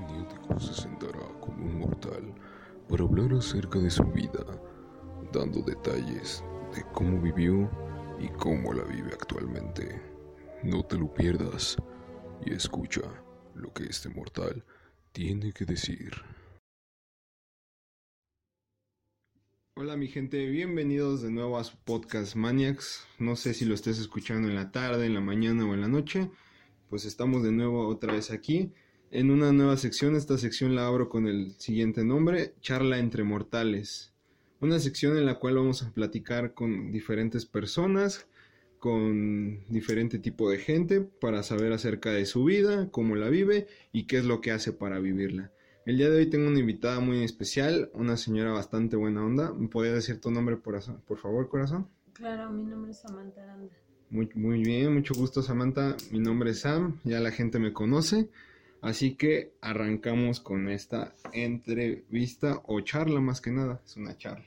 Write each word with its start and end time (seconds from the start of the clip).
maniático 0.00 0.58
se 0.58 0.74
sentará 0.74 1.26
como 1.40 1.64
un 1.64 1.78
mortal 1.78 2.34
para 2.88 3.04
hablar 3.04 3.32
acerca 3.34 3.78
de 3.78 3.90
su 3.90 4.04
vida, 4.04 4.44
dando 5.32 5.62
detalles 5.62 6.42
de 6.74 6.82
cómo 6.92 7.20
vivió 7.20 7.70
y 8.18 8.28
cómo 8.28 8.72
la 8.72 8.84
vive 8.84 9.10
actualmente. 9.12 10.00
No 10.62 10.82
te 10.84 10.96
lo 10.96 11.12
pierdas 11.12 11.76
y 12.44 12.52
escucha 12.52 13.02
lo 13.54 13.72
que 13.72 13.84
este 13.84 14.08
mortal 14.08 14.64
tiene 15.12 15.52
que 15.52 15.64
decir. 15.64 16.12
Hola 19.76 19.96
mi 19.96 20.08
gente, 20.08 20.46
bienvenidos 20.46 21.22
de 21.22 21.30
nuevo 21.30 21.58
a 21.58 21.64
su 21.64 21.76
podcast 21.78 22.36
Maniacs. 22.36 23.06
No 23.18 23.34
sé 23.36 23.54
si 23.54 23.64
lo 23.64 23.74
estés 23.74 23.98
escuchando 23.98 24.48
en 24.48 24.54
la 24.54 24.72
tarde, 24.72 25.06
en 25.06 25.14
la 25.14 25.20
mañana 25.20 25.64
o 25.64 25.72
en 25.72 25.80
la 25.80 25.88
noche. 25.88 26.30
Pues 26.90 27.06
estamos 27.06 27.42
de 27.42 27.52
nuevo 27.52 27.88
otra 27.88 28.12
vez 28.12 28.30
aquí 28.30 28.74
en 29.10 29.30
una 29.30 29.52
nueva 29.52 29.76
sección. 29.76 30.16
Esta 30.16 30.38
sección 30.38 30.74
la 30.74 30.86
abro 30.86 31.08
con 31.08 31.26
el 31.26 31.52
siguiente 31.58 32.04
nombre, 32.04 32.54
Charla 32.60 32.98
entre 32.98 33.24
Mortales. 33.24 34.12
Una 34.60 34.78
sección 34.78 35.16
en 35.16 35.26
la 35.26 35.38
cual 35.38 35.56
vamos 35.56 35.82
a 35.82 35.92
platicar 35.92 36.54
con 36.54 36.92
diferentes 36.92 37.46
personas, 37.46 38.26
con 38.78 39.64
diferente 39.68 40.18
tipo 40.18 40.50
de 40.50 40.58
gente, 40.58 41.00
para 41.00 41.42
saber 41.42 41.72
acerca 41.72 42.10
de 42.10 42.26
su 42.26 42.44
vida, 42.44 42.88
cómo 42.90 43.16
la 43.16 43.28
vive 43.28 43.66
y 43.92 44.06
qué 44.06 44.18
es 44.18 44.24
lo 44.24 44.40
que 44.40 44.52
hace 44.52 44.72
para 44.72 45.00
vivirla. 45.00 45.50
El 45.86 45.96
día 45.96 46.10
de 46.10 46.18
hoy 46.18 46.26
tengo 46.26 46.46
una 46.48 46.60
invitada 46.60 47.00
muy 47.00 47.24
especial, 47.24 47.90
una 47.94 48.16
señora 48.16 48.52
bastante 48.52 48.96
buena 48.96 49.24
onda. 49.24 49.52
¿Me 49.52 49.68
podría 49.68 49.94
decir 49.94 50.20
tu 50.20 50.30
nombre, 50.30 50.56
por, 50.56 50.78
por 51.04 51.18
favor, 51.18 51.48
corazón? 51.48 51.88
Claro, 52.12 52.50
mi 52.50 52.64
nombre 52.64 52.90
es 52.90 53.00
Samantha 53.00 53.42
Aranda. 53.42 53.74
Muy, 54.10 54.28
muy 54.34 54.62
bien, 54.62 54.92
mucho 54.92 55.14
gusto, 55.14 55.40
Samantha. 55.40 55.96
Mi 56.10 56.18
nombre 56.18 56.50
es 56.50 56.60
Sam, 56.60 57.00
ya 57.04 57.18
la 57.20 57.30
gente 57.30 57.58
me 57.58 57.72
conoce. 57.72 58.28
Así 58.82 59.14
que 59.14 59.52
arrancamos 59.60 60.40
con 60.40 60.68
esta 60.70 61.14
entrevista 61.32 62.62
o 62.66 62.80
charla 62.80 63.20
más 63.20 63.40
que 63.40 63.50
nada, 63.50 63.82
es 63.84 63.96
una 63.96 64.16
charla. 64.16 64.46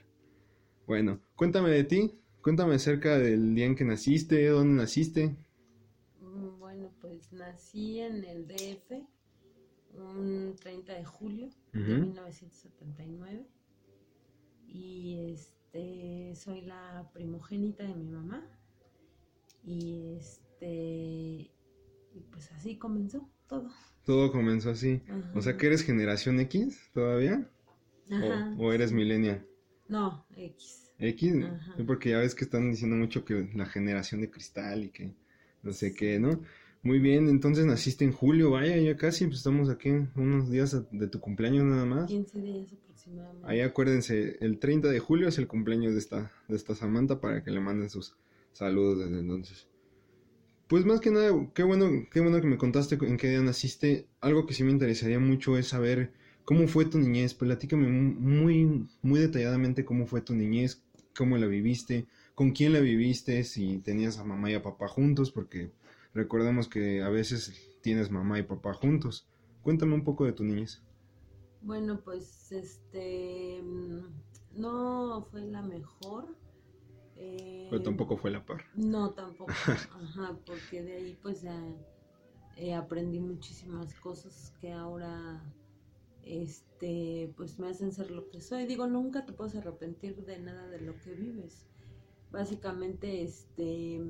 Bueno, 0.88 1.20
cuéntame 1.36 1.70
de 1.70 1.84
ti, 1.84 2.12
cuéntame 2.42 2.76
acerca 2.76 3.20
del 3.20 3.54
día 3.54 3.68
en 3.68 3.76
que 3.76 3.86
naciste, 3.86 4.48
dónde 4.48 4.82
naciste. 4.82 5.36
Mm, 6.20 6.60
bueno, 6.60 6.90
pues 7.00 7.32
nací 7.32 8.00
en 8.00 8.24
el 8.24 8.48
DF 8.48 9.04
un 9.96 10.56
30 10.60 10.94
de 10.94 11.06
julio 11.06 11.50
de 11.72 11.80
1979 11.80 13.46
y 14.68 15.32
este 15.32 16.34
soy 16.36 16.62
la 16.62 17.08
primogénita 17.14 17.84
de 17.84 17.94
mi 17.94 18.10
mamá 18.10 18.44
y 19.64 20.16
este 20.18 21.52
y 22.16 22.20
pues 22.32 22.52
así 22.52 22.78
comenzó 22.78 23.30
todo. 23.62 23.70
Todo 24.06 24.32
comenzó 24.32 24.72
así. 24.72 25.02
O 25.34 25.42
sea 25.42 25.58
que 25.58 25.68
eres 25.68 25.84
generación 25.84 26.40
X 26.42 26.90
todavía. 26.94 27.50
Ajá. 28.12 28.56
O, 28.58 28.74
eres 28.74 28.92
millennial. 28.92 29.46
No, 29.88 30.26
X. 30.36 30.92
X, 31.00 31.36
porque 31.86 32.12
ya 32.12 32.20
ves 32.20 32.36
que 32.36 32.46
están 32.46 32.70
diciendo 32.72 32.96
mucho 32.96 33.26
que 33.26 33.50
la 33.56 33.66
generación 33.66 34.22
de 34.22 34.30
cristal 34.30 34.84
y 34.84 34.90
que 34.90 35.12
no 35.62 35.74
sé 35.74 35.94
qué, 35.94 36.20
¿no? 36.20 36.42
Muy 36.82 37.00
bien, 37.00 37.30
entonces 37.30 37.66
naciste 37.66 38.04
en 38.04 38.12
julio, 38.12 38.52
vaya, 38.52 38.78
ya 38.78 38.98
casi, 38.98 39.26
pues 39.26 39.38
estamos 39.38 39.70
aquí 39.70 39.90
unos 40.16 40.52
días 40.52 40.78
de 40.92 41.08
tu 41.08 41.20
cumpleaños 41.20 41.64
nada 41.64 41.86
más. 41.86 42.08
15 42.08 42.42
días 42.42 42.74
aproximadamente. 42.74 43.48
Ahí 43.48 43.62
acuérdense, 43.62 44.38
el 44.42 44.60
30 44.60 44.90
de 44.90 45.00
julio 45.00 45.30
es 45.30 45.38
el 45.38 45.48
cumpleaños 45.48 45.94
de 45.94 46.00
esta, 46.00 46.32
de 46.48 46.56
esta 46.56 46.76
Samantha 46.76 47.22
para 47.22 47.44
que 47.44 47.52
le 47.52 47.62
manden 47.62 47.90
sus 47.90 48.16
saludos 48.52 49.00
desde 49.00 49.20
entonces. 49.20 49.68
Pues 50.74 50.86
más 50.86 51.02
que 51.02 51.12
nada, 51.12 51.30
qué 51.54 51.62
bueno, 51.62 51.86
qué 52.12 52.20
bueno 52.20 52.42
que 52.42 52.48
me 52.48 52.58
contaste 52.58 52.96
en 52.96 53.18
qué 53.18 53.30
día 53.30 53.42
naciste. 53.42 54.08
Algo 54.22 54.48
que 54.48 54.56
sí 54.56 54.64
me 54.64 54.72
interesaría 54.72 55.20
mucho 55.20 55.56
es 55.56 55.68
saber 55.68 56.14
cómo 56.46 56.68
fue 56.68 56.86
tu 56.86 56.98
niñez. 56.98 57.36
Platícame 57.36 57.88
muy, 57.88 58.88
muy 59.04 59.20
detalladamente 59.20 59.86
cómo 59.86 60.08
fue 60.08 60.22
tu 60.22 60.34
niñez, 60.34 60.82
cómo 61.16 61.38
la 61.38 61.46
viviste, 61.46 62.08
con 62.34 62.54
quién 62.54 62.74
la 62.74 62.80
viviste, 62.80 63.44
si 63.44 63.78
tenías 63.78 64.18
a 64.18 64.24
mamá 64.24 64.50
y 64.50 64.56
a 64.56 64.64
papá 64.64 64.88
juntos, 64.88 65.30
porque 65.30 65.70
Recordemos 66.16 66.68
que 66.68 67.04
a 67.04 67.10
veces 67.10 67.54
tienes 67.82 68.10
mamá 68.10 68.40
y 68.40 68.42
papá 68.42 68.74
juntos. 68.74 69.28
Cuéntame 69.62 69.94
un 69.94 70.04
poco 70.04 70.26
de 70.26 70.34
tu 70.34 70.44
niñez. 70.44 70.82
Bueno, 71.62 72.02
pues 72.04 72.52
este 72.52 73.62
mm, 73.62 74.60
no 74.60 75.28
fue 75.30 75.42
la 75.42 75.62
mejor. 75.62 76.36
Eh, 77.16 77.68
Pero 77.70 77.82
tampoco 77.82 78.18
fue 78.18 78.32
la 78.32 78.46
par. 78.46 78.64
No, 78.76 79.12
tampoco. 79.12 79.52
Ajá, 80.04 80.38
porque 80.46 80.84
de 80.84 80.94
ahí 80.94 81.18
pues 81.22 81.44
eh, 82.58 82.74
aprendí 82.74 83.20
muchísimas 83.20 83.94
cosas 83.96 84.54
que 84.60 84.72
ahora 84.72 85.44
este 86.24 87.34
pues 87.36 87.60
me 87.60 87.68
hacen 87.68 87.92
ser 87.92 88.12
lo 88.12 88.30
que 88.30 88.42
soy. 88.42 88.66
Digo, 88.66 88.88
nunca 88.88 89.26
te 89.26 89.34
puedes 89.34 89.56
arrepentir 89.56 90.24
de 90.26 90.40
nada 90.40 90.68
de 90.68 90.82
lo 90.82 90.98
que 91.00 91.14
vives. 91.14 91.66
Básicamente, 92.32 93.22
este 93.22 94.02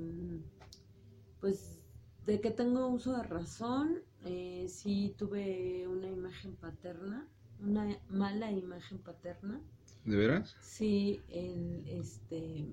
pues 1.39 1.79
de 2.25 2.39
que 2.39 2.51
tengo 2.51 2.87
uso 2.87 3.17
de 3.17 3.23
razón, 3.23 4.01
eh, 4.25 4.65
sí 4.69 5.13
tuve 5.17 5.87
una 5.87 6.07
imagen 6.07 6.55
paterna, 6.55 7.27
una 7.59 7.99
mala 8.09 8.51
imagen 8.51 8.99
paterna. 8.99 9.61
¿De 10.05 10.15
veras? 10.15 10.55
Sí, 10.61 11.21
él 11.27 11.83
este, 11.85 12.65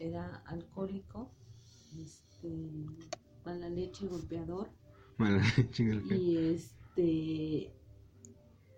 era 0.00 0.42
alcohólico, 0.46 1.30
este, 2.02 2.48
mala 3.44 3.68
leche, 3.68 4.06
golpeador. 4.06 4.68
Mala 5.18 5.42
leche, 5.56 5.86
golpeador. 5.86 6.16
Y 6.16 6.36
este, 6.36 7.72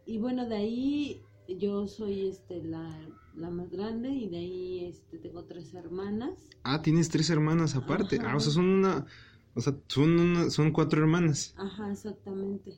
y 0.06 0.18
bueno, 0.18 0.48
de 0.48 0.56
ahí 0.56 1.22
yo 1.48 1.86
soy 1.86 2.28
este, 2.28 2.62
la, 2.62 2.88
la 3.34 3.50
más 3.50 3.70
grande 3.70 4.10
y 4.10 4.28
de 4.28 4.36
ahí 4.36 4.84
este, 4.84 5.18
tengo 5.18 5.44
tres 5.44 5.72
hermanas. 5.74 6.50
Ah, 6.64 6.82
tienes 6.82 7.08
tres 7.08 7.30
hermanas 7.30 7.74
aparte. 7.76 8.18
Ah, 8.20 8.36
o 8.36 8.40
sea, 8.40 8.52
son 8.52 8.66
una 8.66 9.06
o 9.54 9.60
sea, 9.60 9.76
son, 9.88 10.50
son 10.50 10.72
cuatro 10.72 11.02
hermanas. 11.02 11.54
Ajá, 11.58 11.92
exactamente. 11.92 12.72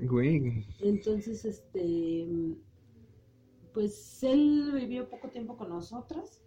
Güey. 0.00 0.66
Entonces, 0.80 1.44
este, 1.44 2.26
pues 3.72 4.22
él 4.22 4.72
vivió 4.74 5.08
poco 5.08 5.30
tiempo 5.30 5.56
con 5.56 5.70
nosotras, 5.70 6.42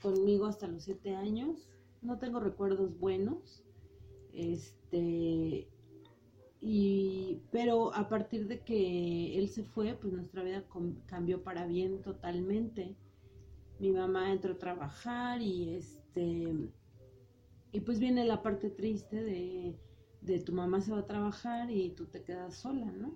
conmigo 0.00 0.46
hasta 0.46 0.66
los 0.66 0.84
siete 0.84 1.14
años. 1.14 1.68
No 2.02 2.18
tengo 2.18 2.40
recuerdos 2.40 2.98
buenos. 2.98 3.64
Este, 4.32 5.68
y, 6.60 7.40
pero 7.50 7.94
a 7.94 8.08
partir 8.08 8.46
de 8.46 8.60
que 8.60 9.38
él 9.38 9.48
se 9.48 9.64
fue, 9.64 9.94
pues 9.94 10.12
nuestra 10.12 10.42
vida 10.42 10.64
cambió 11.06 11.42
para 11.42 11.66
bien 11.66 12.02
totalmente. 12.02 12.96
Mi 13.78 13.92
mamá 13.92 14.30
entró 14.32 14.52
a 14.52 14.58
trabajar 14.58 15.40
y 15.40 15.74
este, 15.76 16.70
y 17.72 17.80
pues 17.80 18.00
viene 18.00 18.24
la 18.24 18.42
parte 18.42 18.68
triste 18.68 19.22
de, 19.22 20.40
tu 20.40 20.52
mamá 20.52 20.80
se 20.80 20.92
va 20.92 20.98
a 20.98 21.06
trabajar 21.06 21.70
y 21.70 21.90
tú 21.90 22.06
te 22.06 22.22
quedas 22.22 22.56
sola, 22.56 22.90
¿no? 22.90 23.14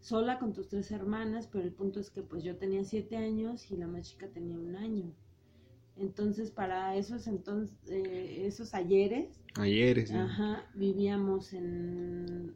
Sola 0.00 0.38
con 0.38 0.52
tus 0.52 0.68
tres 0.68 0.90
hermanas, 0.90 1.46
pero 1.46 1.64
el 1.64 1.72
punto 1.72 2.00
es 2.00 2.10
que 2.10 2.22
pues 2.22 2.44
yo 2.44 2.56
tenía 2.56 2.84
siete 2.84 3.16
años 3.16 3.70
y 3.70 3.76
la 3.76 3.86
más 3.86 4.10
chica 4.10 4.28
tenía 4.28 4.58
un 4.58 4.76
año. 4.76 5.14
Entonces, 5.96 6.50
para 6.50 6.96
esos 6.96 7.26
entonces, 7.26 7.70
eh, 7.88 8.44
esos 8.46 8.74
ayeres, 8.74 9.40
ayeres, 9.54 10.10
ajá, 10.10 10.68
vivíamos 10.74 11.52
en 11.52 12.54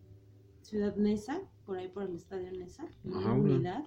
Ciudad 0.62 0.97
Neza, 0.97 1.41
por 1.65 1.78
ahí 1.78 1.88
por 1.88 2.04
el 2.04 2.16
estadio 2.16 2.50
Neza, 2.53 2.88
en 3.04 3.12
una 3.15 3.32
unidad 3.32 3.84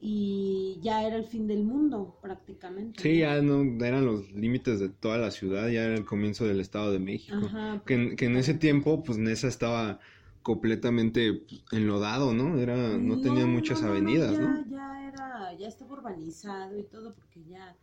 y 0.00 0.78
ya 0.80 1.06
era 1.06 1.16
el 1.16 1.24
fin 1.24 1.46
del 1.46 1.62
mundo 1.62 2.18
prácticamente. 2.22 3.02
Sí, 3.02 3.18
ya 3.18 3.42
no 3.42 3.62
eran 3.84 4.06
los 4.06 4.32
límites 4.32 4.80
de 4.80 4.88
toda 4.88 5.18
la 5.18 5.30
ciudad, 5.30 5.68
ya 5.68 5.84
era 5.84 5.94
el 5.94 6.06
comienzo 6.06 6.46
del 6.46 6.60
Estado 6.60 6.90
de 6.90 6.98
México. 6.98 7.38
que, 7.84 8.16
que, 8.16 8.24
en 8.24 8.36
ese 8.36 8.54
tiempo, 8.54 9.02
pues 9.02 9.18
Nesa 9.18 9.48
estaba 9.48 10.00
completamente 10.42 11.34
pues, 11.34 11.62
enlodado, 11.72 12.32
¿no? 12.32 12.58
Era, 12.58 12.96
no, 12.96 13.20
tenía 13.20 13.44
muchas 13.44 13.82
avenidas, 13.82 14.38
¿no? 14.38 14.64
Ya, 14.64 14.70
ya 14.70 15.08
era, 15.08 15.58
ya 15.58 15.68
estaba 15.68 15.92
urbanizado 15.92 16.78
y 16.78 16.84
todo, 16.84 17.14
porque 17.14 17.44
ya, 17.44 17.76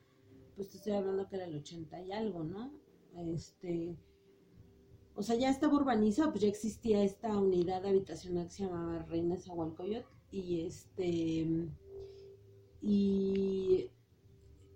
pues 0.57 0.69
te 0.69 0.77
estoy 0.77 0.93
hablando 0.93 1.29
que 1.29 1.37
era 1.37 1.45
el 1.45 1.55
80 1.55 2.01
y 2.01 2.11
algo, 2.11 2.43
¿no? 2.43 2.71
Este, 3.15 3.95
o 5.15 5.23
sea, 5.23 5.35
ya 5.35 5.49
estaba 5.49 5.75
urbanizado, 5.75 6.31
pues 6.31 6.41
ya 6.41 6.49
existía 6.49 7.03
esta 7.03 7.37
unidad 7.37 7.85
habitacional 7.85 8.47
que 8.47 8.51
se 8.51 8.63
llamaba 8.65 9.03
Reina 9.03 9.37
Zahualcoyot 9.37 10.05
y 10.31 10.61
este 10.61 11.47
y 12.81 13.89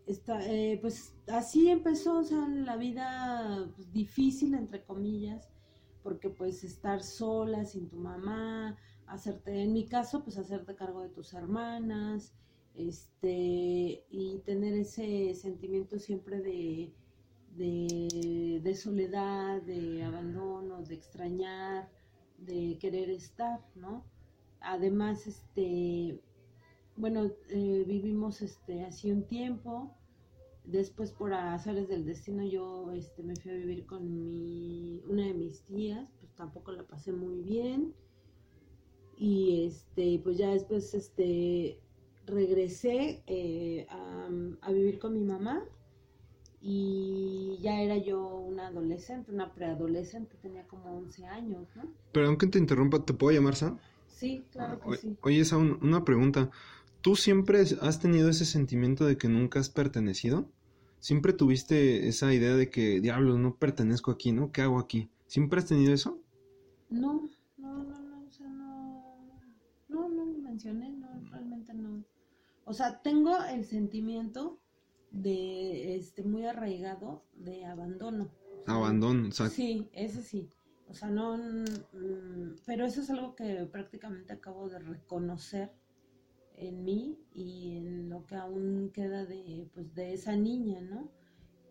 está, 0.06 0.46
eh, 0.48 0.78
pues 0.82 1.14
así 1.28 1.70
empezó 1.70 2.20
o 2.20 2.24
sea, 2.24 2.48
la 2.48 2.78
vida 2.78 3.72
pues, 3.76 3.92
difícil, 3.92 4.54
entre 4.54 4.84
comillas, 4.84 5.50
porque 6.04 6.30
pues 6.30 6.64
estar 6.64 7.04
sola, 7.04 7.66
sin 7.66 7.90
tu 7.90 7.98
mamá, 7.98 8.78
hacerte, 9.08 9.62
en 9.64 9.74
mi 9.74 9.86
caso, 9.86 10.24
pues 10.24 10.38
hacerte 10.38 10.76
cargo 10.76 11.02
de 11.02 11.10
tus 11.10 11.34
hermanas, 11.34 12.34
este, 12.76 14.04
y 14.10 14.42
tener 14.46 14.74
ese 14.74 15.34
sentimiento 15.36 16.00
siempre 16.00 16.42
de, 16.42 16.92
de, 17.58 18.76
soledad, 18.76 19.62
de 19.62 20.04
abandono, 20.04 20.82
de 20.84 20.96
extrañar, 20.96 21.90
de 22.38 22.78
querer 22.80 23.10
estar, 23.10 23.60
¿no? 23.76 24.04
además, 24.62 25.28
este, 25.28 26.22
bueno, 26.96 27.32
eh, 27.50 27.84
vivimos 27.88 28.42
este 28.42 28.84
así 28.84 29.12
un 29.12 29.24
tiempo. 29.24 29.92
Después 30.64 31.12
por 31.12 31.34
azares 31.34 31.90
del 31.90 32.06
destino 32.06 32.46
yo 32.46 32.92
este, 32.92 33.24
me 33.24 33.36
fui 33.36 33.52
a 33.52 33.56
vivir 33.56 33.86
con 33.88 34.14
mi, 34.14 35.02
una 35.10 35.26
de 35.26 35.34
mis 35.34 35.64
tías, 35.64 36.08
pues 36.20 36.32
tampoco 36.36 36.72
la 36.72 36.84
pasé 36.84 37.12
muy 37.12 37.42
bien. 37.42 37.94
Y 39.18 39.66
este, 39.66 40.20
pues 40.24 40.38
ya 40.38 40.52
después 40.52 40.94
este, 40.94 41.80
regresé 42.26 43.24
eh, 43.28 43.88
a, 43.90 44.30
a, 44.62 44.72
vivir 44.72 45.00
con 45.00 45.14
mi 45.14 45.24
mamá 45.24 45.64
y 46.62 47.58
ya 47.62 47.82
era 47.82 47.98
yo 47.98 48.38
una 48.38 48.68
adolescente, 48.68 49.32
una 49.32 49.54
preadolescente, 49.54 50.36
tenía 50.42 50.68
como 50.68 50.96
11 50.98 51.26
años, 51.26 51.68
¿no? 51.76 51.84
Pero 52.12 52.28
aunque 52.28 52.48
te 52.48 52.60
interrumpa, 52.60 53.04
¿te 53.04 53.14
puedo 53.14 53.36
llamar 53.36 53.56
Sam? 53.56 53.80
Sí, 54.08 54.44
claro 54.52 54.80
que 54.80 54.98
sí. 54.98 55.18
Oye, 55.22 55.44
Sam, 55.44 55.80
una 55.82 56.06
pregunta. 56.06 56.52
¿Tú 57.02 57.16
siempre 57.16 57.62
has 57.82 58.00
tenido 58.00 58.30
ese 58.30 58.46
sentimiento 58.46 59.06
de 59.06 59.18
que 59.18 59.28
nunca 59.28 59.60
has 59.60 59.70
pertenecido? 59.70 60.48
¿Siempre 61.00 61.34
tuviste 61.34 62.08
esa 62.08 62.32
idea 62.32 62.56
de 62.56 62.70
que, 62.70 63.02
diablos, 63.02 63.40
no 63.40 63.56
pertenezco 63.56 64.12
aquí, 64.12 64.32
¿no? 64.32 64.52
¿Qué 64.52 64.62
hago 64.62 64.78
aquí? 64.78 65.10
¿Siempre 65.26 65.58
has 65.58 65.66
tenido 65.66 65.94
eso? 65.96 66.20
No, 66.92 67.28
no, 67.58 67.84
no, 67.84 68.00
no, 68.00 68.24
o 68.24 68.32
sea, 68.32 68.48
no, 68.48 69.18
no, 69.90 70.10
no 70.10 70.26
lo 70.26 70.38
mencioné, 70.38 70.92
realmente 71.32 71.74
no. 71.74 72.04
O 72.66 72.74
sea, 72.74 73.02
tengo 73.02 73.44
el 73.46 73.66
sentimiento 73.66 74.60
de, 75.12 75.96
este, 75.96 76.24
muy 76.24 76.46
arraigado 76.46 77.24
de 77.34 77.66
abandono. 77.66 78.30
Abandono, 78.68 79.30
o 79.30 79.32
sea. 79.32 79.50
Sí, 79.50 79.90
ese 79.94 80.22
sí. 80.22 80.50
O 80.88 80.94
sea, 80.94 81.10
no, 81.10 81.38
mm, 81.38 82.58
pero 82.66 82.86
eso 82.86 83.02
es 83.02 83.10
algo 83.10 83.36
que 83.36 83.66
prácticamente 83.72 84.34
acabo 84.34 84.70
de 84.70 84.80
reconocer 84.80 85.72
en 86.56 86.84
mí 86.84 87.18
y 87.34 87.78
en 87.78 88.10
lo 88.10 88.26
que 88.26 88.36
aún 88.36 88.92
queda 88.94 89.26
de, 89.26 89.70
pues, 89.74 89.94
de 89.96 90.14
esa 90.14 90.36
niña, 90.36 90.82
¿no? 90.82 91.10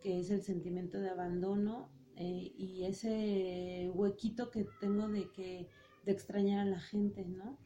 Que 0.01 0.21
es 0.21 0.31
el 0.31 0.43
sentimiento 0.43 0.99
de 0.99 1.11
abandono 1.11 1.91
eh, 2.17 2.53
y 2.57 2.85
ese 2.85 3.91
huequito 3.95 4.51
que 4.51 4.67
tengo 4.81 5.09
de 5.09 5.31
que 5.31 5.69
de 6.05 6.13
extrañar 6.13 6.61
a 6.61 6.71
la 6.71 6.81
gente, 6.81 7.25
¿no? 7.25 7.59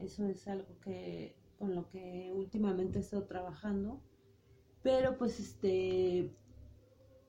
Eso 0.00 0.26
es 0.26 0.46
algo 0.48 0.68
que 0.82 1.34
con 1.58 1.74
lo 1.74 1.88
que 1.88 2.30
últimamente 2.34 2.98
he 2.98 3.02
estado 3.02 3.24
trabajando, 3.24 4.00
pero 4.82 5.16
pues 5.16 5.40
este 5.40 6.30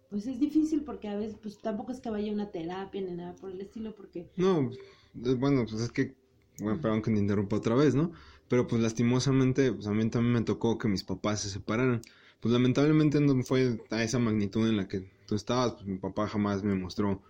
pues 0.10 0.26
es 0.26 0.40
difícil 0.40 0.84
porque 0.84 1.10
a 1.10 1.18
veces 1.18 1.38
pues 1.42 1.60
tampoco 1.60 1.92
es 1.92 2.00
que 2.00 2.10
vaya 2.10 2.32
a 2.32 2.34
una 2.34 2.52
terapia 2.52 3.02
ni 3.02 3.12
nada 3.12 3.36
por 3.36 3.52
el 3.52 3.60
estilo 3.60 3.94
porque 3.94 4.30
no 4.38 4.70
bueno 5.14 5.66
pues 5.68 5.82
es 5.82 5.92
que 5.92 6.16
bueno 6.60 6.80
perdón 6.80 7.02
que 7.02 7.12
me 7.12 7.20
interrumpa 7.20 7.58
otra 7.58 7.76
vez 7.76 7.94
no 7.94 8.14
pero 8.48 8.68
pues 8.68 8.82
lastimosamente, 8.82 9.74
pues 9.74 9.88
a 9.88 9.92
mí 9.92 10.10
también 10.10 10.34
me 10.34 10.42
tocó 10.42 10.78
que 10.78 10.88
mis 10.88 11.04
papás 11.04 11.42
se 11.42 11.50
separaran. 11.50 12.02
Pues 12.40 12.54
lamentablemente 12.54 13.20
no 13.20 13.44
fue 13.44 13.80
a 13.90 14.04
esa 14.04 14.20
magnitud 14.20 14.68
en 14.70 14.78
la 14.78 14.88
que 14.88 15.10
tú 15.26 15.36
estabas, 15.36 15.74
pues 15.74 15.86
mi 15.86 15.98
papá 15.98 16.28
jamás 16.28 16.64
me 16.64 16.76
mostró 16.76 17.22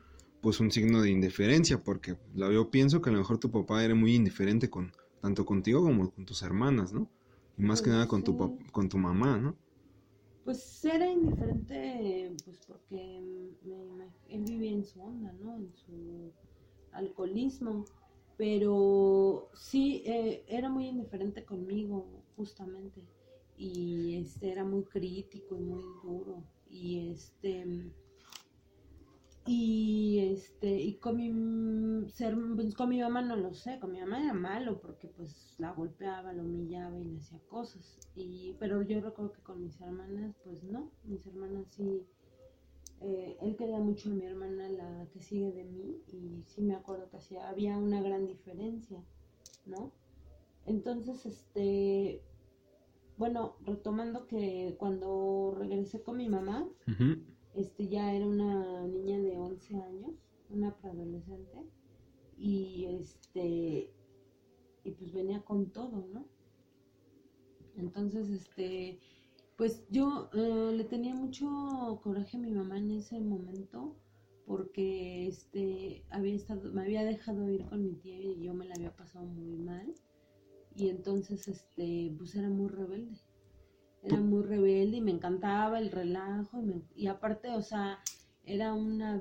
pues 0.41 0.59
un 0.59 0.71
signo 0.71 1.01
de 1.01 1.09
indiferencia, 1.09 1.83
porque 1.83 2.17
la, 2.35 2.51
yo 2.51 2.69
pienso 2.69 3.01
que 3.01 3.09
a 3.09 3.13
lo 3.13 3.19
mejor 3.19 3.39
tu 3.39 3.49
papá 3.49 3.83
era 3.83 3.95
muy 3.95 4.13
indiferente 4.13 4.69
con 4.69 4.91
tanto 5.21 5.45
contigo 5.45 5.81
como 5.81 6.11
con 6.11 6.25
tus 6.25 6.41
hermanas, 6.43 6.93
¿no? 6.93 7.09
Y 7.57 7.63
más 7.63 7.81
que 7.81 7.89
nada 7.89 8.07
con 8.07 8.23
tu 8.23 8.37
con 8.71 8.89
tu 8.89 8.97
mamá, 8.97 9.37
¿no? 9.37 9.55
Pues 10.45 10.85
era 10.85 11.09
indiferente, 11.09 12.35
pues 12.45 12.57
porque 12.67 13.17
él 14.29 14.43
vivía 14.43 14.71
en 14.71 14.85
su 14.85 15.01
onda, 15.01 15.33
¿no? 15.33 15.57
En 15.57 15.73
su 15.75 16.31
alcoholismo 16.91 17.85
pero 18.37 19.49
sí 19.53 20.03
eh, 20.05 20.45
era 20.47 20.69
muy 20.69 20.87
indiferente 20.87 21.43
conmigo 21.43 22.23
justamente 22.35 23.01
y 23.57 24.19
este 24.21 24.51
era 24.51 24.63
muy 24.63 24.83
crítico 24.83 25.57
y 25.57 25.59
muy 25.59 25.81
duro 26.03 26.43
y 26.69 27.09
este 27.09 27.91
y 29.47 30.19
este 30.31 30.69
y 30.69 30.97
con 30.97 31.17
mi 31.17 32.09
ser, 32.11 32.35
pues, 32.55 32.75
con 32.75 32.89
mi 32.89 32.99
mamá 33.01 33.21
no 33.21 33.35
lo 33.35 33.53
sé 33.53 33.79
con 33.79 33.91
mi 33.91 33.99
mamá 33.99 34.21
era 34.23 34.33
malo 34.33 34.79
porque 34.79 35.07
pues 35.07 35.55
la 35.57 35.71
golpeaba 35.71 36.33
la 36.33 36.43
humillaba 36.43 36.99
y 36.99 37.05
le 37.05 37.17
hacía 37.17 37.39
cosas. 37.47 37.97
Y 38.15 38.55
pero 38.59 38.81
yo 38.81 38.99
recuerdo 39.01 39.33
que 39.33 39.41
con 39.41 39.63
mis 39.63 39.79
hermanas 39.81 40.35
pues 40.43 40.63
no. 40.63 40.91
Mis 41.05 41.25
hermanas 41.25 41.65
sí 41.69 42.05
eh, 43.01 43.37
él 43.41 43.55
quería 43.55 43.79
mucho 43.79 44.09
a 44.09 44.13
mi 44.13 44.25
hermana, 44.25 44.69
la 44.69 45.07
que 45.13 45.21
sigue 45.21 45.51
de 45.51 45.63
mí, 45.65 46.01
y 46.07 46.43
sí 46.47 46.61
me 46.61 46.75
acuerdo 46.75 47.09
que 47.09 47.17
hacía, 47.17 47.47
había 47.47 47.77
una 47.77 48.01
gran 48.01 48.25
diferencia, 48.25 49.03
¿no? 49.65 49.91
Entonces, 50.65 51.25
este, 51.25 52.23
bueno, 53.17 53.55
retomando 53.61 54.25
que 54.27 54.75
cuando 54.79 55.55
regresé 55.57 56.01
con 56.01 56.17
mi 56.17 56.27
mamá, 56.27 56.67
este, 57.57 57.87
ya 57.87 58.13
era 58.13 58.25
una 58.25 58.87
niña 58.87 59.19
de 59.19 59.37
11 59.37 59.75
años, 59.75 60.11
una 60.49 60.75
preadolescente, 60.77 61.57
y 62.37 62.85
este, 62.85 63.91
y 64.83 64.91
pues 64.91 65.11
venía 65.11 65.41
con 65.41 65.71
todo, 65.71 66.07
¿no? 66.13 66.25
Entonces, 67.75 68.29
este, 68.29 68.99
pues 69.57 69.85
yo 69.89 70.29
eh, 70.33 70.71
le 70.75 70.83
tenía 70.83 71.15
mucho 71.15 71.99
coraje 72.03 72.37
a 72.37 72.39
mi 72.39 72.51
mamá 72.51 72.77
en 72.77 72.91
ese 72.91 73.19
momento 73.19 73.97
porque 74.45 75.27
este 75.27 76.05
había 76.09 76.35
estado 76.35 76.71
me 76.71 76.81
había 76.83 77.03
dejado 77.03 77.49
ir 77.49 77.65
con 77.65 77.83
mi 77.83 77.93
tía 77.95 78.17
y 78.17 78.41
yo 78.41 78.53
me 78.53 78.65
la 78.65 78.75
había 78.75 78.95
pasado 78.95 79.25
muy 79.25 79.57
mal 79.57 79.93
y 80.75 80.89
entonces 80.89 81.47
este 81.47 82.13
pues 82.17 82.35
era 82.35 82.49
muy 82.49 82.69
rebelde 82.69 83.19
era 84.03 84.17
muy 84.17 84.43
rebelde 84.43 84.97
y 84.97 85.01
me 85.01 85.11
encantaba 85.11 85.79
el 85.79 85.91
relajo 85.91 86.63
y, 86.95 87.07
aparte 87.07 87.49
o 87.49 87.61
sea 87.61 87.99
era 88.43 88.73
una 88.73 89.19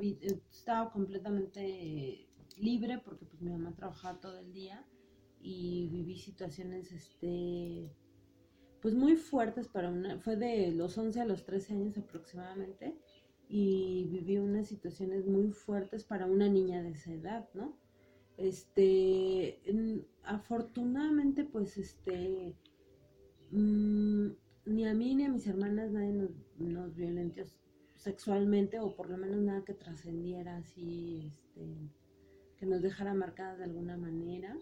estaba 0.51 0.93
completamente 0.93 2.29
libre 2.59 2.99
porque 2.99 3.25
pues 3.25 3.41
mi 3.43 3.51
mamá 3.51 3.75
trabajaba 3.75 4.21
todo 4.21 4.39
el 4.39 4.53
día 4.53 4.85
y 5.41 5.89
viví 5.89 6.17
situaciones 6.17 6.93
este 6.93 7.91
pues 8.81 8.95
muy 8.95 9.17
fuertes 9.17 9.69
para 9.69 9.89
una, 9.89 10.21
fue 10.21 10.37
de 10.37 10.71
los 10.71 10.97
11 10.97 11.21
a 11.21 11.25
los 11.25 11.45
13 11.45 11.75
años 11.75 11.99
aproximadamente 11.99 12.97
y 13.49 14.07
viví 14.11 14.39
unas 14.39 14.69
situaciones 14.69 15.27
muy 15.27 15.51
fuertes 15.51 16.05
para 16.05 16.27
una 16.27 16.49
niña 16.49 16.83
de 16.83 16.91
esa 16.91 17.13
edad, 17.13 17.49
¿no? 17.55 17.77
Este, 18.37 19.61
afortunadamente 20.23 21.45
pues 21.45 21.79
este, 21.79 22.55
mm, 23.51 24.29
ni 24.67 24.87
a 24.87 24.95
mí 24.95 25.15
ni 25.15 25.25
a 25.25 25.29
mis 25.29 25.47
hermanas 25.47 25.93
nadie 25.93 26.13
nos, 26.13 26.31
nos 26.59 26.97
violentó 26.97 27.43
sexualmente 27.97 28.79
o 28.81 28.95
por 28.95 29.09
lo 29.09 29.17
menos 29.17 29.41
nada 29.41 29.65
que 29.65 29.75
trascendiera 29.75 30.59
así, 30.59 31.27
este, 31.27 31.91
que 32.57 32.67
nos 32.67 32.83
dejara 32.83 33.15
marcadas 33.15 33.59
de 33.59 33.65
alguna 33.65 33.97
manera. 33.97 34.57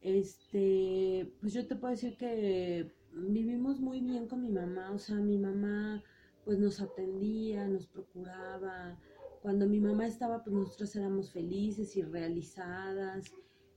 Este, 0.00 1.32
pues 1.40 1.52
yo 1.52 1.66
te 1.66 1.76
puedo 1.76 1.92
decir 1.92 2.16
que 2.16 2.92
vivimos 3.12 3.80
muy 3.80 4.00
bien 4.00 4.28
con 4.28 4.42
mi 4.42 4.50
mamá, 4.50 4.92
o 4.92 4.98
sea, 4.98 5.16
mi 5.16 5.38
mamá 5.38 6.02
pues 6.44 6.58
nos 6.58 6.80
atendía, 6.80 7.66
nos 7.66 7.86
procuraba. 7.86 8.98
Cuando 9.42 9.66
mi 9.66 9.80
mamá 9.80 10.06
estaba, 10.06 10.42
pues 10.44 10.54
nosotros 10.54 10.94
éramos 10.96 11.32
felices 11.32 11.96
y 11.96 12.02
realizadas 12.02 13.32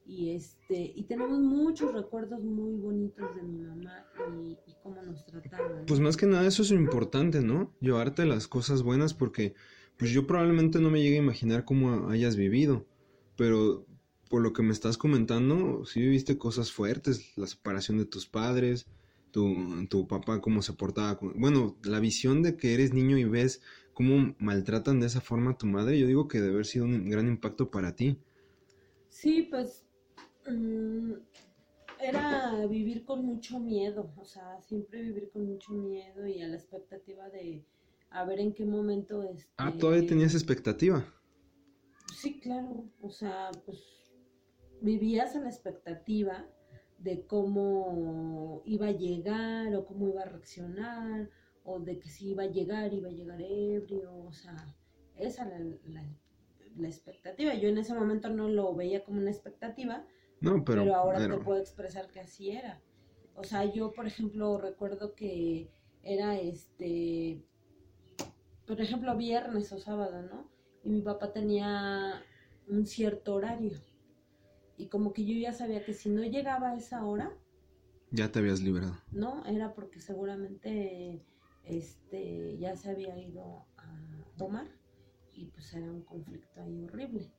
y 0.10 0.32
este 0.32 0.92
y 0.96 1.04
tenemos 1.04 1.40
muchos 1.40 1.94
recuerdos 1.94 2.44
muy 2.44 2.76
bonitos 2.78 3.36
de 3.36 3.44
mi 3.44 3.60
mamá 3.60 4.06
y, 4.44 4.58
cómo 4.82 5.02
nos 5.04 5.24
trataba. 5.26 5.86
Pues 5.86 6.00
más 6.00 6.18
que 6.18 6.26
nada 6.26 6.48
eso 6.48 6.64
es 6.64 6.72
importante, 6.72 7.42
¿no? 7.42 7.72
Llevarte 7.80 8.26
las 8.26 8.48
cosas 8.48 8.82
buenas 8.82 9.14
porque 9.14 9.54
pues 9.98 10.12
yo 10.12 10.26
probablemente 10.26 10.80
no 10.80 10.90
me 10.90 11.02
llegue 11.02 11.18
a 11.18 11.24
imaginar 11.24 11.64
cómo 11.64 12.10
hayas 12.10 12.36
vivido, 12.36 12.88
pero 13.38 13.86
por 14.30 14.42
lo 14.42 14.52
que 14.52 14.64
me 14.64 14.72
estás 14.72 14.98
comentando, 14.98 15.86
sí 15.86 16.02
viviste 16.02 16.38
cosas 16.38 16.72
fuertes, 16.72 17.38
la 17.38 17.46
separación 17.46 18.00
de 18.00 18.06
tus 18.06 18.26
padres, 18.26 18.88
tu, 19.32 19.56
tu 19.90 20.08
papá 20.08 20.42
cómo 20.42 20.64
se 20.64 20.74
portaba. 20.74 21.20
Bueno, 21.36 21.78
la 21.84 22.00
visión 22.00 22.42
de 22.42 22.58
que 22.58 22.74
eres 22.74 22.94
niño 22.94 23.18
y 23.18 23.26
ves 23.26 23.62
cómo 23.94 24.36
maltratan 24.40 25.00
de 25.00 25.08
esa 25.08 25.22
forma 25.22 25.52
a 25.52 25.58
tu 25.58 25.68
madre, 25.68 26.00
yo 26.00 26.08
digo 26.08 26.28
que 26.28 26.40
debe 26.40 26.54
haber 26.54 26.66
sido 26.66 26.86
un 26.86 27.10
gran 27.10 27.28
impacto 27.28 27.70
para 27.70 27.96
ti. 27.96 28.18
Sí, 29.10 29.48
pues 29.50 29.89
mm, 30.50 31.14
era 32.02 32.66
vivir 32.68 33.06
con 33.06 33.26
mucho 33.26 33.60
miedo, 33.60 34.14
o 34.18 34.26
sea, 34.26 34.62
siempre 34.62 35.02
vivir 35.02 35.30
con 35.32 35.46
mucho 35.46 35.74
miedo 35.74 36.26
y 36.28 36.42
a 36.42 36.48
la 36.48 36.56
expectativa 36.56 37.30
de 37.30 37.66
a 38.12 38.26
ver 38.26 38.40
en 38.40 38.54
qué 38.54 38.66
momento 38.66 39.24
es. 39.24 39.40
Este 39.40 39.54
ah, 39.58 39.74
todavía 39.78 40.08
tenías 40.08 40.34
expectativa. 40.34 41.06
Sí, 42.16 42.40
claro, 42.40 42.86
o 43.02 43.10
sea, 43.10 43.52
pues 43.66 43.80
vivías 44.82 45.36
a 45.36 45.42
la 45.42 45.50
expectativa 45.50 46.46
de 46.98 47.26
cómo 47.26 48.62
iba 48.66 48.88
a 48.88 48.92
llegar 48.92 49.74
o 49.76 49.86
cómo 49.86 50.10
iba 50.10 50.22
a 50.22 50.26
reaccionar 50.26 51.30
o 51.64 51.80
de 51.80 52.00
que 52.00 52.10
si 52.10 52.32
iba 52.32 52.44
a 52.44 52.48
llegar, 52.48 52.94
iba 52.94 53.10
a 53.10 53.14
llegar 53.14 53.42
ebrio, 53.42 54.14
o 54.26 54.34
sea, 54.34 54.76
esa 55.16 55.46
era 55.46 55.60
la, 55.60 56.06
la, 56.78 56.88
expectativa. 56.88 57.54
Yo 57.54 57.70
en 57.70 57.78
ese 57.78 57.94
momento 57.94 58.30
no 58.30 58.50
lo 58.50 58.74
veía 58.74 59.04
como 59.04 59.20
una 59.20 59.30
expectativa, 59.30 60.06
No, 60.42 60.64
pero... 60.64 60.84
Pero 60.84 60.96
ahora 60.96 61.18
pero- 61.20 61.38
te 61.40 61.44
puedo 61.44 61.60
expresar 61.60 62.08
que 62.10 62.20
así 62.20 62.52
era. 62.52 62.82
O 63.36 63.44
sea, 63.44 63.66
yo, 63.66 63.92
por 63.94 64.06
ejemplo, 64.06 64.58
recuerdo 64.58 65.16
que 65.16 65.70
era 66.04 66.38
este, 66.40 67.42
por 68.68 68.80
ejemplo, 68.82 69.16
viernes 69.16 69.72
o 69.72 69.80
sábado, 69.80 70.22
¿no? 70.24 70.50
Y 70.84 70.90
mi 70.90 71.02
papá 71.02 71.32
tenía 71.32 72.22
un 72.68 72.86
cierto 72.86 73.36
horario. 73.36 73.78
Y 74.78 74.88
como 74.88 75.12
que 75.14 75.26
yo 75.26 75.34
ya 75.38 75.54
sabía 75.54 75.84
que 75.84 75.94
si 75.94 76.10
no 76.10 76.24
llegaba 76.24 76.70
a 76.72 76.76
esa 76.76 77.04
hora, 77.06 77.32
Ya 78.12 78.32
te 78.32 78.40
habías 78.40 78.62
librado. 78.62 78.96
¿no? 79.12 79.46
Era 79.46 79.74
porque 79.74 80.00
seguramente 80.00 81.24
este 81.64 82.58
ya 82.58 82.76
se 82.76 82.90
había 82.90 83.18
ido 83.20 83.66
a 83.78 84.00
tomar 84.38 84.68
y 85.34 85.46
pues 85.48 85.74
era 85.74 85.92
un 85.92 86.02
conflicto 86.04 86.62
ahí 86.62 86.84
horrible. 86.86 87.32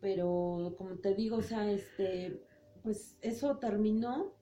Pero 0.00 0.74
como 0.78 0.96
te 0.96 1.14
digo, 1.14 1.36
o 1.38 1.42
sea, 1.42 1.70
este, 1.70 2.42
pues 2.82 3.16
eso 3.22 3.58
terminó. 3.58 4.34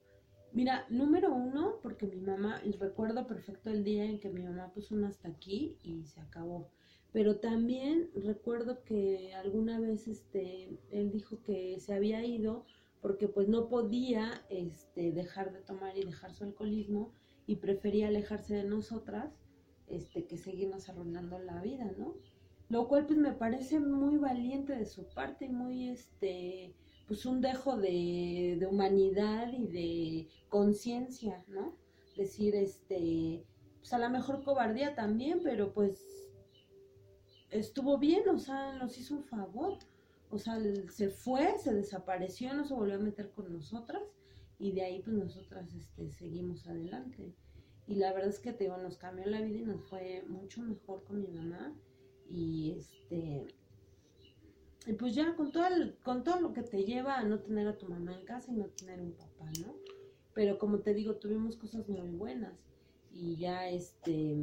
Mira, 0.52 0.86
número 0.88 1.34
uno, 1.34 1.80
porque 1.82 2.06
mi 2.06 2.20
mamá, 2.20 2.60
recuerdo 2.78 3.26
perfecto 3.26 3.70
el 3.70 3.82
día 3.82 4.04
en 4.04 4.20
que 4.20 4.30
mi 4.30 4.42
mamá 4.42 4.72
puso 4.72 4.94
un 4.94 5.04
hasta 5.04 5.28
aquí 5.28 5.78
y 5.82 6.04
se 6.04 6.20
acabó. 6.20 6.70
Pero 7.12 7.38
también 7.38 8.10
recuerdo 8.14 8.82
que 8.84 9.32
alguna 9.34 9.80
vez 9.80 10.08
este, 10.08 10.78
él 10.90 11.10
dijo 11.10 11.42
que 11.42 11.78
se 11.78 11.94
había 11.94 12.24
ido 12.24 12.66
porque 13.00 13.28
pues 13.28 13.48
no 13.48 13.68
podía 13.68 14.44
este, 14.48 15.12
dejar 15.12 15.52
de 15.52 15.60
tomar 15.60 15.96
y 15.96 16.04
dejar 16.04 16.32
su 16.32 16.42
alcoholismo 16.42 17.12
y 17.46 17.56
prefería 17.56 18.08
alejarse 18.08 18.54
de 18.54 18.64
nosotras 18.64 19.32
este, 19.86 20.24
que 20.26 20.38
seguirnos 20.38 20.88
arruinando 20.88 21.38
la 21.38 21.60
vida, 21.60 21.92
¿no? 21.98 22.14
Lo 22.68 22.88
cual 22.88 23.06
pues 23.06 23.18
me 23.18 23.32
parece 23.32 23.78
muy 23.78 24.16
valiente 24.16 24.74
de 24.74 24.86
su 24.86 25.06
parte 25.08 25.46
y 25.46 25.50
muy, 25.50 25.90
este, 25.90 26.74
pues 27.06 27.26
un 27.26 27.40
dejo 27.40 27.76
de, 27.76 28.56
de 28.58 28.66
humanidad 28.66 29.52
y 29.52 29.66
de 29.66 30.28
conciencia, 30.48 31.44
¿no? 31.48 31.76
Decir, 32.16 32.54
este, 32.54 33.44
pues 33.78 33.92
a 33.92 33.98
lo 33.98 34.08
mejor 34.08 34.42
cobardía 34.42 34.94
también, 34.94 35.40
pero 35.42 35.72
pues 35.72 36.02
estuvo 37.50 37.98
bien, 37.98 38.28
o 38.28 38.38
sea, 38.38 38.72
nos 38.74 38.98
hizo 38.98 39.14
un 39.16 39.24
favor. 39.24 39.78
O 40.30 40.38
sea, 40.38 40.58
se 40.90 41.10
fue, 41.10 41.58
se 41.58 41.72
desapareció, 41.72 42.54
no 42.54 42.64
se 42.64 42.74
volvió 42.74 42.96
a 42.96 42.98
meter 42.98 43.30
con 43.30 43.52
nosotras 43.52 44.02
y 44.58 44.72
de 44.72 44.82
ahí 44.82 45.02
pues 45.02 45.16
nosotras 45.16 45.72
este, 45.74 46.10
seguimos 46.10 46.66
adelante. 46.66 47.34
Y 47.86 47.96
la 47.96 48.12
verdad 48.12 48.30
es 48.30 48.40
que 48.40 48.52
te 48.52 48.64
digo, 48.64 48.76
nos 48.78 48.96
cambió 48.96 49.26
la 49.26 49.40
vida 49.40 49.58
y 49.58 49.64
nos 49.64 49.82
fue 49.82 50.24
mucho 50.26 50.62
mejor 50.62 51.04
con 51.04 51.20
mi 51.20 51.28
mamá. 51.28 51.74
Y 52.30 52.72
este 52.78 53.46
y 54.86 54.92
pues 54.94 55.14
ya 55.14 55.34
con 55.34 55.50
todo 55.50 55.66
el- 55.66 55.96
con 56.02 56.24
todo 56.24 56.40
lo 56.40 56.52
que 56.52 56.62
te 56.62 56.84
lleva 56.84 57.16
a 57.18 57.24
no 57.24 57.38
tener 57.40 57.66
a 57.68 57.78
tu 57.78 57.86
mamá 57.88 58.14
en 58.14 58.24
casa 58.26 58.52
y 58.52 58.56
no 58.56 58.66
tener 58.66 59.00
un 59.00 59.12
papá, 59.12 59.50
¿no? 59.62 59.74
Pero 60.34 60.58
como 60.58 60.80
te 60.80 60.92
digo, 60.92 61.16
tuvimos 61.16 61.56
cosas 61.56 61.88
muy 61.88 62.10
buenas. 62.10 62.52
Y 63.12 63.36
ya 63.36 63.68
este 63.68 64.36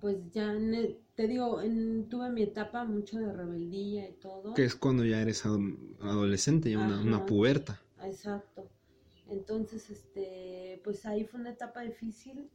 pues 0.00 0.18
ya 0.32 0.52
ne- 0.52 0.98
te 1.14 1.28
digo, 1.28 1.62
en- 1.62 2.08
tuve 2.08 2.28
mi 2.28 2.42
etapa 2.42 2.84
mucho 2.84 3.16
de 3.18 3.32
rebeldía 3.32 4.08
y 4.08 4.12
todo. 4.14 4.52
Que 4.54 4.64
es 4.64 4.74
cuando 4.74 5.04
ya 5.04 5.22
eres 5.22 5.46
ado- 5.46 5.60
adolescente, 6.00 6.70
ya 6.72 6.78
una, 6.80 7.00
una 7.00 7.24
puberta. 7.26 7.80
Exacto. 8.02 8.68
Entonces, 9.28 9.88
este, 9.90 10.80
pues 10.84 11.06
ahí 11.06 11.24
fue 11.24 11.40
una 11.40 11.50
etapa 11.50 11.82
difícil. 11.82 12.50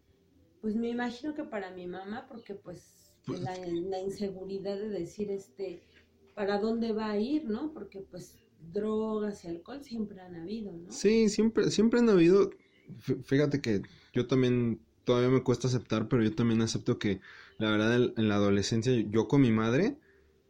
Pues 0.61 0.75
me 0.75 0.89
imagino 0.89 1.33
que 1.33 1.45
para 1.45 1.71
mi 1.71 1.87
mamá, 1.87 2.27
porque 2.27 2.53
Pues- 2.55 3.08
la, 3.37 3.55
la 3.67 3.99
inseguridad 3.99 4.77
de 4.77 4.89
decir, 4.89 5.31
este, 5.31 5.83
para 6.33 6.59
dónde 6.59 6.91
va 6.93 7.11
a 7.11 7.17
ir, 7.19 7.45
¿no? 7.45 7.73
Porque 7.73 8.01
pues 8.01 8.39
drogas 8.59 9.43
y 9.45 9.47
alcohol 9.49 9.83
siempre 9.83 10.21
han 10.21 10.35
habido, 10.35 10.73
¿no? 10.73 10.93
Sí, 10.93 11.29
siempre, 11.29 11.71
siempre 11.71 11.99
han 11.99 12.09
habido. 12.09 12.51
fí- 12.99 13.23
Fíjate 13.23 13.61
que 13.61 13.81
yo 14.13 14.27
también 14.27 14.85
todavía 15.03 15.29
me 15.29 15.43
cuesta 15.43 15.67
aceptar, 15.67 16.07
pero 16.07 16.23
yo 16.23 16.33
también 16.35 16.61
acepto 16.61 16.97
que 16.99 17.21
la 17.57 17.71
verdad 17.71 17.95
en, 17.95 18.13
en 18.17 18.29
la 18.29 18.35
adolescencia 18.35 18.93
yo 19.09 19.27
con 19.27 19.41
mi 19.41 19.51
madre 19.51 19.97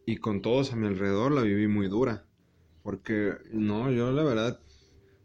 y 0.05 0.17
con 0.17 0.41
todos 0.41 0.74
a 0.74 0.75
mi 0.77 0.88
alrededor 0.88 1.31
la 1.33 1.41
viví 1.43 1.67
muy 1.67 1.88
dura. 1.89 2.27
Porque 2.83 3.36
no, 3.53 3.91
yo 3.91 4.12
la 4.13 4.24
verdad, 4.24 4.62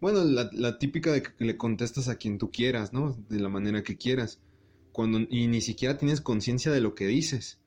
bueno, 0.01 0.25
la, 0.25 0.51
la 0.55 0.79
típica 0.79 1.13
de 1.13 1.23
que 1.25 1.33
le 1.45 1.59
contestas 1.59 2.09
a 2.09 2.17
quien 2.17 2.39
tú 2.39 2.51
quieras, 2.53 2.93
¿no? 2.95 3.17
De 3.31 3.41
la 3.41 3.51
manera 3.51 3.83
que 3.85 3.99
quieras. 3.99 4.43
Cuando, 4.95 5.19
y 5.31 5.49
ni 5.49 5.61
siquiera 5.61 5.99
tienes 5.99 6.23
conciencia 6.23 6.73
de 6.73 6.81
lo 6.81 6.95
que 6.97 7.07
dices. 7.07 7.61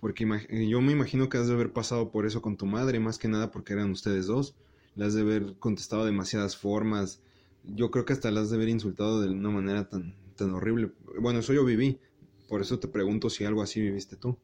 Porque 0.00 0.26
imag- 0.26 0.48
yo 0.68 0.80
me 0.80 0.92
imagino 0.92 1.28
que 1.28 1.38
has 1.38 1.46
de 1.48 1.54
haber 1.54 1.72
pasado 1.72 2.10
por 2.10 2.26
eso 2.26 2.42
con 2.42 2.56
tu 2.56 2.66
madre, 2.66 3.00
más 3.00 3.18
que 3.18 3.28
nada 3.28 3.52
porque 3.52 3.74
eran 3.74 3.92
ustedes 3.92 4.26
dos. 4.26 4.56
Le 4.96 5.04
has 5.06 5.14
de 5.14 5.22
haber 5.22 5.56
contestado 5.60 6.04
de 6.04 6.10
demasiadas 6.12 6.56
formas. 6.56 7.22
Yo 7.64 7.92
creo 7.92 8.04
que 8.04 8.14
hasta 8.14 8.32
le 8.32 8.40
has 8.40 8.50
de 8.50 8.56
haber 8.56 8.70
insultado 8.70 9.20
de 9.22 9.30
una 9.30 9.50
manera 9.50 9.88
tan, 9.88 10.16
tan 10.36 10.52
horrible. 10.54 10.92
Bueno, 11.20 11.40
eso 11.40 11.52
yo 11.52 11.64
viví. 11.64 12.00
Por 12.48 12.62
eso 12.62 12.80
te 12.80 12.88
pregunto 12.88 13.30
si 13.30 13.44
algo 13.44 13.62
así 13.62 13.80
viviste 13.80 14.16
tú. 14.16 14.38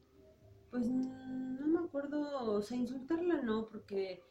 Pues 0.71 0.87
no 0.87 1.67
me 1.67 1.79
acuerdo, 1.81 2.53
o 2.53 2.63
sea, 2.63 2.77
insultarla 2.77 3.43
no, 3.43 3.67
porque 3.69 4.23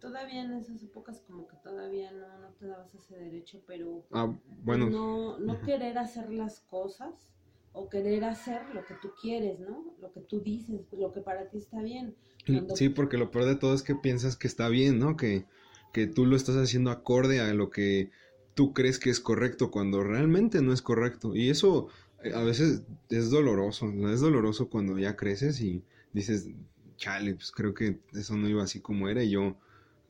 todavía 0.00 0.42
en 0.42 0.52
esas 0.54 0.82
épocas 0.82 1.22
como 1.26 1.46
que 1.46 1.56
todavía 1.62 2.10
no, 2.12 2.38
no 2.40 2.48
te 2.58 2.66
dabas 2.66 2.94
ese 2.94 3.16
derecho, 3.16 3.60
pero 3.66 4.04
Ah, 4.12 4.34
bueno, 4.64 4.90
no, 4.90 5.38
no 5.38 5.60
querer 5.60 5.98
hacer 5.98 6.30
las 6.32 6.60
cosas 6.60 7.28
o 7.72 7.88
querer 7.88 8.24
hacer 8.24 8.62
lo 8.74 8.84
que 8.84 8.94
tú 9.02 9.12
quieres, 9.20 9.58
¿no? 9.60 9.94
Lo 10.00 10.12
que 10.12 10.20
tú 10.20 10.40
dices, 10.40 10.80
lo 10.92 11.12
que 11.12 11.20
para 11.20 11.48
ti 11.48 11.58
está 11.58 11.80
bien. 11.82 12.14
cuando- 12.46 12.74
sí, 12.76 12.88
porque 12.88 13.16
lo 13.18 13.30
peor 13.30 13.44
de 13.44 13.56
todo 13.56 13.74
es 13.74 13.82
que 13.82 13.94
piensas 13.94 14.36
que 14.36 14.48
está 14.48 14.68
bien, 14.68 14.98
¿no? 14.98 15.16
Que, 15.16 15.44
que 15.92 16.06
tú 16.06 16.26
lo 16.26 16.36
estás 16.36 16.56
haciendo 16.56 16.90
acorde 16.90 17.40
a 17.40 17.54
lo 17.54 17.70
que 17.70 18.10
tú 18.54 18.72
crees 18.72 18.98
que 18.98 19.10
es 19.10 19.20
correcto 19.20 19.70
cuando 19.70 20.02
realmente 20.02 20.60
no 20.62 20.72
es 20.72 20.82
correcto. 20.82 21.36
Y 21.36 21.50
eso 21.50 21.88
eh, 22.24 22.32
a 22.34 22.42
veces 22.42 22.82
es 23.10 23.30
doloroso, 23.30 23.86
¿no? 23.86 24.10
Es 24.12 24.20
doloroso 24.20 24.68
cuando 24.68 24.98
ya 24.98 25.16
creces 25.16 25.60
y 25.60 25.84
dices, 26.12 26.48
chale, 26.96 27.34
pues 27.34 27.52
creo 27.52 27.74
que 27.74 27.98
eso 28.12 28.36
no 28.36 28.48
iba 28.48 28.62
así 28.64 28.80
como 28.80 29.08
era 29.08 29.22
y 29.22 29.30
yo 29.30 29.56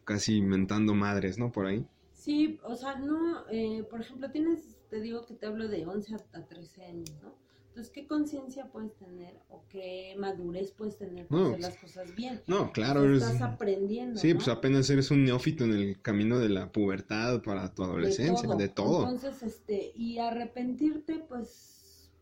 casi 0.05 0.41
mentando 0.43 0.95
madres, 0.95 1.39
¿no? 1.39 1.53
Por 1.53 1.67
ahí. 1.67 1.87
Sí, 2.15 2.59
o 2.65 2.75
sea, 2.77 2.97
no, 2.97 3.45
eh, 3.51 3.83
por 3.91 4.01
ejemplo, 4.01 4.31
tienes, 4.31 4.77
te 4.91 5.01
digo 5.01 5.27
que 5.27 5.35
te 5.35 5.47
hablo 5.47 5.69
de 5.69 5.87
11 5.87 6.15
a 6.15 6.47
13 6.47 6.85
años, 6.85 7.11
¿no? 7.23 7.35
Entonces, 7.73 7.91
¿qué 7.91 8.07
conciencia 8.07 8.71
puedes 8.71 8.95
tener 8.97 9.41
o 9.49 9.65
qué 9.71 10.15
madurez 10.19 10.73
puedes 10.73 10.99
tener 10.99 11.27
para 11.27 11.41
No, 11.41 11.47
hacer 11.47 11.61
pues, 11.61 11.73
las 11.73 11.81
cosas 11.81 12.15
bien? 12.15 12.43
No, 12.47 12.71
claro, 12.71 13.03
eres... 13.03 13.23
estás 13.23 13.41
aprendiendo, 13.41 14.21
Sí, 14.21 14.29
¿no? 14.29 14.35
pues 14.35 14.49
apenas 14.49 14.91
eres 14.91 15.11
un 15.11 15.25
neófito 15.25 15.65
en 15.65 15.73
el 15.73 16.03
camino 16.03 16.39
de 16.39 16.51
la 16.51 16.71
pubertad 16.71 17.41
para 17.41 17.73
tu 17.75 17.83
adolescencia, 17.83 18.47
de 18.57 18.69
todo. 18.69 19.09
Entonces, 19.09 19.43
este, 19.43 19.91
y 19.95 20.19
arrepentirte, 20.19 21.21
pues 21.21 22.13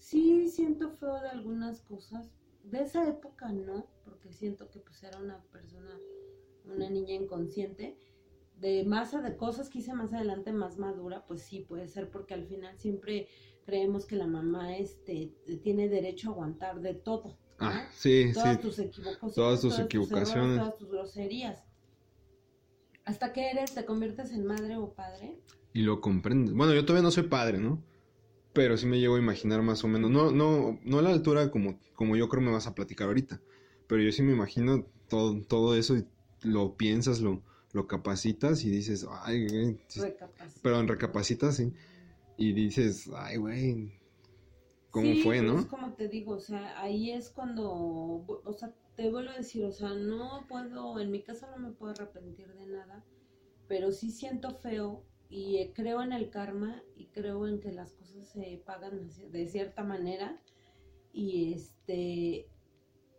sí 0.00 0.48
siento 0.48 0.90
feo 0.90 1.20
de 1.20 1.28
algunas 1.28 1.82
cosas. 1.82 2.32
De 2.64 2.80
esa 2.82 3.08
época 3.08 3.52
no, 3.52 3.86
porque 4.04 4.32
siento 4.32 4.68
que 4.70 4.80
pues 4.80 5.00
era 5.04 5.18
una 5.20 5.40
persona, 5.52 6.00
una 6.64 6.90
niña 6.90 7.14
inconsciente. 7.14 7.96
De 8.58 8.84
masa 8.84 9.22
de 9.22 9.36
cosas 9.36 9.68
que 9.68 9.78
hice 9.78 9.94
más 9.94 10.12
adelante 10.12 10.52
más 10.52 10.78
madura, 10.78 11.24
pues 11.28 11.42
sí 11.42 11.60
puede 11.60 11.86
ser, 11.86 12.10
porque 12.10 12.34
al 12.34 12.44
final 12.46 12.76
siempre 12.76 13.28
creemos 13.66 14.06
que 14.06 14.16
la 14.16 14.26
mamá 14.26 14.76
este 14.76 15.32
tiene 15.62 15.88
derecho 15.88 16.30
a 16.30 16.32
aguantar 16.32 16.80
de 16.80 16.94
todo. 16.94 17.36
¿no? 17.60 17.66
Ah, 17.66 17.88
sí, 17.92 18.30
todas 18.32 18.56
sí. 18.56 18.62
tus 18.62 18.78
equivocaciones, 18.78 19.34
Todas 19.34 19.60
tus 19.60 19.78
equivocaciones. 19.78 20.58
todas 20.58 20.76
tus 20.78 20.88
groserías. 20.90 21.62
Hasta 23.04 23.32
que 23.32 23.50
eres, 23.50 23.74
te 23.74 23.84
conviertes 23.84 24.30
en 24.32 24.46
madre 24.46 24.76
o 24.76 24.92
padre. 24.92 25.38
Y 25.72 25.82
lo 25.82 26.00
comprendes. 26.00 26.54
Bueno, 26.54 26.74
yo 26.74 26.84
todavía 26.84 27.02
no 27.02 27.10
soy 27.10 27.24
padre, 27.24 27.58
¿no? 27.58 27.82
Pero 28.52 28.76
sí 28.76 28.86
me 28.86 28.98
llego 28.98 29.16
a 29.16 29.18
imaginar 29.18 29.62
más 29.62 29.84
o 29.84 29.88
menos. 29.88 30.10
No, 30.10 30.30
no, 30.30 30.78
no 30.82 30.98
a 30.98 31.02
la 31.02 31.10
altura 31.10 31.50
como, 31.50 31.78
como 31.94 32.16
yo 32.16 32.28
creo 32.28 32.42
me 32.42 32.50
vas 32.52 32.66
a 32.66 32.74
platicar 32.74 33.08
ahorita. 33.08 33.40
Pero 33.86 34.02
yo 34.02 34.10
sí 34.12 34.22
me 34.22 34.32
imagino 34.32 34.86
todo, 35.08 35.40
todo 35.42 35.76
eso 35.76 35.96
y 35.96 36.06
lo 36.42 36.76
piensas, 36.76 37.20
lo, 37.20 37.42
lo 37.72 37.86
capacitas 37.86 38.64
y 38.64 38.70
dices, 38.70 39.06
ay, 39.22 39.78
Recapacita. 39.94 40.60
Perdón, 40.62 40.88
recapacitas, 40.88 41.56
sí. 41.56 41.72
Y 42.36 42.52
dices, 42.52 43.10
ay, 43.14 43.36
güey. 43.38 43.92
¿Cómo 44.90 45.12
Sí, 45.12 45.20
fue, 45.22 45.42
no? 45.42 45.58
Es 45.58 45.66
como 45.66 45.92
te 45.94 46.08
digo, 46.08 46.32
o 46.34 46.40
sea, 46.40 46.80
ahí 46.80 47.10
es 47.10 47.30
cuando, 47.30 47.70
o 47.72 48.52
sea, 48.52 48.74
te 48.96 49.10
vuelvo 49.10 49.30
a 49.30 49.36
decir, 49.36 49.64
o 49.64 49.72
sea, 49.72 49.90
no 49.94 50.46
puedo, 50.48 50.98
en 51.00 51.10
mi 51.10 51.22
caso 51.22 51.46
no 51.50 51.58
me 51.58 51.72
puedo 51.72 51.92
arrepentir 51.92 52.52
de 52.54 52.66
nada, 52.66 53.04
pero 53.68 53.92
sí 53.92 54.10
siento 54.10 54.54
feo 54.54 55.04
y 55.28 55.56
eh, 55.58 55.72
creo 55.74 56.02
en 56.02 56.12
el 56.12 56.30
karma 56.30 56.82
y 56.96 57.06
creo 57.06 57.46
en 57.46 57.60
que 57.60 57.72
las 57.72 57.92
cosas 57.92 58.28
se 58.28 58.62
pagan 58.64 59.10
de- 59.32 59.46
cierta 59.48 59.82
manera 59.84 60.40
y 61.12 61.52
este 61.52 62.48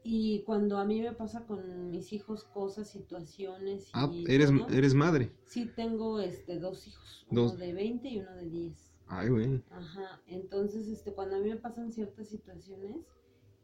y 0.04 0.44
cuando 0.44 0.78
a 0.78 0.86
mí 0.86 1.02
me 1.02 1.12
pasa 1.12 1.46
con 1.46 1.90
mis 1.92 2.14
hijos 2.14 2.46
cosas, 2.46 2.90
situaciones 2.90 3.90
y 3.90 3.92
Ah, 3.94 4.10
eres, 4.28 4.50
todo, 4.50 4.70
eres 4.70 4.94
madre. 4.94 5.32
sí 5.46 5.66
tengo 5.76 6.22
este 6.22 6.60
dos 6.60 6.88
hijos, 6.88 7.28
uno 7.30 7.52
de 7.56 7.74
20 7.74 8.08
y 8.08 8.20
uno 8.20 8.34
de 8.36 8.50
10. 8.50 8.87
Ay, 9.08 9.30
güey. 9.30 9.64
Ajá, 9.70 10.22
entonces, 10.28 10.88
este, 10.88 11.14
cuando 11.14 11.36
a 11.36 11.40
mí 11.40 11.50
me 11.50 11.58
pasan 11.58 11.92
ciertas 11.92 12.28
situaciones, 12.28 13.06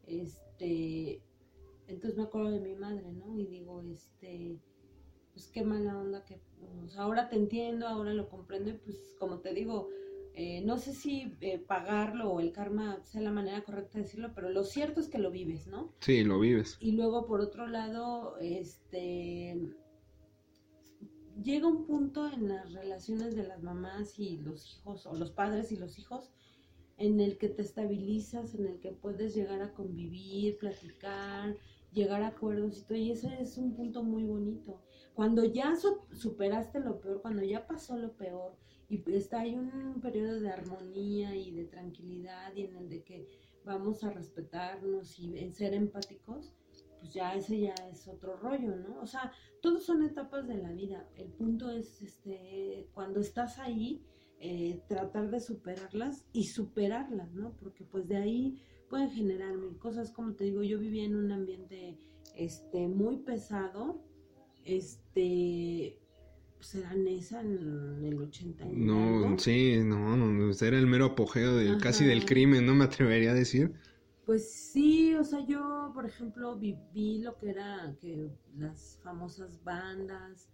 este, 0.06 1.22
entonces 1.86 2.16
me 2.16 2.24
acuerdo 2.24 2.50
de 2.50 2.60
mi 2.60 2.74
madre, 2.74 3.12
¿no? 3.12 3.38
Y 3.38 3.46
digo, 3.46 3.82
este, 3.82 4.58
pues 5.32 5.50
qué 5.50 5.64
mala 5.64 5.98
onda 5.98 6.24
que 6.24 6.40
pues, 6.80 6.96
ahora 6.96 7.28
te 7.28 7.36
entiendo, 7.36 7.86
ahora 7.86 8.14
lo 8.14 8.28
comprendo 8.28 8.70
y 8.70 8.74
pues 8.74 9.16
como 9.18 9.40
te 9.40 9.52
digo, 9.52 9.88
eh, 10.34 10.62
no 10.62 10.78
sé 10.78 10.92
si 10.94 11.32
eh, 11.40 11.58
pagarlo 11.58 12.32
o 12.32 12.40
el 12.40 12.52
karma 12.52 13.00
sea 13.04 13.20
la 13.20 13.30
manera 13.30 13.62
correcta 13.62 13.98
de 13.98 14.04
decirlo, 14.04 14.32
pero 14.34 14.50
lo 14.50 14.64
cierto 14.64 15.00
es 15.00 15.08
que 15.08 15.18
lo 15.18 15.30
vives, 15.30 15.66
¿no? 15.66 15.92
Sí, 16.00 16.24
lo 16.24 16.40
vives. 16.40 16.76
Y 16.80 16.92
luego, 16.92 17.26
por 17.26 17.40
otro 17.40 17.66
lado, 17.66 18.36
este 18.40 19.60
llega 21.42 21.66
un 21.66 21.84
punto 21.84 22.30
en 22.30 22.48
las 22.48 22.72
relaciones 22.72 23.34
de 23.34 23.46
las 23.46 23.62
mamás 23.62 24.18
y 24.18 24.38
los 24.38 24.76
hijos, 24.76 25.06
o 25.06 25.14
los 25.14 25.30
padres 25.30 25.72
y 25.72 25.76
los 25.76 25.98
hijos, 25.98 26.30
en 26.96 27.20
el 27.20 27.38
que 27.38 27.48
te 27.48 27.62
estabilizas, 27.62 28.54
en 28.54 28.66
el 28.66 28.80
que 28.80 28.92
puedes 28.92 29.34
llegar 29.34 29.60
a 29.62 29.72
convivir, 29.72 30.58
platicar, 30.58 31.56
llegar 31.92 32.22
a 32.22 32.28
acuerdos 32.28 32.78
y 32.78 32.82
todo, 32.82 32.98
y 32.98 33.10
ese 33.10 33.40
es 33.40 33.58
un 33.58 33.74
punto 33.74 34.02
muy 34.02 34.24
bonito. 34.24 34.80
Cuando 35.14 35.44
ya 35.44 35.74
superaste 36.12 36.80
lo 36.80 37.00
peor, 37.00 37.22
cuando 37.22 37.42
ya 37.42 37.66
pasó 37.66 37.96
lo 37.96 38.12
peor, 38.12 38.56
y 38.88 39.02
está 39.12 39.40
hay 39.40 39.56
un 39.56 40.00
periodo 40.00 40.40
de 40.40 40.50
armonía 40.50 41.34
y 41.34 41.50
de 41.52 41.64
tranquilidad 41.64 42.54
y 42.54 42.62
en 42.62 42.76
el 42.76 42.88
de 42.88 43.02
que 43.02 43.28
vamos 43.64 44.04
a 44.04 44.10
respetarnos 44.10 45.18
y 45.18 45.50
ser 45.52 45.74
empáticos, 45.74 46.52
pues 47.04 47.12
ya 47.12 47.34
ese 47.34 47.60
ya 47.60 47.74
es 47.92 48.08
otro 48.08 48.38
rollo, 48.38 48.76
¿no? 48.76 48.98
O 49.02 49.06
sea, 49.06 49.30
todos 49.60 49.84
son 49.84 50.02
etapas 50.02 50.48
de 50.48 50.56
la 50.56 50.72
vida. 50.72 51.06
El 51.16 51.28
punto 51.28 51.70
es, 51.70 52.00
este, 52.00 52.88
cuando 52.94 53.20
estás 53.20 53.58
ahí, 53.58 54.02
eh, 54.40 54.80
tratar 54.88 55.30
de 55.30 55.38
superarlas 55.40 56.24
y 56.32 56.44
superarlas, 56.44 57.34
¿no? 57.34 57.54
Porque 57.58 57.84
pues 57.84 58.08
de 58.08 58.16
ahí 58.16 58.62
pueden 58.88 59.10
generar 59.10 59.54
mil 59.54 59.76
cosas. 59.76 60.12
Como 60.12 60.32
te 60.32 60.44
digo, 60.44 60.62
yo 60.62 60.78
vivía 60.78 61.04
en 61.04 61.14
un 61.14 61.30
ambiente, 61.30 61.98
este, 62.36 62.88
muy 62.88 63.18
pesado, 63.18 64.02
este, 64.64 65.98
pues 66.56 66.74
era 66.74 66.94
Nesa 66.94 67.42
en 67.42 68.02
el 68.02 68.18
80. 68.18 68.64
no, 68.72 69.38
sí, 69.38 69.76
no, 69.84 70.16
no, 70.16 70.52
era 70.58 70.78
el 70.78 70.86
mero 70.86 71.04
apogeo 71.04 71.54
del, 71.54 71.76
casi 71.82 72.06
del 72.06 72.24
crimen, 72.24 72.64
no 72.64 72.74
me 72.74 72.84
atrevería 72.84 73.32
a 73.32 73.34
decir. 73.34 73.74
Pues 74.26 74.50
sí, 74.50 75.14
o 75.14 75.24
sea, 75.24 75.44
yo, 75.44 75.90
por 75.94 76.06
ejemplo, 76.06 76.56
viví 76.56 77.18
lo 77.18 77.36
que 77.36 77.50
era 77.50 77.94
que 78.00 78.30
las 78.56 78.98
famosas 79.02 79.62
bandas, 79.62 80.48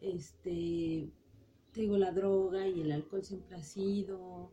este, 0.00 1.08
te 1.72 1.80
digo, 1.80 1.96
la 1.96 2.10
droga 2.10 2.66
y 2.66 2.80
el 2.80 2.90
alcohol 2.90 3.22
siempre 3.22 3.56
ha 3.56 3.62
sido, 3.62 4.50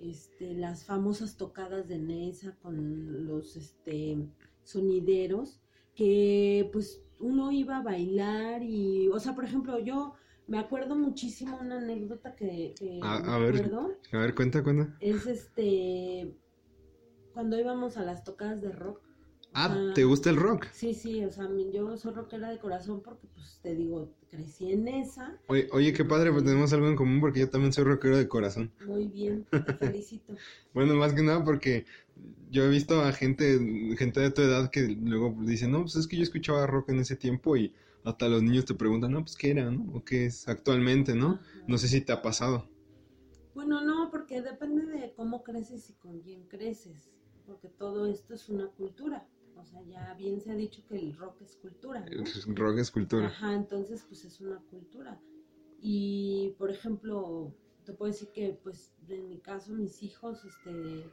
este, 0.00 0.52
las 0.54 0.84
famosas 0.84 1.36
tocadas 1.36 1.88
de 1.88 1.98
Nesa 1.98 2.56
con 2.62 3.26
los, 3.26 3.56
este, 3.56 4.18
sonideros, 4.64 5.60
que 5.94 6.68
pues 6.72 7.02
uno 7.18 7.50
iba 7.52 7.78
a 7.78 7.82
bailar 7.82 8.62
y, 8.62 9.08
o 9.08 9.18
sea, 9.18 9.34
por 9.34 9.44
ejemplo, 9.44 9.78
yo 9.78 10.14
me 10.46 10.58
acuerdo 10.58 10.96
muchísimo 10.96 11.58
una 11.60 11.78
anécdota 11.78 12.34
que, 12.34 12.74
a, 13.02 13.38
ver, 13.38 13.70
a 14.12 14.18
ver, 14.18 14.34
cuenta, 14.34 14.62
cuenta. 14.62 14.96
Es 15.00 15.26
este, 15.26 16.34
cuando 17.32 17.58
íbamos 17.58 17.96
a 17.96 18.02
las 18.02 18.24
tocadas 18.24 18.60
de 18.60 18.72
rock. 18.72 19.00
Ah, 19.52 19.92
¿te 19.94 20.04
gusta 20.04 20.30
el 20.30 20.36
rock? 20.36 20.66
Sí, 20.72 20.94
sí, 20.94 21.24
o 21.24 21.30
sea, 21.30 21.48
yo 21.72 21.96
soy 21.96 22.12
rockera 22.14 22.50
de 22.50 22.58
corazón 22.58 23.02
porque, 23.02 23.26
pues, 23.34 23.58
te 23.62 23.74
digo, 23.74 24.14
crecí 24.30 24.72
en 24.72 24.86
esa. 24.86 25.36
Oye, 25.48 25.68
oye 25.72 25.92
qué 25.92 26.04
padre, 26.04 26.30
pues 26.30 26.44
tenemos 26.44 26.72
algo 26.72 26.86
en 26.86 26.94
común 26.94 27.20
porque 27.20 27.40
yo 27.40 27.50
también 27.50 27.72
soy 27.72 27.84
rockero 27.84 28.16
de 28.16 28.28
corazón. 28.28 28.72
Muy 28.86 29.08
bien, 29.08 29.44
te 29.50 29.74
felicito. 29.74 30.34
bueno, 30.74 30.94
más 30.94 31.14
que 31.14 31.22
nada 31.22 31.44
porque 31.44 31.84
yo 32.50 32.64
he 32.64 32.68
visto 32.68 33.00
a 33.00 33.12
gente, 33.12 33.58
gente 33.98 34.20
de 34.20 34.30
tu 34.30 34.42
edad 34.42 34.70
que 34.70 34.82
luego 34.82 35.34
dicen, 35.40 35.72
no, 35.72 35.82
pues 35.82 35.96
es 35.96 36.06
que 36.06 36.16
yo 36.16 36.22
escuchaba 36.22 36.66
rock 36.66 36.90
en 36.90 37.00
ese 37.00 37.16
tiempo 37.16 37.56
y 37.56 37.74
hasta 38.04 38.28
los 38.28 38.42
niños 38.42 38.64
te 38.64 38.74
preguntan, 38.74 39.12
no, 39.12 39.20
pues 39.22 39.36
qué 39.36 39.50
era, 39.50 39.70
¿no? 39.70 39.84
O 39.94 40.04
qué 40.04 40.26
es 40.26 40.48
actualmente, 40.48 41.14
¿no? 41.14 41.40
No 41.66 41.76
sé 41.76 41.88
si 41.88 42.00
te 42.00 42.12
ha 42.12 42.22
pasado. 42.22 42.68
Bueno, 43.54 43.82
no, 43.84 44.10
porque 44.10 44.40
depende 44.42 44.86
de 44.86 45.12
cómo 45.14 45.42
creces 45.42 45.90
y 45.90 45.94
con 45.94 46.20
quién 46.20 46.46
creces, 46.46 47.10
porque 47.50 47.68
todo 47.68 48.06
esto 48.06 48.34
es 48.34 48.48
una 48.48 48.68
cultura. 48.68 49.26
O 49.56 49.64
sea, 49.64 49.82
ya 49.82 50.14
bien 50.14 50.40
se 50.40 50.52
ha 50.52 50.54
dicho 50.54 50.82
que 50.88 50.96
el 50.96 51.16
rock 51.16 51.42
es 51.42 51.56
cultura. 51.56 52.04
El 52.06 52.24
rock 52.56 52.78
es 52.78 52.90
cultura. 52.92 53.26
Ajá, 53.26 53.54
entonces 53.54 54.04
pues 54.08 54.24
es 54.24 54.40
una 54.40 54.60
cultura. 54.70 55.20
Y 55.82 56.54
por 56.58 56.70
ejemplo, 56.70 57.52
te 57.84 57.92
puedo 57.92 58.12
decir 58.12 58.28
que 58.32 58.56
pues 58.62 58.92
en 59.08 59.28
mi 59.28 59.38
caso 59.40 59.72
mis 59.72 60.02
hijos, 60.04 60.44
este, 60.44 61.10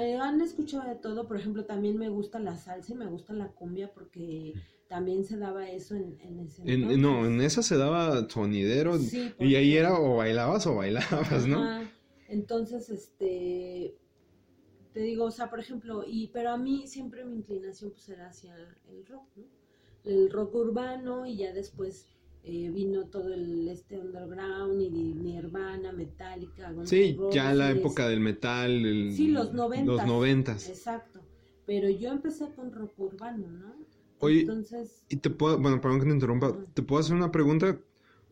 eh, 0.00 0.16
han 0.16 0.40
escuchado 0.40 0.88
de 0.88 0.96
todo, 0.96 1.28
por 1.28 1.38
ejemplo, 1.38 1.64
también 1.64 1.96
me 1.96 2.08
gusta 2.08 2.40
la 2.40 2.56
salsa 2.56 2.92
y 2.92 2.96
me 2.96 3.06
gusta 3.06 3.32
la 3.32 3.52
cumbia 3.52 3.92
porque 3.94 4.54
también 4.88 5.24
se 5.24 5.36
daba 5.36 5.70
eso 5.70 5.94
en, 5.94 6.18
en 6.20 6.40
ese 6.40 6.64
No, 6.96 7.24
en 7.24 7.40
esa 7.40 7.62
se 7.62 7.76
daba 7.76 8.28
sonidero 8.28 8.98
y 9.38 9.54
ahí 9.54 9.76
era 9.76 9.96
o 9.96 10.16
bailabas 10.16 10.66
o 10.66 10.74
bailabas, 10.74 11.46
¿no? 11.46 11.88
Entonces, 12.28 12.90
este, 12.90 13.96
te 15.00 15.06
digo, 15.06 15.24
o 15.24 15.30
sea, 15.30 15.48
por 15.48 15.60
ejemplo, 15.60 16.04
y 16.06 16.26
pero 16.26 16.50
a 16.50 16.58
mí 16.58 16.86
siempre 16.86 17.24
mi 17.24 17.36
inclinación 17.36 17.90
pues 17.92 18.06
era 18.10 18.28
hacia 18.28 18.54
el 18.54 19.06
rock, 19.06 19.24
¿no? 19.34 19.44
El 20.04 20.30
rock 20.30 20.54
urbano 20.54 21.24
y 21.24 21.38
ya 21.38 21.54
después 21.54 22.06
eh, 22.44 22.68
vino 22.70 23.06
todo 23.06 23.32
el 23.32 23.66
este 23.66 23.98
underground 23.98 24.78
y 24.82 24.90
Nirvana, 24.90 25.90
Metallica. 25.92 26.74
sí, 26.84 27.16
ya 27.32 27.54
la 27.54 27.70
época 27.70 28.08
del 28.08 28.20
metal. 28.20 29.10
sí, 29.16 29.28
los 29.28 29.54
noventas. 29.54 29.86
Los 29.86 30.06
noventas. 30.06 30.68
Exacto. 30.68 31.22
Pero 31.64 31.88
yo 31.88 32.10
empecé 32.10 32.52
con 32.52 32.70
rock 32.70 32.92
urbano, 32.98 33.50
¿no? 33.50 33.74
Oye, 34.18 34.40
Entonces... 34.40 35.02
y 35.08 35.16
te 35.16 35.30
puedo, 35.30 35.58
bueno, 35.58 35.80
perdón 35.80 36.00
que 36.00 36.06
te 36.08 36.12
interrumpa, 36.12 36.58
te 36.74 36.82
puedo 36.82 37.00
hacer 37.00 37.16
una 37.16 37.32
pregunta. 37.32 37.80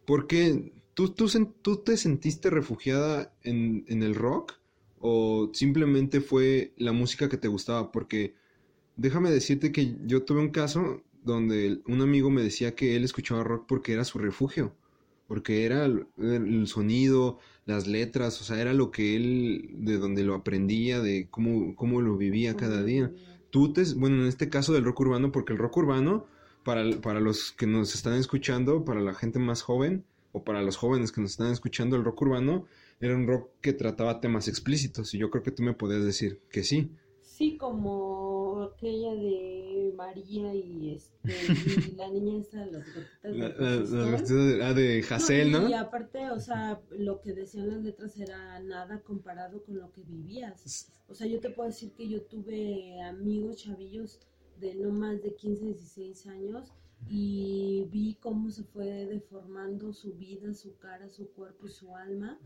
¿Por 0.05 0.27
qué 0.27 0.75
tú, 0.93 1.15
tú, 1.15 1.29
tú 1.63 1.77
te 1.79 1.97
sentiste 1.97 2.51
refugiada 2.51 3.33
en, 3.43 3.87
en 3.89 4.03
el 4.03 4.15
rock 4.15 4.58
o 5.01 5.51
simplemente 5.53 6.21
fue 6.21 6.73
la 6.77 6.93
música 6.93 7.29
que 7.29 7.37
te 7.37 7.49
gustaba? 7.49 7.93
Porque 7.93 8.35
déjame 8.97 9.31
decirte 9.31 9.73
que 9.73 9.97
yo 10.07 10.25
tuve 10.25 10.41
un 10.41 10.51
caso 10.51 11.03
donde 11.25 11.81
un 11.87 12.01
amigo 12.01 12.31
me 12.31 12.43
decía 12.43 12.75
que 12.75 12.97
él 12.97 13.05
escuchaba 13.05 13.45
rock 13.45 13.67
porque 13.67 13.93
era 13.93 14.05
su 14.05 14.19
refugio, 14.19 14.75
porque 15.27 15.65
era 15.65 15.85
el, 15.85 16.67
sonido, 16.67 17.39
las 17.67 17.87
letras, 17.87 18.41
o 18.41 18.45
sea, 18.45 18.61
era 18.61 18.73
lo 18.73 18.91
que 18.91 19.17
él, 19.17 19.71
de 19.75 19.99
donde 19.99 20.25
lo 20.25 20.35
aprendía, 20.35 21.01
de 21.01 21.29
cómo, 21.31 21.75
cómo 21.77 22.01
lo 22.01 22.17
vivía 22.17 22.57
cada 22.57 22.83
día. 22.83 23.13
Tú 23.51 23.73
te, 23.73 23.85
bueno, 23.95 24.23
en 24.23 24.29
este 24.29 24.49
caso 24.49 24.73
del 24.73 24.85
rock 24.85 25.01
urbano, 25.01 25.33
porque 25.33 25.53
el 25.53 25.59
rock 25.59 25.77
urbano, 25.79 26.27
para, 26.65 27.01
para 27.01 27.21
los 27.21 27.53
que 27.53 27.67
nos 27.67 27.95
están 27.95 28.15
escuchando, 28.15 28.85
para 28.85 29.01
la 29.01 29.15
gente 29.15 29.39
más 29.39 29.63
joven, 29.63 30.05
o 30.33 30.45
para 30.45 30.63
los 30.63 30.77
jóvenes 30.77 31.13
que 31.13 31.21
nos 31.21 31.33
están 31.33 31.53
escuchando, 31.53 31.97
el 31.97 32.05
rock 32.05 32.23
urbano 32.23 32.67
era 33.01 33.15
un 33.15 33.27
rock 33.27 33.51
que 33.61 33.73
trataba 33.73 34.21
temas 34.21 34.49
explícitos, 34.49 35.15
y 35.15 35.19
yo 35.19 35.31
creo 35.31 35.43
que 35.43 35.53
tú 35.53 35.63
me 35.63 35.75
podías 35.75 36.05
decir 36.05 36.41
que 36.51 36.65
sí. 36.65 36.91
Sí, 37.23 37.57
como 37.57 38.63
aquella 38.63 39.15
de 39.15 39.93
María 39.97 40.53
y 40.55 40.95
este 40.97 41.95
la 41.97 42.11
niña 42.11 42.41
esa 42.41 42.67
las 42.67 42.85
gotitas 42.95 44.29
de 44.29 44.65
ah, 44.65 44.75
de 44.75 45.05
Hassel, 45.09 45.53
¿no? 45.53 45.69
Y 45.69 45.75
aparte, 45.75 46.31
o 46.31 46.41
sea, 46.41 46.81
lo 46.91 47.21
que 47.21 47.33
decían 47.33 47.69
las 47.69 47.83
letras 47.83 48.19
era 48.19 48.59
nada 48.61 49.03
comparado 49.03 49.63
con 49.63 49.79
lo 49.79 49.93
que 49.93 50.03
vivías. 50.03 50.91
O 51.09 51.15
sea, 51.15 51.27
yo 51.27 51.39
te 51.39 51.51
puedo 51.51 51.69
decir 51.69 51.93
que 51.93 52.09
yo 52.09 52.23
tuve 52.23 53.01
amigos 53.03 53.59
chavillos 53.59 54.19
de 54.59 54.75
no 54.75 54.91
más 54.91 55.23
de 55.23 55.35
15, 55.35 55.65
16 55.65 56.27
años 56.27 56.73
y 57.09 57.87
vi 57.93 58.17
cómo 58.21 58.51
se 58.51 58.65
fue 58.65 59.07
deformando 59.07 59.93
su 59.93 60.15
vida, 60.15 60.53
su 60.55 60.77
cara, 60.79 61.09
su 61.09 61.29
cuerpo 61.31 61.67
y 61.67 61.71
su 61.71 61.95
alma 61.95 62.39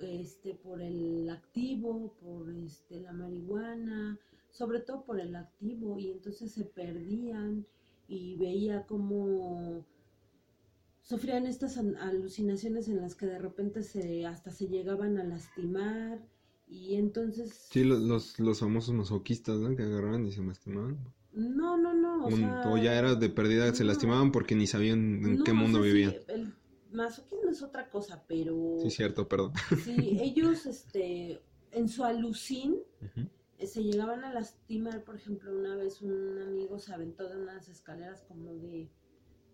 este 0.00 0.54
por 0.54 0.80
el 0.82 1.28
activo, 1.30 2.14
por 2.20 2.50
este 2.54 3.00
la 3.00 3.12
marihuana, 3.12 4.18
sobre 4.50 4.80
todo 4.80 5.04
por 5.04 5.20
el 5.20 5.36
activo, 5.36 5.98
y 5.98 6.10
entonces 6.10 6.52
se 6.52 6.64
perdían 6.64 7.66
y 8.08 8.36
veía 8.36 8.86
como 8.86 9.84
sufrían 11.02 11.46
estas 11.46 11.78
alucinaciones 11.78 12.88
en 12.88 13.00
las 13.00 13.14
que 13.14 13.26
de 13.26 13.38
repente 13.38 13.82
se 13.82 14.26
hasta 14.26 14.50
se 14.50 14.66
llegaban 14.66 15.18
a 15.18 15.24
lastimar 15.24 16.20
y 16.68 16.96
entonces 16.96 17.68
sí 17.70 17.84
los, 17.84 18.38
los, 18.40 18.58
famosos 18.58 18.92
masoquistas 18.92 19.58
¿no? 19.58 19.76
que 19.76 19.84
agarraban 19.84 20.26
y 20.26 20.32
se 20.32 20.42
lastimaban. 20.42 20.98
No 21.32 21.76
no 21.76 21.94
no 21.94 22.26
o, 22.26 22.76
ya 22.78 22.98
era 22.98 23.14
de 23.14 23.28
pérdida 23.28 23.72
se 23.72 23.84
lastimaban 23.84 24.32
porque 24.32 24.56
ni 24.56 24.66
sabían 24.66 25.24
en 25.24 25.44
qué 25.44 25.52
mundo 25.52 25.80
vivían. 25.80 26.14
el 26.28 26.52
masoquismo 26.96 27.50
es 27.50 27.62
otra 27.62 27.88
cosa 27.90 28.24
pero 28.26 28.78
sí 28.82 28.90
cierto 28.90 29.28
perdón. 29.28 29.52
Sí 29.84 30.18
ellos 30.20 30.66
este 30.66 31.40
en 31.72 31.88
su 31.88 32.04
alucin 32.04 32.82
se 33.64 33.82
llegaban 33.82 34.24
a 34.24 34.32
lastimar, 34.32 35.02
por 35.04 35.16
ejemplo, 35.16 35.50
una 35.56 35.76
vez 35.76 36.02
un 36.02 36.38
amigo 36.42 36.78
se 36.78 36.92
aventó 36.92 37.28
de 37.28 37.36
unas 37.40 37.68
escaleras 37.68 38.22
como 38.22 38.52
de, 38.54 38.90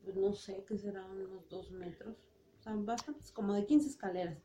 pues 0.03 0.17
no 0.17 0.33
sé, 0.33 0.65
que 0.67 0.77
serán 0.77 1.11
unos 1.11 1.49
dos 1.49 1.71
metros, 1.71 2.17
o 2.59 2.63
sea, 2.63 2.75
bastantes, 2.75 3.31
como 3.31 3.55
de 3.55 3.67
15 3.67 3.89
escaleras, 3.89 4.39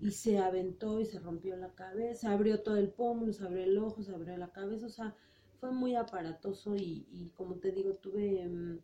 y 0.00 0.10
se 0.10 0.38
aventó 0.38 1.00
y 1.00 1.06
se 1.06 1.18
rompió 1.18 1.56
la 1.56 1.74
cabeza, 1.74 2.22
se 2.22 2.26
abrió 2.28 2.62
todo 2.62 2.76
el 2.76 2.88
pómulo, 2.88 3.32
se 3.32 3.44
abrió 3.44 3.64
el 3.64 3.78
ojo, 3.78 4.02
se 4.02 4.14
abrió 4.14 4.36
la 4.36 4.52
cabeza, 4.52 4.86
o 4.86 4.90
sea, 4.90 5.14
fue 5.60 5.70
muy 5.72 5.94
aparatoso 5.94 6.74
y, 6.76 7.06
y 7.10 7.30
como 7.36 7.56
te 7.56 7.72
digo, 7.72 7.94
tuve... 7.94 8.46
Mm, 8.46 8.78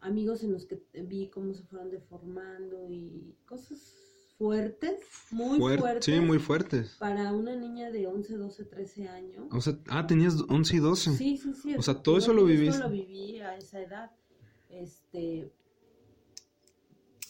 amigos 0.00 0.42
en 0.44 0.52
los 0.52 0.66
que 0.66 0.82
vi 1.02 1.28
cómo 1.30 1.52
se 1.54 1.62
fueron 1.64 1.90
deformando 1.90 2.88
y 2.90 3.34
cosas 3.46 3.94
fuertes, 4.38 5.00
muy 5.30 5.58
Fuer- 5.58 5.78
fuertes. 5.78 6.04
Sí, 6.04 6.20
muy 6.20 6.38
fuertes. 6.38 6.96
Para 6.98 7.32
una 7.32 7.56
niña 7.56 7.90
de 7.90 8.06
11, 8.06 8.36
12, 8.36 8.64
13 8.66 9.08
años. 9.08 9.46
O 9.50 9.60
sea, 9.60 9.78
ah, 9.88 10.06
tenías 10.06 10.36
11 10.48 10.76
y 10.76 10.78
12. 10.78 11.12
Sí, 11.12 11.36
sí, 11.38 11.54
sí. 11.54 11.74
O 11.76 11.82
sea, 11.82 12.02
todo 12.02 12.18
eso 12.18 12.32
lo 12.34 12.44
viviste. 12.44 12.76
Esto 12.76 12.84
lo 12.88 12.90
viví 12.90 13.40
a 13.40 13.56
esa 13.56 13.80
edad. 13.80 14.10
Este. 14.68 15.50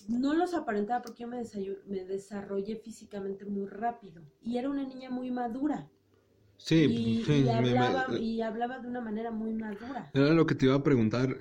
No 0.09 0.35
los 0.35 0.55
aparentaba 0.55 1.03
porque 1.03 1.23
yo 1.23 1.29
me, 1.29 1.43
me 1.87 2.05
desarrollé 2.05 2.77
físicamente 2.77 3.45
muy 3.45 3.67
rápido. 3.67 4.23
Y 4.43 4.57
era 4.59 4.69
una 4.71 4.85
niña 4.85 5.11
muy 5.11 5.31
madura. 5.31 5.89
Sí, 6.59 6.85
y, 6.85 7.25
sí, 7.25 7.33
y 7.41 7.45
me- 7.45 7.61
me- 7.61 7.79
hablaba, 7.79 8.19
y 8.19 8.41
hablaba 8.41 8.79
de 8.79 8.89
una 8.89 9.01
manera 9.01 9.31
muy 9.31 9.53
madura. 9.53 10.11
Era 10.15 10.33
lo 10.33 10.47
que 10.47 10.55
te 10.55 10.67
iba 10.67 10.75
a 10.77 10.83
preguntar. 10.83 11.37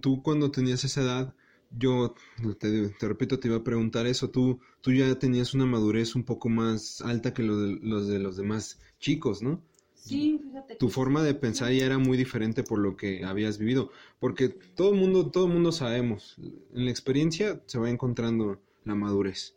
Tú 0.00 0.22
cuando 0.22 0.50
tenías 0.50 0.84
esa 0.84 1.02
edad, 1.02 1.34
yo 1.70 2.14
te, 2.58 2.88
te 2.88 3.08
repito, 3.08 3.38
te 3.38 3.48
iba 3.48 3.58
a 3.58 3.64
preguntar 3.64 4.06
eso. 4.06 4.30
Tú, 4.30 4.60
tú 4.80 4.92
ya 4.92 5.18
tenías 5.18 5.54
una 5.54 5.66
madurez 5.66 6.14
un 6.14 6.24
poco 6.24 6.48
más 6.48 7.00
alta 7.02 7.34
que 7.34 7.42
los 7.42 7.60
de 7.60 7.78
los, 7.82 8.08
de 8.08 8.18
los 8.18 8.36
demás 8.36 8.80
chicos, 8.98 9.42
¿no? 9.42 9.62
Sí, 9.94 10.38
fíjate. 10.42 10.76
Tu 10.76 10.88
forma 10.88 11.22
de 11.22 11.34
pensar 11.34 11.72
ya 11.72 11.84
era 11.84 11.98
muy 11.98 12.16
diferente 12.16 12.62
por 12.62 12.78
lo 12.78 12.96
que 12.96 13.24
habías 13.24 13.58
vivido. 13.58 13.90
Porque 14.20 14.48
todo 14.48 14.92
el 14.92 15.00
mundo, 15.00 15.30
todo 15.30 15.46
el 15.46 15.52
mundo 15.52 15.72
sabemos. 15.72 16.36
En 16.38 16.84
la 16.84 16.90
experiencia 16.90 17.60
se 17.66 17.78
va 17.78 17.90
encontrando 17.90 18.60
la 18.84 18.94
madurez. 18.94 19.56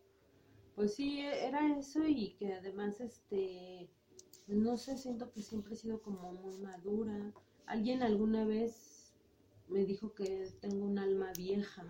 Pues 0.76 0.96
sí, 0.96 1.20
era 1.20 1.78
eso 1.78 2.08
y 2.08 2.36
que 2.40 2.54
además, 2.54 3.00
este, 3.02 3.90
no 4.48 4.78
sé, 4.78 4.98
siento 4.98 5.32
que 5.32 5.42
siempre 5.42 5.74
he 5.74 5.78
sido 5.78 6.02
como 6.02 6.32
muy 6.34 6.56
madura. 6.58 7.32
Alguien 7.66 8.02
alguna 8.02 8.46
vez 8.46 8.99
me 9.70 9.86
dijo 9.86 10.14
que 10.14 10.48
tengo 10.62 10.86
un 10.86 11.00
alma 11.00 11.32
vieja. 11.38 11.86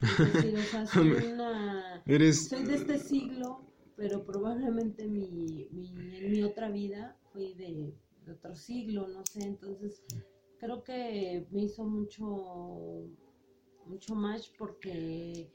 Es 0.00 0.18
decir, 0.18 0.56
o 0.56 0.62
sea, 0.64 0.86
soy 0.86 1.10
una... 1.32 2.02
Eres. 2.06 2.48
Soy 2.48 2.64
de 2.64 2.74
este 2.74 2.98
siglo, 2.98 3.60
pero 3.96 4.24
probablemente 4.24 5.06
mi, 5.06 5.68
mi, 5.72 6.16
en 6.16 6.30
mi 6.30 6.42
otra 6.42 6.70
vida 6.70 7.16
fui 7.32 7.54
de, 7.54 7.94
de 8.24 8.32
otro 8.32 8.54
siglo, 8.54 9.08
no 9.08 9.24
sé, 9.24 9.42
entonces 9.42 10.02
creo 10.58 10.82
que 10.82 11.46
me 11.50 11.62
hizo 11.64 11.84
mucho, 11.84 13.06
mucho 13.86 14.14
match 14.14 14.48
porque 14.58 15.50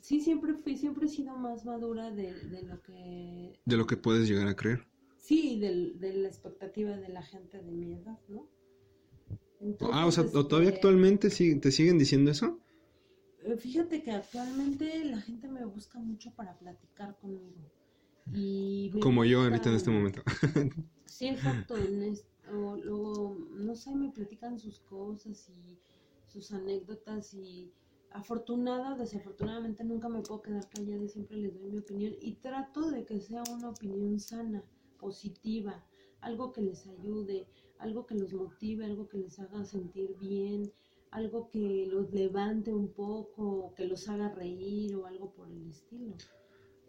sí, 0.00 0.20
siempre 0.20 0.54
fui, 0.54 0.76
siempre 0.76 1.06
he 1.06 1.08
sido 1.08 1.36
más 1.36 1.64
madura 1.64 2.10
de, 2.10 2.34
de 2.48 2.62
lo 2.62 2.80
que, 2.82 3.58
De 3.64 3.76
lo 3.76 3.86
que 3.86 3.96
puedes 3.96 4.28
llegar 4.28 4.48
a 4.48 4.56
creer. 4.56 4.86
sí, 5.18 5.58
del- 5.60 5.98
de, 6.00 6.12
la 6.14 6.28
expectativa 6.28 6.96
de 6.96 7.08
la 7.08 7.22
gente 7.22 7.60
de 7.62 7.72
mi 7.72 7.94
edad, 7.94 8.18
¿no? 8.28 8.48
Entonces, 9.66 9.96
Ah, 9.98 10.06
o 10.06 10.12
sea, 10.12 10.24
¿o 10.24 10.46
todavía 10.46 10.68
este, 10.70 10.76
actualmente 10.78 11.30
sí, 11.30 11.58
te 11.58 11.70
siguen 11.72 11.98
diciendo 11.98 12.30
eso? 12.30 12.58
Eh, 13.42 13.56
Fíjate 13.56 14.02
que 14.02 14.12
actualmente 14.12 15.04
la 15.04 15.20
gente 15.20 15.48
me 15.48 15.64
busca 15.64 15.98
mucho 15.98 16.30
para 16.34 16.56
platicar 16.58 17.16
conmigo. 17.18 17.56
Y 18.32 18.90
Como 19.00 19.24
yo 19.24 19.38
gusta- 19.38 19.50
ahorita 19.54 19.68
en 19.70 19.76
este 19.76 19.90
momento. 19.90 20.22
Sí, 21.06 21.28
exacto. 21.28 21.76
En 21.78 22.02
es- 22.02 22.26
o 22.52 22.76
luego, 22.76 23.38
no 23.52 23.74
sé, 23.74 23.94
me 23.94 24.10
platican 24.10 24.58
sus 24.58 24.80
cosas 24.80 25.48
y 25.48 25.78
sus 26.30 26.52
anécdotas 26.52 27.32
y 27.34 27.72
afortunada, 28.10 28.96
desafortunadamente 28.96 29.82
nunca 29.84 30.08
me 30.08 30.20
puedo 30.20 30.42
quedar 30.42 30.68
callada 30.68 31.02
y 31.02 31.08
siempre 31.08 31.38
les 31.38 31.54
doy 31.58 31.70
mi 31.70 31.78
opinión 31.78 32.14
y 32.20 32.34
trato 32.34 32.90
de 32.90 33.04
que 33.04 33.20
sea 33.20 33.42
una 33.50 33.70
opinión 33.70 34.18
sana, 34.20 34.62
positiva, 34.98 35.84
algo 36.20 36.52
que 36.52 36.62
les 36.62 36.86
ayude, 36.86 37.46
algo 37.78 38.06
que 38.06 38.14
los 38.14 38.32
motive, 38.32 38.84
algo 38.84 39.08
que 39.08 39.18
les 39.18 39.38
haga 39.38 39.64
sentir 39.64 40.16
bien, 40.20 40.72
algo 41.10 41.48
que 41.48 41.86
los 41.86 42.12
levante 42.12 42.72
un 42.72 42.88
poco, 42.88 43.72
que 43.76 43.86
los 43.86 44.08
haga 44.08 44.30
reír 44.34 44.94
o 44.96 45.06
algo 45.06 45.32
por 45.32 45.48
el 45.48 45.68
estilo. 45.68 46.14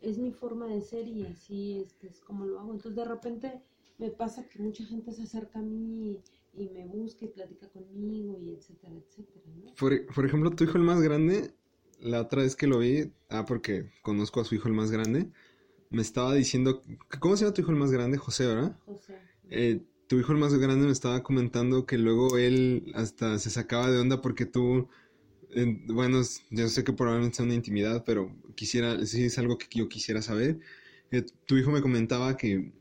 Es 0.01 0.17
mi 0.17 0.31
forma 0.31 0.67
de 0.67 0.81
ser 0.81 1.07
y 1.07 1.25
así 1.25 1.79
este, 1.79 2.07
es 2.07 2.19
como 2.19 2.45
lo 2.45 2.59
hago. 2.59 2.73
Entonces 2.73 2.95
de 2.95 3.05
repente 3.05 3.61
me 3.97 4.09
pasa 4.11 4.47
que 4.47 4.59
mucha 4.59 4.85
gente 4.85 5.11
se 5.11 5.23
acerca 5.23 5.59
a 5.59 5.63
mí 5.63 6.21
y, 6.53 6.63
y 6.63 6.69
me 6.69 6.85
busca 6.85 7.25
y 7.25 7.29
platica 7.29 7.67
conmigo 7.69 8.39
y 8.39 8.51
etcétera, 8.51 8.93
etcétera, 8.95 9.45
¿no? 9.63 9.73
Por, 9.75 10.05
por 10.13 10.25
ejemplo, 10.25 10.51
tu 10.51 10.63
hijo 10.63 10.77
el 10.77 10.83
más 10.83 11.01
grande, 11.01 11.53
la 11.99 12.21
otra 12.21 12.43
vez 12.43 12.55
que 12.55 12.67
lo 12.67 12.79
vi, 12.79 13.11
ah, 13.29 13.45
porque 13.45 13.89
conozco 14.03 14.41
a 14.41 14.45
su 14.45 14.55
hijo 14.55 14.67
el 14.67 14.73
más 14.73 14.91
grande, 14.91 15.31
me 15.89 16.01
estaba 16.01 16.33
diciendo, 16.33 16.81
¿cómo 17.19 17.35
se 17.35 17.45
llama 17.45 17.53
tu 17.53 17.61
hijo 17.61 17.71
el 17.71 17.77
más 17.77 17.91
grande? 17.91 18.17
José, 18.17 18.45
¿verdad? 18.45 18.77
José. 18.85 19.17
Eh, 19.49 19.81
tu 20.07 20.19
hijo 20.19 20.31
el 20.33 20.37
más 20.39 20.53
grande 20.55 20.85
me 20.87 20.91
estaba 20.91 21.23
comentando 21.23 21.85
que 21.85 21.97
luego 21.97 22.37
él 22.37 22.91
hasta 22.95 23.39
se 23.39 23.49
sacaba 23.49 23.89
de 23.91 23.99
onda 23.99 24.21
porque 24.21 24.45
tú, 24.45 24.87
bueno, 25.87 26.21
yo 26.51 26.69
sé 26.69 26.83
que 26.83 26.93
probablemente 26.93 27.37
sea 27.37 27.45
una 27.45 27.55
intimidad, 27.55 28.03
pero 28.05 28.35
quisiera, 28.55 29.05
sí 29.05 29.23
es 29.25 29.37
algo 29.37 29.57
que 29.57 29.67
yo 29.71 29.89
quisiera 29.89 30.21
saber. 30.21 30.59
Eh, 31.11 31.25
tu 31.45 31.57
hijo 31.57 31.71
me 31.71 31.81
comentaba 31.81 32.37
que 32.37 32.71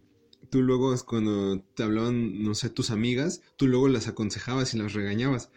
tú 0.51 0.63
luego 0.63 0.95
cuando 1.07 1.61
te 1.75 1.83
hablaban, 1.83 2.43
no 2.43 2.55
sé, 2.55 2.71
tus 2.71 2.91
amigas, 2.91 3.43
tú 3.57 3.67
luego 3.69 3.89
las 3.89 4.09
aconsejabas 4.09 4.75
y 4.75 4.79
las 4.79 4.93
regañabas. 4.95 5.51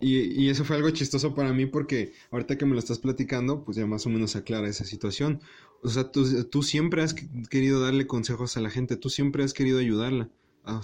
Y, 0.00 0.18
y 0.44 0.50
eso 0.50 0.64
fue 0.64 0.76
algo 0.76 0.90
chistoso 0.90 1.34
para 1.34 1.52
mí 1.52 1.66
porque 1.66 2.12
ahorita 2.30 2.58
que 2.58 2.66
me 2.66 2.74
lo 2.74 2.78
estás 2.80 2.98
platicando, 2.98 3.64
pues 3.64 3.76
ya 3.76 3.86
más 3.86 4.06
o 4.06 4.10
menos 4.10 4.36
aclara 4.36 4.68
esa 4.68 4.84
situación. 4.84 5.40
O 5.82 5.88
sea, 5.88 6.10
tú, 6.10 6.24
siempre 6.62 7.02
has 7.02 7.14
que- 7.14 7.28
querido 7.50 7.80
darle 7.80 8.06
consejos 8.06 8.56
a 8.56 8.60
la 8.60 8.70
gente, 8.70 8.96
tú 8.96 9.10
siempre 9.10 9.44
has 9.44 9.54
querido 9.54 9.78
ayudarla. 9.78 10.30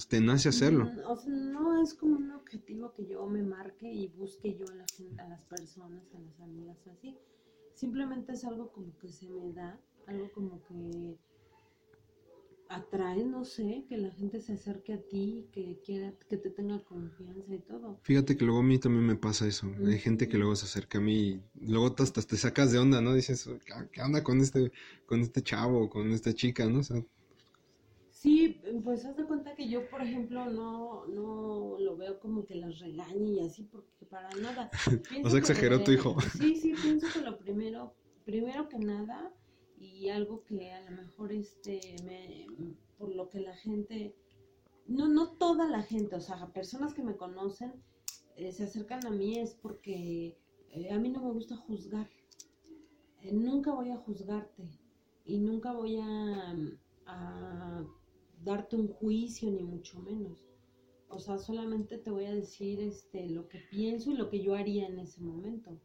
Te 0.09 0.21
nace 0.21 0.49
hacerlo. 0.51 0.85
Mm, 0.85 1.01
o 1.07 1.16
sea, 1.16 1.33
no 1.33 1.83
es 1.83 1.95
como 1.95 2.16
un 2.16 2.31
objetivo 2.33 2.93
que 2.93 3.07
yo 3.07 3.27
me 3.27 3.43
marque 3.43 3.90
y 3.90 4.09
busque 4.09 4.57
yo 4.57 4.66
a, 4.69 4.75
la 4.75 4.87
gente, 4.97 5.21
a 5.23 5.29
las 5.29 5.43
personas, 5.45 6.03
a 6.14 6.19
las 6.19 6.40
amigas, 6.40 6.77
así. 6.87 7.16
Simplemente 7.75 8.33
es 8.33 8.45
algo 8.45 8.71
como 8.73 8.97
que 8.99 9.09
se 9.11 9.27
me 9.29 9.53
da, 9.53 9.81
algo 10.07 10.31
como 10.33 10.62
que 10.64 11.16
atrae, 12.69 13.25
no 13.25 13.45
sé, 13.45 13.85
que 13.88 13.97
la 13.99 14.11
gente 14.12 14.40
se 14.40 14.53
acerque 14.53 14.93
a 14.93 15.03
ti, 15.03 15.49
que 15.53 15.81
quiera, 15.85 16.12
que 16.29 16.37
te 16.37 16.51
tenga 16.51 16.79
confianza 16.85 17.55
y 17.55 17.59
todo. 17.59 17.99
Fíjate 18.03 18.37
que 18.37 18.45
luego 18.45 18.61
a 18.61 18.62
mí 18.62 18.79
también 18.79 19.07
me 19.07 19.16
pasa 19.16 19.47
eso. 19.47 19.66
Hay 19.87 19.99
gente 19.99 20.29
que 20.29 20.38
luego 20.38 20.55
se 20.57 20.66
acerca 20.66 20.99
a 20.99 21.01
mí 21.01 21.43
y 21.61 21.66
luego 21.66 21.93
te- 21.93 22.03
hasta 22.05 22.23
te 22.23 22.37
sacas 22.37 22.71
de 22.71 22.79
onda, 22.79 23.01
¿no? 23.01 23.12
Dices, 23.14 23.49
¿qué 23.93 24.03
onda 24.03 24.23
con 24.23 24.40
este, 24.40 24.71
con 25.07 25.21
este 25.21 25.43
chavo 25.43 25.88
con 25.90 26.12
esta 26.12 26.33
chica, 26.33 26.66
¿no? 26.69 26.79
O 26.81 26.83
sea, 26.85 27.03
Sí, 28.20 28.61
pues 28.85 29.06
haz 29.06 29.16
de 29.16 29.24
cuenta 29.24 29.54
que 29.54 29.66
yo, 29.66 29.88
por 29.88 30.02
ejemplo, 30.02 30.44
no, 30.44 31.06
no 31.06 31.78
lo 31.78 31.96
veo 31.96 32.20
como 32.20 32.44
que 32.44 32.54
las 32.54 32.78
regañe 32.78 33.30
y 33.30 33.40
así, 33.40 33.62
porque 33.62 34.04
para 34.11 34.28
nada. 34.42 34.70
O 35.24 35.30
sea, 35.30 35.38
exageró 35.38 35.83
tu 35.83 35.90
hijo. 35.90 36.20
Sí, 36.37 36.54
sí, 36.54 36.74
pienso 36.83 37.06
que 37.11 37.22
lo 37.22 37.38
primero, 37.38 37.94
primero 38.26 38.68
que 38.68 38.78
nada, 38.78 39.33
y 39.78 40.11
algo 40.11 40.44
que 40.44 40.70
a 40.70 40.83
lo 40.83 40.98
mejor 40.98 41.33
este, 41.33 41.80
me, 42.04 42.46
por 42.98 43.09
lo 43.14 43.30
que 43.30 43.40
la 43.40 43.56
gente, 43.56 44.14
no, 44.87 45.09
no 45.09 45.30
toda 45.38 45.66
la 45.66 45.83
gente, 45.83 46.16
o 46.16 46.20
sea, 46.20 46.46
personas 46.52 46.92
que 46.92 47.02
me 47.02 47.16
conocen 47.16 47.72
eh, 48.37 48.52
se 48.52 48.64
acercan 48.64 49.06
a 49.06 49.11
mí 49.11 49.38
es 49.38 49.54
porque 49.54 50.37
eh, 50.72 50.92
a 50.92 50.98
mí 50.98 51.09
no 51.09 51.22
me 51.22 51.33
gusta 51.33 51.56
juzgar. 51.56 52.11
Eh, 53.22 53.33
nunca 53.33 53.72
voy 53.72 53.92
a 53.92 53.96
juzgarte 53.96 54.68
y 55.24 55.38
nunca 55.38 55.72
voy 55.72 55.96
a, 55.96 56.54
a 57.06 57.87
darte 58.44 58.76
un 58.76 58.88
juicio 58.88 59.50
ni 59.50 59.62
mucho 59.64 60.00
menos. 60.00 60.38
O 61.09 61.18
sea, 61.18 61.38
solamente 61.38 61.98
te 61.98 62.11
voy 62.11 62.26
a 62.26 62.35
decir 62.35 62.81
este 62.81 63.29
lo 63.31 63.48
que 63.48 63.59
pienso 63.70 64.11
y 64.11 64.16
lo 64.16 64.31
que 64.31 64.42
yo 64.42 64.55
haría 64.55 64.87
en 64.88 64.98
ese 64.98 65.20
momento. 65.22 65.81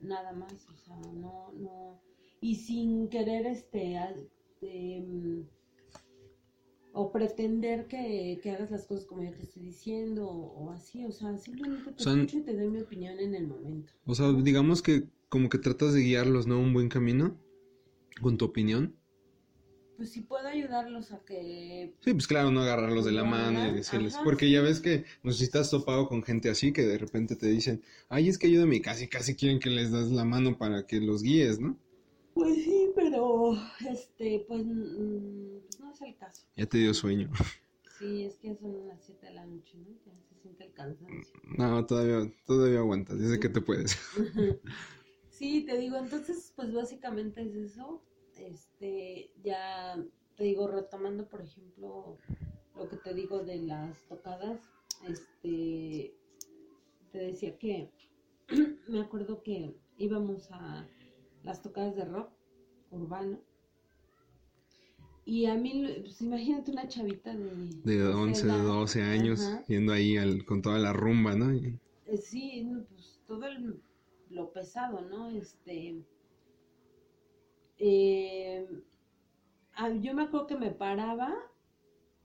Nada 0.00 0.32
más, 0.32 0.68
o 0.70 0.76
sea, 0.76 0.96
no 1.14 1.52
no 1.54 2.00
y 2.40 2.56
sin 2.56 3.08
querer 3.08 3.46
este 3.46 3.96
a- 3.98 4.14
em, 4.62 5.46
o 7.00 7.02
pretender 7.12 7.78
que, 7.90 8.38
que 8.42 8.50
hagas 8.52 8.70
las 8.70 8.86
cosas 8.86 9.04
como 9.06 9.22
yo 9.22 9.32
te 9.34 9.42
estoy 9.42 9.62
diciendo 9.64 10.26
o, 10.26 10.64
o 10.64 10.70
así, 10.70 11.04
o 11.04 11.12
sea, 11.12 11.36
simplemente 11.36 11.92
te 11.92 12.00
O 12.00 12.04
sea, 12.04 12.12
escucho 12.14 12.38
y 12.38 12.42
te 12.42 12.54
doy 12.56 12.68
mi 12.70 12.80
opinión 12.80 13.18
en 13.20 13.34
el 13.34 13.46
momento. 13.46 13.92
o 14.06 14.14
sea, 14.14 14.32
digamos 14.32 14.82
que 14.82 15.08
como 15.28 15.48
que 15.48 15.58
tratas 15.58 15.92
de 15.94 16.00
guiarlos, 16.02 16.46
¿no? 16.46 16.58
Un 16.60 16.72
buen 16.72 16.88
camino 16.88 17.36
con 18.22 18.38
tu 18.38 18.44
opinión. 18.46 18.96
Pues 19.96 20.10
si 20.10 20.22
puedo 20.22 20.48
ayudarlos 20.48 21.12
a 21.12 21.20
que 21.20 21.94
Sí, 22.00 22.12
pues 22.12 22.26
claro, 22.26 22.50
no 22.50 22.62
agarrarlos 22.62 23.04
de 23.04 23.12
la 23.12 23.24
mano 23.24 23.68
y 23.68 23.72
decirles, 23.72 24.14
ajá, 24.14 24.24
porque 24.24 24.46
sí. 24.46 24.52
ya 24.52 24.60
ves 24.60 24.80
que 24.80 25.04
no 25.22 25.30
sé 25.30 25.38
si 25.38 25.44
estás 25.44 25.70
topado 25.70 26.08
con 26.08 26.22
gente 26.24 26.50
así 26.50 26.72
que 26.72 26.82
de 26.82 26.98
repente 26.98 27.36
te 27.36 27.46
dicen, 27.46 27.82
ay, 28.08 28.28
es 28.28 28.38
que 28.38 28.48
ayúdame, 28.48 28.76
y 28.76 28.80
casi, 28.80 29.06
casi 29.08 29.36
quieren 29.36 29.60
que 29.60 29.70
les 29.70 29.92
das 29.92 30.10
la 30.10 30.24
mano 30.24 30.58
para 30.58 30.86
que 30.86 31.00
los 31.00 31.22
guíes, 31.22 31.60
¿no? 31.60 31.78
Pues 32.34 32.56
sí, 32.56 32.90
pero 32.96 33.56
este, 33.88 34.44
pues 34.48 34.64
mm, 34.64 35.58
pues 35.68 35.80
no 35.80 35.92
es 35.92 36.02
el 36.02 36.16
caso. 36.16 36.42
Ya 36.56 36.66
te 36.66 36.78
dio 36.78 36.92
sueño. 36.92 37.30
Sí, 37.98 38.24
es 38.24 38.36
que 38.38 38.56
son 38.56 38.88
las 38.88 39.04
7 39.04 39.26
de 39.26 39.34
la 39.34 39.46
noche, 39.46 39.78
¿no? 39.78 39.94
Ya 40.04 40.12
se 40.28 40.34
siente 40.42 40.64
el 40.64 40.72
cansancio. 40.72 41.40
No, 41.56 41.86
todavía, 41.86 42.28
todavía 42.44 42.80
aguantas, 42.80 43.20
dice 43.20 43.38
que 43.38 43.48
te 43.48 43.60
puedes. 43.60 43.96
Sí, 45.30 45.64
te 45.66 45.76
digo, 45.76 45.96
entonces, 45.96 46.52
pues 46.54 46.72
básicamente 46.72 47.42
es 47.42 47.54
eso. 47.56 48.00
Este, 48.38 49.30
ya 49.42 49.96
te 50.36 50.44
digo, 50.44 50.68
retomando, 50.68 51.26
por 51.28 51.42
ejemplo, 51.42 52.18
lo 52.76 52.88
que 52.88 52.96
te 52.96 53.14
digo 53.14 53.44
de 53.44 53.58
las 53.58 54.00
tocadas, 54.08 54.60
este, 55.06 56.12
te 57.12 57.18
decía 57.18 57.56
que 57.58 57.90
me 58.88 59.00
acuerdo 59.00 59.42
que 59.42 59.74
íbamos 59.98 60.50
a 60.50 60.86
las 61.44 61.62
tocadas 61.62 61.94
de 61.96 62.04
rock 62.04 62.32
urbano. 62.90 63.40
Y 65.26 65.46
a 65.46 65.54
mí, 65.54 65.86
pues 66.02 66.20
imagínate 66.20 66.70
una 66.72 66.86
chavita 66.86 67.34
de... 67.34 67.70
De 67.82 68.04
11, 68.06 68.46
de 68.46 68.58
12 68.58 69.02
años, 69.02 69.40
Ajá. 69.40 69.64
yendo 69.68 69.92
ahí 69.92 70.16
al, 70.18 70.44
con 70.44 70.60
toda 70.60 70.78
la 70.78 70.92
rumba, 70.92 71.34
¿no? 71.34 71.50
Eh, 71.50 71.78
Sí, 72.18 72.68
pues 72.90 73.20
todo 73.26 73.46
el- 73.46 73.80
lo 74.28 74.52
pesado, 74.52 75.00
¿no? 75.02 75.30
Este. 75.30 76.04
Eh, 77.78 78.66
ah, 79.74 79.90
yo 79.90 80.14
me 80.14 80.22
acuerdo 80.24 80.46
que 80.46 80.56
me 80.56 80.70
paraba 80.70 81.34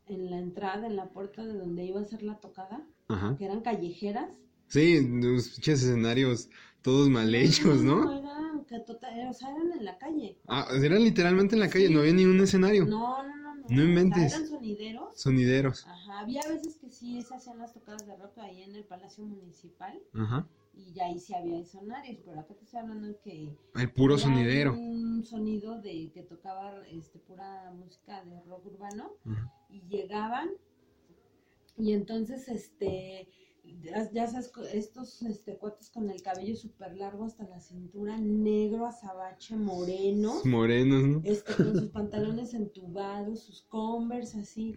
en 0.08 0.30
la 0.32 0.38
entrada, 0.40 0.88
en 0.88 0.96
la 0.96 1.10
puerta 1.10 1.46
de 1.46 1.54
donde 1.54 1.86
iba 1.86 2.00
a 2.02 2.06
ser 2.06 2.24
la 2.24 2.40
tocada, 2.40 2.82
Ajá. 3.08 3.36
que 3.38 3.46
eran 3.46 3.62
callejeras. 3.62 4.30
Sí, 4.68 5.02
los 5.22 5.50
pinches 5.50 5.84
escenarios 5.84 6.50
todos 6.82 7.10
mal 7.10 7.34
hechos, 7.36 7.82
¿no? 7.84 8.12
eran, 8.18 8.66
que 8.66 8.80
total- 8.80 9.28
o 9.30 9.34
sea, 9.34 9.50
eran 9.52 9.72
en 9.72 9.86
la 9.86 9.98
calle. 9.98 10.38
Ah, 10.48 10.68
era 10.82 10.98
literalmente 10.98 11.56
en 11.56 11.62
la 11.62 11.70
calle, 11.70 11.88
Sí. 11.88 11.94
no 11.94 12.00
había 12.02 12.14
ni 12.14 12.26
un 12.26 12.40
escenario. 12.40 12.86
No, 12.86 13.24
no, 13.24 13.36
no, 13.36 13.56
no. 13.56 13.66
No 13.68 13.84
inventes. 13.84 14.26
O 14.26 14.30
sea, 14.30 14.38
eran 14.38 14.50
sonideros. 14.50 15.20
Sonideros. 15.22 15.86
Ajá, 15.88 16.20
había 16.20 16.42
veces 16.48 16.78
que 16.78 16.90
sí 16.90 17.22
se 17.22 17.36
hacían 17.36 17.58
las 17.60 17.74
tocadas 17.74 18.06
de 18.08 18.16
rock 18.16 18.38
ahí 18.40 18.64
en 18.64 18.76
el 18.76 18.84
Palacio 18.84 19.26
Municipal 19.26 20.00
Ajá. 20.14 20.48
Y 20.80 20.94
ya 20.94 21.06
ahí 21.06 21.20
sí 21.20 21.34
había 21.34 21.64
sonarios, 21.66 22.20
pero 22.26 22.40
acá 22.40 22.54
te 22.54 22.64
estoy 22.64 22.80
hablando 22.80 23.08
de 23.08 23.18
que 23.20 23.58
El 23.76 23.92
puro 23.92 24.18
sonidero. 24.18 24.74
Un 24.74 25.24
sonido 25.24 25.82
de 25.82 26.12
que 26.14 26.24
tocaba 26.24 26.86
este 26.88 27.20
pura 27.20 27.72
música 27.72 28.24
de 28.24 28.42
rock 28.42 28.66
urbano 28.68 29.12
y 29.70 29.82
llegaban 29.88 30.50
y 31.78 31.94
entonces 31.94 32.48
este 32.48 33.28
ya, 34.12 34.28
sabes 34.28 34.52
estos 34.74 35.22
este 35.22 35.58
cuates 35.58 35.90
con 35.90 36.10
el 36.10 36.22
cabello 36.22 36.56
súper 36.56 36.96
largo 36.96 37.26
hasta 37.26 37.48
la 37.48 37.60
cintura, 37.60 38.18
negro, 38.18 38.86
azabache, 38.86 39.56
moreno, 39.56 40.42
Morenos, 40.46 41.04
¿no? 41.04 41.22
este 41.24 41.54
con 41.54 41.76
sus 41.76 41.90
pantalones 41.90 42.54
entubados, 42.54 43.44
sus 43.44 43.62
Converse 43.64 44.40
así, 44.40 44.76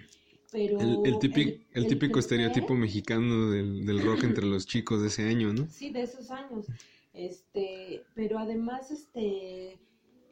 pero 0.53 0.79
El, 0.79 1.01
el, 1.05 1.19
típico, 1.19 1.51
el, 1.51 1.67
el 1.73 1.87
típico 1.87 2.19
estereotipo 2.19 2.75
mexicano 2.75 3.51
del, 3.51 3.85
del 3.87 4.03
rock 4.05 4.25
entre 4.25 4.47
los 4.47 4.67
chicos 4.67 5.01
de 5.01 5.09
ese 5.09 5.29
año, 5.29 5.53
¿no? 5.53 5.67
Sí, 5.69 5.91
de 5.91 6.03
esos 6.03 6.31
años. 6.31 6.67
Este, 7.15 8.03
pero 8.15 8.39
además, 8.39 8.91
este, 8.91 9.79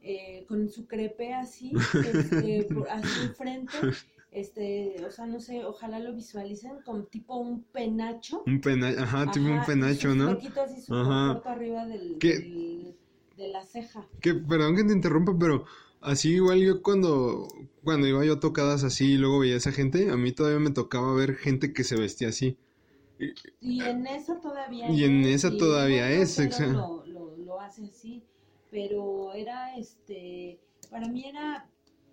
eh, 0.02 0.44
con 0.48 0.68
su 0.68 0.87
crepe 0.87 1.35
así, 1.35 1.72
este, 1.74 2.64
por- 2.74 2.88
así 2.88 3.09
enfrente, 3.22 3.76
este, 4.33 4.96
o 5.06 5.11
sea, 5.11 5.26
no 5.26 5.40
sé, 5.40 5.64
ojalá 5.64 5.98
lo 5.98 6.14
visualicen 6.14 6.80
como 6.85 7.04
tipo 7.04 7.37
un 7.37 7.62
penacho. 7.64 8.42
Un 8.46 8.61
penacho, 8.61 9.00
ajá, 9.00 9.30
tipo 9.30 9.46
un 9.46 9.52
Ajá, 9.59 9.66
penacho, 9.66 10.09
su 10.11 10.16
¿no? 10.16 10.26
flequito 10.30 10.62
así 10.62 10.80
súper 10.80 11.00
Ajá. 11.00 11.42
arriba 11.46 11.87
del- 11.87 12.18
de 13.37 13.48
la 13.48 13.64
ceja. 13.64 14.06
Que, 14.20 14.35
perdón 14.35 14.76
que 14.76 14.85
te 14.85 14.92
interrumpa, 14.92 15.37
pero 15.38 15.64
así 16.01 16.35
igual 16.35 16.61
yo 16.61 16.83
cuando, 16.83 17.49
cuando 17.85 18.07
iba 18.07 18.25
yo 18.25 18.35
a 18.35 18.41
tocadas 18.41 18.85
así 18.85 19.13
y 19.13 19.17
luego 19.17 19.41
veía 19.41 19.55
a 19.55 19.59
esa 19.59 19.73
gente, 19.73 20.11
a 20.11 20.17
mí 20.17 20.33
todavía 20.33 20.61
me 20.61 20.71
tocaba 20.71 21.15
ver 21.15 21.37
gente 21.37 21.73
que 21.73 21.85
se 21.85 21.97
vestía 21.97 22.29
así. 22.29 22.57
Y 23.61 23.83
en 23.83 24.07
esa 24.07 24.41
todavía 24.41 24.91
Y 24.91 25.05
en 25.05 25.21
es, 25.25 25.45
esa 25.45 25.57
todavía 25.57 26.11
es, 26.11 26.39
exacto. 26.39 27.05
Lo, 27.07 27.13
lo, 27.13 27.37
lo 27.37 27.61
hace 27.61 27.85
así, 27.85 28.23
pero 28.71 29.35
era, 29.35 29.77
este, 29.77 30.59
para 30.91 31.07
mí 31.09 31.25
era, 31.27 31.69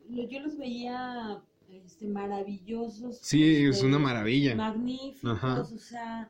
yo 0.10 0.40
los 0.42 0.58
veía, 0.58 1.42
este, 1.70 2.08
maravillosos. 2.08 3.20
Sí, 3.22 3.66
es 3.66 3.76
este, 3.76 3.86
una 3.86 4.00
maravilla. 4.00 4.56
Magníficos, 4.56 5.32
Ajá. 5.32 5.62
o 5.62 5.66
sea, 5.66 6.30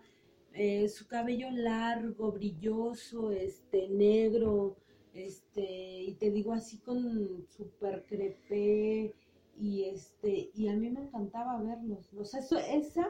eh, 0.54 0.88
su 0.90 1.08
cabello 1.08 1.50
largo, 1.52 2.32
brilloso, 2.32 3.32
este, 3.32 3.88
negro, 3.90 4.76
este, 5.18 6.02
y 6.04 6.14
te 6.16 6.32
digo 6.32 6.54
así 6.54 6.78
con 6.80 7.46
super 7.50 8.06
crepé, 8.08 9.14
y 9.60 9.86
este, 9.86 10.52
y 10.54 10.68
a 10.68 10.76
mí 10.76 10.90
me 10.90 11.02
encantaba 11.02 11.62
verlos, 11.62 12.14
o 12.14 12.24
sea, 12.26 12.40
eso, 12.40 12.58
esa 12.58 13.08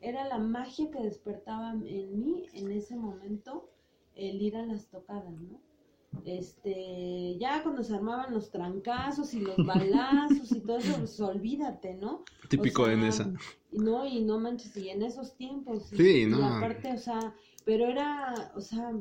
era 0.00 0.26
la 0.28 0.38
magia 0.38 0.90
que 0.90 1.00
despertaba 1.00 1.72
en 1.72 2.20
mí 2.20 2.46
en 2.52 2.70
ese 2.72 2.96
momento, 2.96 3.70
el 4.14 4.40
ir 4.42 4.56
a 4.56 4.66
las 4.66 4.88
tocadas, 4.88 5.32
¿no? 5.40 5.60
Este, 6.24 7.36
ya 7.38 7.62
cuando 7.62 7.82
se 7.84 7.94
armaban 7.94 8.32
los 8.32 8.50
trancazos 8.50 9.34
y 9.34 9.40
los 9.40 9.56
balazos 9.66 10.50
y 10.52 10.60
todo 10.60 10.78
eso, 10.78 10.96
pues 10.98 11.20
olvídate, 11.20 11.94
¿no? 11.94 12.24
Típico 12.48 12.82
O 12.82 12.86
de 12.86 12.96
sea, 12.96 13.04
Nesa. 13.04 13.32
y 13.70 13.78
No, 13.78 14.06
y 14.06 14.22
no 14.24 14.38
manches, 14.38 14.76
y 14.76 14.88
en 14.88 15.02
esos 15.02 15.36
tiempos. 15.36 15.88
Sí, 15.90 16.22
y 16.22 16.26
no. 16.26 16.44
aparte, 16.44 16.92
o 16.92 16.98
sea, 16.98 17.34
pero 17.64 17.86
era, 17.86 18.52
o 18.54 18.60
sea, 18.60 18.92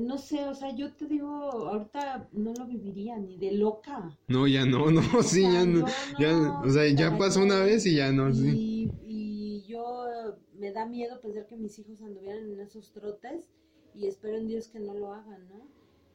no 0.00 0.18
sé, 0.18 0.44
o 0.48 0.54
sea, 0.54 0.74
yo 0.74 0.94
te 0.94 1.06
digo, 1.06 1.28
ahorita 1.28 2.28
no 2.32 2.52
lo 2.54 2.66
viviría 2.66 3.18
ni 3.18 3.38
de 3.38 3.52
loca. 3.52 4.16
No, 4.28 4.46
ya 4.46 4.64
no, 4.64 4.90
no, 4.90 5.02
O 5.18 5.22
sí, 5.22 5.40
sea, 5.40 5.50
ya 5.52 5.64
no. 5.64 5.80
yo 5.80 5.94
Ya, 6.18 6.32
no, 6.36 6.60
o 6.64 6.70
sea, 6.70 6.86
ya 6.88 7.10
¿para 7.10 7.18
pasó 7.18 7.40
una 7.42 7.60
vez 7.60 7.86
y 7.86 7.94
ya 7.96 8.12
no, 8.12 8.32
sí. 8.34 8.60
Y, 9.02 9.64
yo 9.68 10.06
me 10.52 10.70
da 10.72 10.86
miedo 10.86 11.20
pensar 11.20 11.46
que 11.46 11.56
mis 11.56 11.78
hijos 11.78 12.00
anduvieran 12.02 12.50
en 12.52 12.60
esos 12.60 12.92
trotes 12.92 13.50
y 13.92 14.06
espero 14.06 14.36
en 14.36 14.46
Dios 14.46 14.68
que 14.68 14.80
no 14.80 14.94
lo 14.94 15.12
hagan, 15.12 15.48
¿no? 15.48 15.68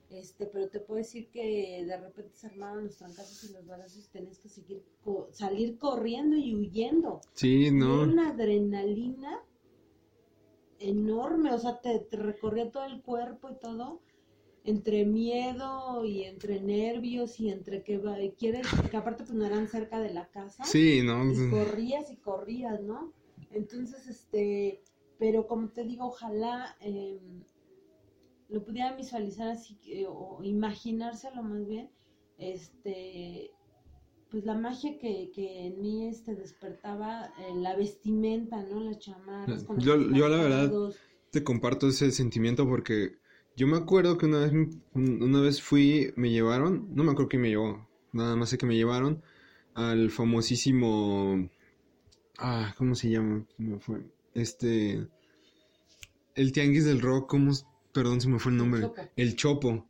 Este, 0.10 0.46
pero 0.46 0.70
te 0.70 0.80
puedo 0.80 0.98
decir 0.98 1.30
que 1.32 1.84
de 1.86 1.98
repente 1.98 2.36
se 2.36 2.48
armaban 2.48 2.84
los 2.86 2.98
trancazos 2.98 3.44
y 3.44 3.54
los 3.54 3.66
balazos 3.66 4.06
y 4.08 4.10
tenés 4.12 4.40
que 4.40 4.50
seguir 4.50 4.84
co- 5.02 5.30
salir 5.32 5.78
corriendo 5.78 6.36
y 6.38 6.56
huyendo. 6.56 7.22
Sí, 7.34 7.72
Era 7.78 8.04
no. 8.04 8.04
una 8.06 8.30
adrenalina 8.30 9.40
enorme, 10.82 11.54
o 11.54 11.60
sea, 11.60 11.80
te, 11.82 12.00
te 12.00 12.18
recorría 12.18 12.72
todo 12.72 12.86
el 12.86 13.02
cuerpo 13.02 13.50
y 13.50 13.60
todo, 13.60 14.02
entre 14.64 15.06
miedo 15.06 16.06
y 16.06 16.24
entre 16.24 16.62
nervios 16.62 17.40
y 17.40 17.50
entre 17.50 17.84
que 17.84 17.98
va- 17.98 18.18
quieres, 18.38 18.68
que 18.90 18.98
aparte 18.98 19.24
pues 19.24 19.36
no 19.36 19.46
eran 19.46 19.68
cerca 19.68 20.00
de 20.00 20.14
la 20.14 20.28
casa 20.30 20.64
Sí, 20.64 21.02
no. 21.04 21.24
y 21.32 21.50
corrías 21.50 22.12
y 22.12 22.18
corrías, 22.18 22.80
¿no? 22.82 23.12
Entonces, 23.52 24.08
este, 24.08 24.82
pero 25.18 25.48
como 25.48 25.70
te 25.70 25.84
digo, 25.84 26.06
ojalá 26.08 26.76
eh, 26.82 27.20
lo 28.50 28.64
pudiera 28.64 28.94
visualizar 28.96 29.48
así, 29.50 29.76
que- 29.78 30.06
o 30.08 30.44
imaginárselo 30.44 31.42
más 31.44 31.66
bien, 31.68 31.90
este, 32.38 33.52
pues 34.32 34.46
la 34.46 34.56
magia 34.58 34.98
que, 35.00 35.30
que 35.36 35.68
en 35.68 35.82
mí 35.82 36.08
este 36.08 36.36
despertaba, 36.36 37.26
eh, 37.40 37.54
la 37.56 37.76
vestimenta, 37.76 38.64
¿no? 38.64 38.80
Las 38.80 39.00
chamarras. 39.00 39.64
con 39.66 39.76
los 39.76 39.86
Yo- 39.86 40.10
yo 40.12 40.28
la 40.30 40.38
verdad- 40.38 40.72
te 41.32 41.44
comparto 41.44 41.88
ese 41.88 42.12
sentimiento 42.12 42.68
porque 42.68 43.18
yo 43.56 43.68
me 43.68 43.78
acuerdo 43.78 44.18
que 44.18 44.26
una 44.26 44.40
vez, 44.40 44.54
una 44.94 45.42
vez 45.42 45.62
fui, 45.62 46.14
me 46.16 46.30
llevaron, 46.30 46.88
no 46.96 47.04
me 47.04 47.12
acuerdo 47.12 47.30
quién 47.30 47.42
me 47.42 47.50
llevó, 47.50 47.88
nada 48.14 48.36
más 48.36 48.50
sé 48.50 48.58
que 48.58 48.66
me 48.66 48.76
llevaron 48.76 49.22
al 49.74 50.10
famosísimo, 50.12 51.50
ah, 52.38 52.74
¿cómo 52.78 52.96
se 52.96 53.10
llama? 53.10 53.46
Me 53.58 53.80
fue, 53.80 54.02
este, 54.34 55.08
el 56.36 56.52
tianguis 56.52 56.86
del 56.86 57.02
rock, 57.02 57.30
¿cómo? 57.30 57.52
Perdón, 57.94 58.22
se 58.22 58.30
me 58.30 58.40
fue 58.40 58.52
el 58.52 58.58
El 58.58 58.64
nombre. 58.64 58.82
Chopo. 58.82 59.02
El 59.16 59.36
Chopo. 59.36 59.88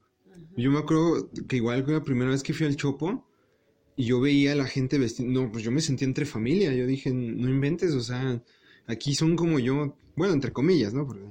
Yo 0.58 0.72
me 0.72 0.80
acuerdo 0.80 1.30
que 1.48 1.56
igual 1.58 1.86
que 1.86 1.92
la 1.92 2.04
primera 2.04 2.32
vez 2.32 2.42
que 2.44 2.54
fui 2.54 2.66
al 2.66 2.76
Chopo 2.76 3.26
y 3.96 4.06
yo 4.06 4.20
veía 4.22 4.54
a 4.54 4.56
la 4.56 4.66
gente 4.66 4.98
vestida, 4.98 5.28
no, 5.28 5.52
pues 5.52 5.64
yo 5.64 5.72
me 5.72 5.82
sentía 5.82 6.08
entre 6.08 6.26
familia, 6.26 6.74
yo 6.74 6.86
dije, 6.88 7.12
no 7.12 7.50
inventes, 7.50 7.94
o 7.94 8.02
sea, 8.02 8.42
aquí 8.88 9.16
son 9.16 9.36
como 9.36 9.60
yo, 9.60 9.98
bueno, 10.16 10.34
entre 10.34 10.54
comillas, 10.54 10.94
¿no? 10.94 11.06
Porque 11.06 11.24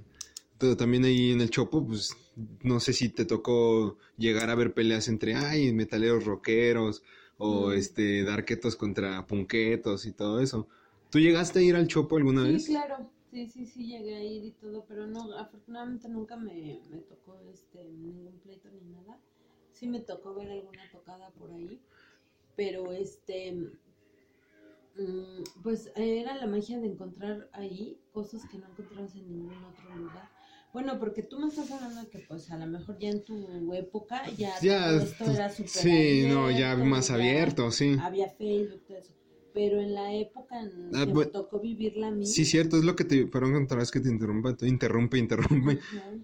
pero 0.59 0.77
también 0.77 1.05
ahí 1.05 1.33
en 1.33 1.41
el 1.41 1.51
Chopo, 1.51 1.87
pues 1.87 2.15
no 2.63 2.81
sé 2.81 2.93
si 2.93 3.09
te 3.09 3.25
tocó 3.25 3.97
llegar 4.17 4.51
a 4.51 4.55
ver 4.55 4.75
peleas 4.75 5.09
entre, 5.09 5.35
ay, 5.35 5.73
metaleros 5.73 6.25
rockeros 6.25 7.03
o 7.39 7.71
Mm. 7.71 7.73
este, 7.73 8.25
darquetos 8.25 8.77
contra 8.77 9.27
punquetos 9.27 10.05
y 10.07 10.13
todo 10.13 10.41
eso. 10.41 10.69
¿Tú 11.11 11.19
llegaste 11.19 11.61
a 11.61 11.63
ir 11.63 11.77
al 11.77 11.89
Chopo 11.89 12.17
alguna 12.19 12.43
Sí, 12.43 12.53
vez? 12.53 12.67
claro, 12.67 13.11
sí, 13.31 13.47
sí, 13.49 13.67
sí, 13.67 13.87
llegué 13.87 14.17
a 14.17 14.25
ir 14.25 14.45
y 14.45 14.51
todo, 14.53 14.85
pero 14.87 15.07
no, 15.07 15.33
afortunadamente 15.37 16.09
nunca 16.09 16.37
me, 16.37 16.81
me 16.91 16.99
tocó 17.03 17.41
este, 17.53 17.85
ningún 17.85 18.39
pleito 18.41 18.69
ni 18.71 18.81
nada. 18.93 19.19
Sí 19.73 19.87
me 19.87 20.01
tocó 20.01 20.35
ver 20.35 20.51
alguna 20.51 20.83
tocada 20.91 21.31
por 21.31 21.51
ahí, 21.53 21.81
pero 22.61 22.93
este, 22.93 23.53
mm, 23.53 25.43
pues 25.63 25.91
era 25.97 26.37
la 26.37 26.47
magia 26.47 26.79
de 26.79 26.89
encontrar 26.89 27.49
ahí 27.55 27.97
cosas 28.13 28.43
que 28.51 28.59
no 28.59 28.67
encontrabas 28.69 29.15
en 29.15 29.33
ningún 29.33 29.65
otro 29.65 29.97
lugar. 29.97 30.29
Bueno, 30.75 30.99
porque 30.99 31.23
tú 31.23 31.41
me 31.41 31.49
estás 31.49 31.71
hablando 31.71 32.03
de 32.03 32.11
que 32.11 32.19
pues 32.29 32.51
a 32.51 32.59
lo 32.59 32.67
mejor 32.67 32.99
ya 32.99 33.09
en 33.09 33.25
tu 33.25 33.73
época 33.73 34.23
ya, 34.37 34.53
Ya, 34.61 34.89
todo 34.89 34.99
esto 35.07 35.31
era 35.31 35.49
súper 35.49 35.69
sí, 35.71 36.27
no, 36.29 36.51
ya 36.51 36.73
abierto, 36.73 36.85
más 36.85 37.09
ya 37.09 37.15
abierto, 37.15 37.71
sí. 37.71 37.97
Había 37.99 38.29
Facebook, 38.29 38.83
todo 38.87 38.99
eso. 38.99 39.15
Pero 39.55 39.81
en 39.81 39.95
la 39.95 40.15
época 40.15 40.61
en 40.61 40.95
Ah, 40.95 41.07
que 41.07 41.15
me 41.15 41.27
tocó 41.27 41.61
vivirla 41.61 42.09
a 42.09 42.11
mí. 42.11 42.27
Sí, 42.27 42.45
cierto, 42.45 42.77
es 42.77 42.85
lo 42.85 42.95
que 42.95 43.05
te, 43.05 43.25
perdón 43.25 43.65
otra 43.65 43.79
vez 43.79 43.91
que 43.91 44.01
te 44.01 44.11
interrumpa, 44.11 44.55
te 44.55 44.69
interrumpe, 44.69 45.17
interrumpe. 45.17 45.79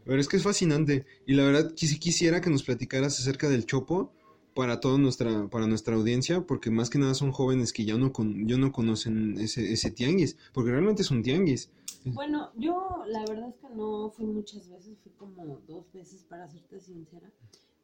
Pero 0.04 0.20
es 0.20 0.28
que 0.28 0.36
es 0.36 0.42
fascinante. 0.42 1.06
Y 1.24 1.32
la 1.32 1.44
verdad, 1.44 1.72
que 1.74 1.86
sí 1.86 1.98
quisiera 1.98 2.42
que 2.42 2.50
nos 2.50 2.62
platicaras 2.62 3.18
acerca 3.18 3.48
del 3.48 3.64
Chopo, 3.64 4.12
para 4.56 4.80
toda 4.80 4.96
nuestra, 4.96 5.48
para 5.48 5.66
nuestra 5.66 5.94
audiencia, 5.94 6.40
porque 6.46 6.70
más 6.70 6.88
que 6.88 6.98
nada 6.98 7.12
son 7.12 7.30
jóvenes 7.30 7.74
que 7.74 7.84
ya 7.84 7.96
no, 7.98 8.10
con, 8.12 8.48
ya 8.48 8.56
no 8.56 8.72
conocen 8.72 9.38
ese, 9.38 9.70
ese 9.70 9.90
tianguis, 9.90 10.38
porque 10.54 10.70
realmente 10.70 11.02
es 11.02 11.10
un 11.10 11.22
tianguis. 11.22 11.70
Bueno, 12.06 12.50
yo 12.56 13.04
la 13.06 13.20
verdad 13.26 13.50
es 13.50 13.56
que 13.56 13.68
no 13.74 14.10
fui 14.10 14.24
muchas 14.24 14.68
veces, 14.70 14.96
fui 15.02 15.12
como 15.12 15.60
dos 15.68 15.92
veces 15.92 16.24
para 16.24 16.48
serte 16.48 16.80
sincera, 16.80 17.30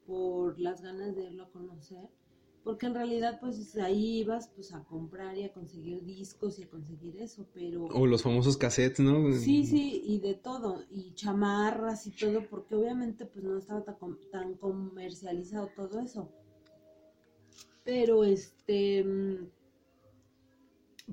por 0.07 0.59
las 0.59 0.81
ganas 0.81 1.15
de 1.15 1.25
irlo 1.25 1.45
a 1.45 1.51
conocer, 1.51 2.09
porque 2.65 2.87
en 2.87 2.95
realidad 2.95 3.39
pues 3.39 3.77
ahí 3.77 4.21
ibas 4.21 4.49
pues 4.55 4.73
a 4.73 4.83
comprar 4.85 5.37
y 5.37 5.45
a 5.45 5.53
conseguir 5.53 6.03
discos 6.05 6.59
y 6.59 6.63
a 6.63 6.71
conseguir 6.71 7.21
eso, 7.21 7.45
pero... 7.53 7.85
O 7.87 8.07
los 8.07 8.23
famosos 8.23 8.57
cassettes, 8.57 9.01
¿no? 9.01 9.31
Sí, 9.35 9.67
sí, 9.67 10.03
y 10.07 10.21
de 10.21 10.35
todo, 10.35 10.85
y 10.91 11.13
chamarras 11.13 12.07
y 12.07 12.13
todo, 12.13 12.47
porque 12.49 12.77
obviamente 12.77 13.27
pues 13.27 13.45
no 13.45 13.59
estaba 13.59 13.83
tan, 13.85 13.97
tan 14.31 14.55
comercializado 14.55 15.69
todo 15.77 16.01
eso. 16.01 16.31
Pero 17.85 18.25
este, 18.25 19.05
mm, 19.05 19.49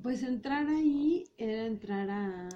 pues 0.02 0.22
entrar 0.22 0.66
ahí 0.68 1.24
era 1.36 1.66
entrar 1.66 2.08
a, 2.10 2.48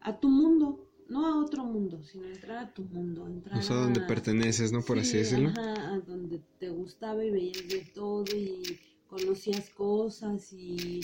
a 0.00 0.20
tu 0.20 0.28
mundo, 0.28 0.90
no 1.08 1.26
a 1.26 1.38
otro 1.42 1.64
mundo, 1.64 2.02
sino 2.04 2.26
entrar 2.26 2.58
a 2.58 2.74
tu 2.74 2.84
mundo. 2.84 3.26
Entrar 3.26 3.58
o 3.58 3.62
sea, 3.62 3.76
donde 3.76 4.00
perteneces, 4.00 4.72
¿no? 4.72 4.82
Por 4.82 4.98
así 4.98 5.18
decirlo. 5.18 5.50
Ajá, 5.50 5.94
a 5.94 6.00
donde 6.00 6.40
te 6.58 6.70
gustaba 6.70 7.24
y 7.24 7.30
veías 7.30 7.68
de 7.68 7.90
todo 7.94 8.24
y 8.34 8.78
conocías 9.06 9.70
cosas 9.70 10.52
y 10.52 11.00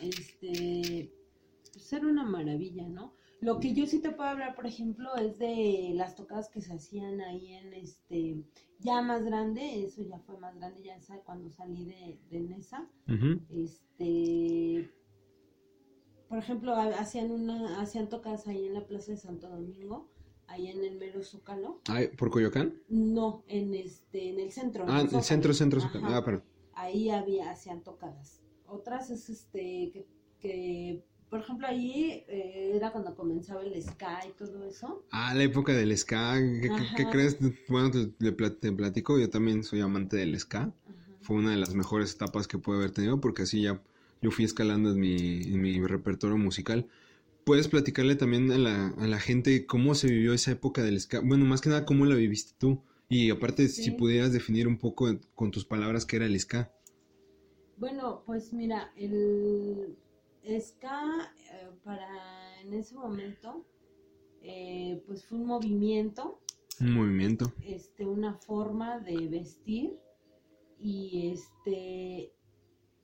este, 0.00 1.10
pues 1.72 1.92
era 1.92 2.06
una 2.06 2.24
maravilla, 2.24 2.88
¿no? 2.88 3.17
Lo 3.40 3.60
que 3.60 3.72
yo 3.72 3.86
sí 3.86 4.00
te 4.00 4.10
puedo 4.10 4.28
hablar, 4.28 4.56
por 4.56 4.66
ejemplo, 4.66 5.14
es 5.16 5.38
de 5.38 5.92
las 5.94 6.16
tocadas 6.16 6.48
que 6.48 6.60
se 6.60 6.72
hacían 6.72 7.20
ahí 7.20 7.54
en 7.54 7.72
este, 7.72 8.42
ya 8.80 9.00
más 9.00 9.24
grande, 9.24 9.84
eso 9.84 10.02
ya 10.02 10.18
fue 10.18 10.38
más 10.38 10.56
grande, 10.56 10.82
ya 10.82 10.98
cuando 11.24 11.48
salí 11.50 11.84
de, 11.84 12.18
de 12.30 12.40
Nesa. 12.40 12.88
Este, 13.48 14.90
por 16.28 16.38
ejemplo, 16.38 16.74
hacían 16.74 17.30
una, 17.30 17.80
hacían 17.80 18.08
tocadas 18.08 18.48
ahí 18.48 18.66
en 18.66 18.74
la 18.74 18.86
Plaza 18.86 19.12
de 19.12 19.18
Santo 19.18 19.48
Domingo, 19.48 20.10
ahí 20.48 20.68
en 20.68 20.82
el 20.84 20.98
mero 20.98 21.22
Zócalo. 21.22 21.80
¿Por 22.18 22.30
Coyoacán? 22.30 22.74
No, 22.88 23.44
en 23.46 23.72
este, 23.74 24.30
en 24.30 24.40
el 24.40 24.50
centro. 24.50 24.84
Ah, 24.88 25.02
en 25.02 25.14
el 25.14 25.22
centro, 25.22 25.54
centro, 25.54 25.80
Zócalo. 25.80 26.08
Ah, 26.08 26.24
pero. 26.24 26.42
Ahí 26.74 27.10
había, 27.10 27.50
hacían 27.50 27.82
tocadas. 27.82 28.42
Otras 28.66 29.10
es 29.10 29.30
este, 29.30 29.90
que, 29.92 30.06
que 30.40 31.04
por 31.30 31.40
ejemplo, 31.40 31.66
ahí 31.66 32.24
eh, 32.28 32.72
era 32.74 32.90
cuando 32.90 33.14
comenzaba 33.14 33.62
el 33.62 33.80
ska 33.82 34.20
y 34.26 34.32
todo 34.32 34.64
eso. 34.64 35.04
Ah, 35.10 35.34
la 35.34 35.42
época 35.42 35.72
del 35.72 35.96
ska. 35.96 36.38
¿Qué, 36.96 37.06
crees? 37.10 37.38
Bueno, 37.68 37.90
te, 37.90 38.72
platico, 38.72 39.18
yo 39.18 39.28
también 39.28 39.62
soy 39.62 39.80
amante 39.80 40.16
del 40.16 40.38
ska. 40.38 40.72
Fue 41.20 41.36
una 41.36 41.50
de 41.50 41.56
las 41.56 41.74
mejores 41.74 42.14
etapas 42.14 42.48
que 42.48 42.58
pude 42.58 42.78
haber 42.78 42.92
tenido 42.92 43.20
porque 43.20 43.42
así 43.42 43.62
ya 43.62 43.82
yo 44.22 44.30
fui 44.30 44.44
escalando 44.44 44.92
en 44.92 45.00
mi, 45.00 45.42
en 45.42 45.60
mi 45.60 45.84
repertorio 45.84 46.38
musical. 46.38 46.88
¿Puedes 47.44 47.68
platicarle 47.68 48.16
también 48.16 48.50
a 48.50 48.58
la, 48.58 48.88
a 48.88 49.06
la 49.06 49.20
gente 49.20 49.66
cómo 49.66 49.94
se 49.94 50.08
vivió 50.08 50.32
esa 50.32 50.52
época 50.52 50.82
del 50.82 50.98
ska? 51.00 51.20
Bueno, 51.20 51.44
más 51.44 51.60
que 51.60 51.68
nada, 51.68 51.84
¿cómo 51.84 52.06
la 52.06 52.14
viviste 52.14 52.52
tú? 52.58 52.82
Y 53.10 53.30
aparte, 53.30 53.68
si 53.68 53.90
pudieras 53.90 54.32
definir 54.32 54.68
un 54.68 54.78
poco 54.78 55.08
con 55.34 55.50
tus 55.50 55.64
palabras 55.64 56.04
qué 56.04 56.16
era 56.16 56.26
el 56.26 56.38
ska. 56.38 56.70
Bueno, 57.78 58.22
pues 58.26 58.52
mira, 58.52 58.92
el 58.96 59.96
ska 60.56 61.30
eh, 61.52 61.70
para 61.84 62.08
en 62.62 62.74
ese 62.74 62.94
momento 62.94 63.66
eh, 64.42 65.02
pues 65.06 65.24
fue 65.24 65.38
un 65.38 65.46
movimiento. 65.46 66.40
Un 66.80 66.94
movimiento. 66.94 67.52
Este 67.62 68.06
una 68.06 68.34
forma 68.34 68.98
de 68.98 69.28
vestir. 69.28 69.98
Y 70.80 71.32
este 71.32 72.32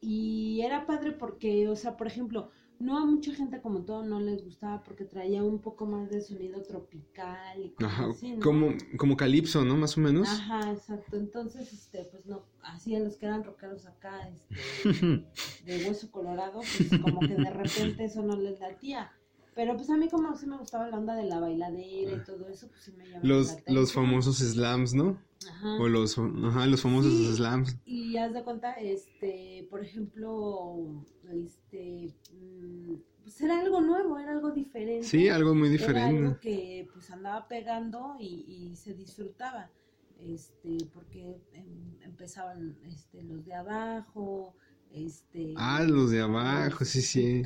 y 0.01 0.61
era 0.61 0.87
padre 0.87 1.13
porque 1.13 1.69
o 1.69 1.77
sea 1.77 1.97
por 1.97 2.07
ejemplo 2.07 2.51
no 2.81 2.99
a 2.99 3.07
mucha 3.07 3.35
gente 3.35 3.61
como 3.61 3.85
todo 3.85 4.03
no 4.05 4.21
les 4.21 4.45
gustaba 4.45 4.83
porque 4.83 5.05
traía 5.05 5.43
un 5.43 5.59
poco 5.59 5.87
más 5.87 6.11
de 6.11 6.21
sonido 6.21 6.63
tropical 6.63 7.61
y 7.61 7.75
Ajá, 7.85 8.09
como 8.43 8.75
como 8.97 9.17
calipso, 9.17 9.65
¿no? 9.65 9.77
Más 9.77 9.97
o 9.97 10.01
menos. 10.01 10.29
Ajá, 10.29 10.73
exacto. 10.73 11.17
Entonces, 11.17 11.73
este, 11.73 12.05
pues 12.05 12.27
no, 12.27 12.45
así 12.63 12.95
a 12.95 13.01
los 13.01 13.17
que 13.17 13.27
eran 13.27 13.45
rockeros 13.45 13.87
acá, 13.87 14.29
este, 14.29 14.55
de 15.65 15.87
hueso 15.87 16.11
colorado, 16.11 16.61
pues 16.61 17.01
como 17.01 17.21
que 17.21 17.35
de 17.35 17.51
repente 17.51 18.05
eso 18.05 18.23
no 18.23 18.37
les 18.37 18.61
latía. 18.61 19.13
Pero 19.55 19.77
pues 19.77 19.89
a 19.91 19.97
mí 19.97 20.09
como 20.09 20.37
sí 20.37 20.47
me 20.47 20.57
gustaba 20.59 20.89
la 20.89 20.99
onda 20.99 21.15
de 21.15 21.25
la 21.25 21.39
bailadera 21.39 22.13
y 22.13 22.25
todo 22.25 22.49
eso, 22.49 22.69
pues 22.69 22.83
sí 22.83 22.93
me 22.93 23.05
llamaba 23.05 23.27
Los, 23.27 23.57
los 23.67 23.93
famosos 23.93 24.39
slams, 24.39 24.95
¿no? 24.95 25.19
Ajá. 25.49 25.77
O 25.81 25.89
los, 25.89 26.19
ajá, 26.19 26.67
los 26.67 26.83
famosos 26.83 27.13
slams. 27.37 27.77
Y 27.85 28.17
haz 28.17 28.33
de 28.33 28.43
cuenta, 28.43 28.73
este, 28.73 29.67
por 29.71 29.83
ejemplo, 29.83 31.05
este, 31.31 32.13
mm, 32.33 32.95
pues 33.23 33.41
era 33.41 33.61
algo 33.61 33.81
nuevo, 33.81 34.19
era 34.19 34.33
algo 34.33 34.51
diferente. 34.51 35.07
Sí, 35.07 35.29
algo 35.29 35.55
muy 35.55 35.69
diferente. 35.69 36.17
Era 36.17 36.27
algo 36.29 36.41
que 36.41 36.89
pues 36.93 37.11
andaba 37.11 37.47
pegando 37.47 38.17
y, 38.19 38.45
y 38.49 38.77
se 38.77 38.95
disfrutaba, 38.95 39.71
este, 40.19 40.79
porque 40.93 41.37
em, 41.53 42.03
empezaban, 42.03 42.77
este, 42.85 43.23
los 43.23 43.45
de 43.45 43.55
abajo, 43.55 44.55
este, 44.95 45.55
ah, 45.57 45.83
los 45.83 46.11
de 46.11 46.21
abajo, 46.21 46.85
sí, 46.85 47.03
sí. 47.03 47.43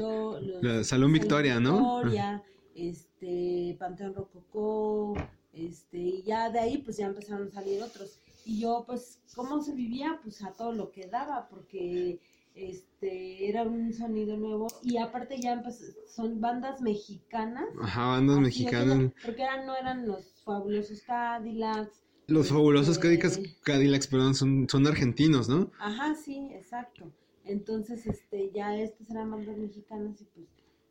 la 0.61 0.85
Salón 0.85 1.13
Victoria, 1.15 1.59
¿no? 1.59 2.03
Victoria, 2.03 2.43
este, 2.75 3.75
Panteón 3.79 4.15
Rococó, 4.15 5.15
este, 5.53 5.99
y 5.99 6.23
ya 6.23 6.51
de 6.51 6.59
ahí 6.61 6.79
pues 6.79 6.99
ya 6.99 7.07
empezaron 7.07 7.49
a 7.49 7.51
salir 7.51 7.83
otros. 7.83 8.19
Y 8.45 8.61
yo 8.61 8.85
pues, 8.87 9.21
¿cómo 9.35 9.63
se 9.63 9.75
vivía? 9.75 10.21
Pues 10.23 10.43
a 10.45 10.53
todo 10.53 10.73
lo 10.73 10.91
que 10.91 11.07
daba, 11.07 11.49
porque 11.49 12.21
este 12.55 13.49
era 13.49 13.63
un 13.63 13.95
sonido 13.95 14.37
nuevo 14.37 14.67
y 14.83 14.99
aparte 14.99 15.41
ya 15.41 15.63
pues, 15.63 15.97
son 16.15 16.41
bandas 16.43 16.83
mexicanas. 16.83 17.65
Ajá, 17.81 18.09
bandas 18.09 18.41
mexicanas. 18.41 19.13
porque 19.25 19.43
eran, 19.43 19.65
no 19.65 19.75
eran 19.75 20.07
los 20.07 20.43
fabulosos 20.45 21.01
Cadillacs. 21.01 22.05
Los 22.27 22.51
fabulosos 22.51 23.03
este, 23.03 23.57
Cadillacs, 23.63 24.07
perdón, 24.07 24.35
son, 24.35 24.69
son 24.69 24.87
argentinos, 24.87 25.49
¿no? 25.49 25.71
Ajá, 25.79 26.15
sí, 26.15 26.51
exacto. 26.53 27.11
Entonces, 27.49 28.07
este, 28.07 28.51
ya 28.53 28.77
estas 28.77 29.11
eran 29.11 29.31
bandas 29.31 29.57
mexicanas 29.57 30.21
y 30.21 30.25
pues, 30.27 30.47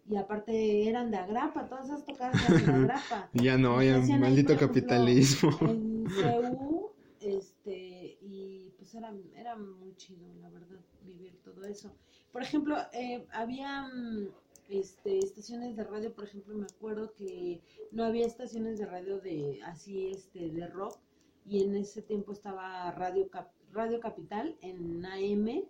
y 0.09 0.15
aparte 0.15 0.87
eran 0.87 1.11
de 1.11 1.17
agrapa, 1.17 1.67
todas 1.67 1.85
esas 1.85 2.05
tocadas 2.05 2.49
eran 2.49 2.65
de 2.65 2.71
agrapa. 2.93 3.29
ya 3.33 3.57
no, 3.57 3.81
ya 3.83 3.99
maldito 4.17 4.57
capitalismo. 4.57 5.51
en 5.61 6.05
CU, 6.05 6.91
este, 7.19 8.17
y 8.21 8.71
pues 8.77 8.95
era, 8.95 9.13
era 9.35 9.55
muy 9.55 9.95
chido, 9.95 10.33
la 10.41 10.49
verdad, 10.49 10.79
vivir 11.03 11.37
todo 11.43 11.63
eso. 11.65 11.93
Por 12.31 12.41
ejemplo, 12.41 12.77
eh, 12.93 13.25
había 13.31 13.83
mm, 13.83 14.29
este, 14.69 15.19
estaciones 15.19 15.75
de 15.75 15.83
radio, 15.83 16.13
por 16.13 16.23
ejemplo, 16.23 16.55
me 16.55 16.65
acuerdo 16.65 17.13
que 17.13 17.61
no 17.91 18.03
había 18.03 18.25
estaciones 18.25 18.79
de 18.79 18.85
radio 18.85 19.19
de 19.19 19.59
así, 19.63 20.07
este, 20.07 20.49
de 20.49 20.67
rock, 20.67 20.97
y 21.45 21.63
en 21.63 21.75
ese 21.75 22.01
tiempo 22.01 22.31
estaba 22.31 22.91
Radio, 22.91 23.29
radio 23.71 23.99
Capital 23.99 24.57
en 24.61 25.05
AM 25.05 25.67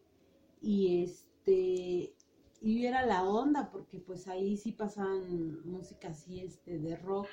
y 0.62 1.04
este 1.04 2.14
y 2.62 2.86
era 2.86 3.06
la 3.06 3.24
onda 3.24 3.70
porque 3.72 4.00
pues 4.00 4.28
ahí 4.28 4.58
sí 4.58 4.72
pasaban 4.72 5.66
música 5.66 6.10
así 6.10 6.42
este 6.42 6.80
de 6.80 6.96
rock 6.98 7.28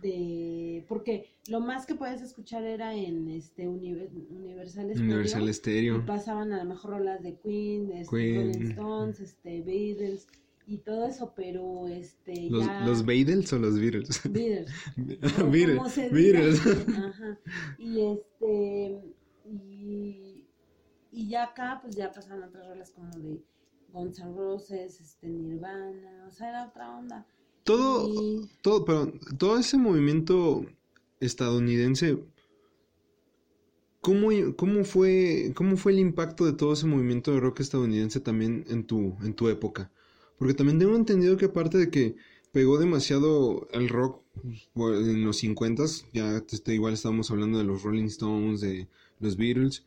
de 0.00 0.84
porque 0.88 1.26
lo 1.48 1.60
más 1.60 1.84
que 1.84 1.94
puedes 1.94 2.22
escuchar 2.22 2.64
era 2.64 2.94
en 2.94 3.28
este 3.28 3.68
Universal 3.68 4.88
Stereo, 4.90 5.04
Universal 5.04 5.54
Stereo. 5.54 5.96
y 5.98 6.00
pasaban 6.00 6.52
a 6.52 6.64
lo 6.64 6.70
mejor 6.70 6.92
rolas 6.92 7.22
de 7.22 7.36
Queen, 7.36 7.92
este, 7.92 8.34
Rolling 8.34 8.70
Stones, 8.70 9.20
este 9.20 9.60
Beatles 9.60 10.26
y 10.66 10.78
todo 10.78 11.06
eso, 11.06 11.32
pero 11.36 11.88
este 11.88 12.48
los, 12.48 12.64
ya... 12.64 12.86
los 12.86 13.04
Beatles 13.04 13.52
o 13.52 13.58
los 13.58 13.78
Beatles. 13.78 14.22
Beatles. 14.30 14.70
Beatles. 15.50 16.12
Beatles. 16.12 16.60
Ajá. 16.96 17.38
Y 17.78 18.00
este 18.00 19.00
y 19.44 20.29
y 21.12 21.28
ya 21.28 21.44
acá, 21.44 21.78
pues 21.82 21.96
ya 21.96 22.12
pasaron 22.12 22.44
otras 22.44 22.66
rolas 22.66 22.90
como 22.90 23.10
de 23.18 23.40
Guns 23.92 24.18
N' 24.18 24.34
Roses, 24.34 25.00
este, 25.00 25.28
Nirvana, 25.28 26.26
o 26.28 26.32
sea, 26.32 26.50
era 26.50 26.66
otra 26.66 26.96
onda. 26.96 27.26
Todo, 27.64 28.46
todo, 28.62 28.84
pero 28.84 29.12
todo 29.38 29.58
ese 29.58 29.76
movimiento 29.76 30.64
estadounidense, 31.20 32.18
¿cómo, 34.00 34.28
cómo, 34.56 34.84
fue, 34.84 35.52
¿cómo 35.54 35.76
fue 35.76 35.92
el 35.92 35.98
impacto 35.98 36.46
de 36.46 36.52
todo 36.52 36.72
ese 36.72 36.86
movimiento 36.86 37.32
de 37.32 37.40
rock 37.40 37.60
estadounidense 37.60 38.20
también 38.20 38.64
en 38.68 38.84
tu, 38.84 39.16
en 39.22 39.34
tu 39.34 39.48
época? 39.48 39.90
Porque 40.38 40.54
también 40.54 40.78
tengo 40.78 40.96
entendido 40.96 41.36
que 41.36 41.46
aparte 41.46 41.76
de 41.76 41.90
que 41.90 42.16
pegó 42.52 42.78
demasiado 42.78 43.68
el 43.72 43.88
rock 43.88 44.22
en 44.74 45.24
los 45.24 45.36
50 45.38 45.84
ya 46.12 46.42
este, 46.50 46.74
igual 46.74 46.94
estábamos 46.94 47.30
hablando 47.30 47.58
de 47.58 47.64
los 47.64 47.82
Rolling 47.82 48.06
Stones, 48.06 48.60
de 48.60 48.88
los 49.20 49.36
Beatles, 49.36 49.84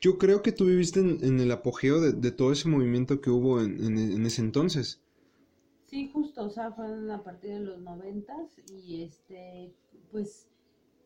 yo 0.00 0.18
creo 0.18 0.42
que 0.42 0.52
tú 0.52 0.66
viviste 0.66 1.00
en, 1.00 1.40
el 1.40 1.50
apogeo 1.50 2.00
de, 2.00 2.30
todo 2.30 2.52
ese 2.52 2.68
movimiento 2.68 3.20
que 3.20 3.30
hubo 3.30 3.60
en, 3.60 4.26
ese 4.26 4.42
entonces. 4.42 5.00
Sí, 5.86 6.08
justo, 6.12 6.44
o 6.44 6.50
sea, 6.50 6.72
fue 6.72 6.86
a 7.12 7.22
partir 7.22 7.50
de 7.50 7.60
los 7.60 7.80
noventas 7.80 8.60
y 8.68 9.02
este, 9.02 9.74
pues 10.12 10.48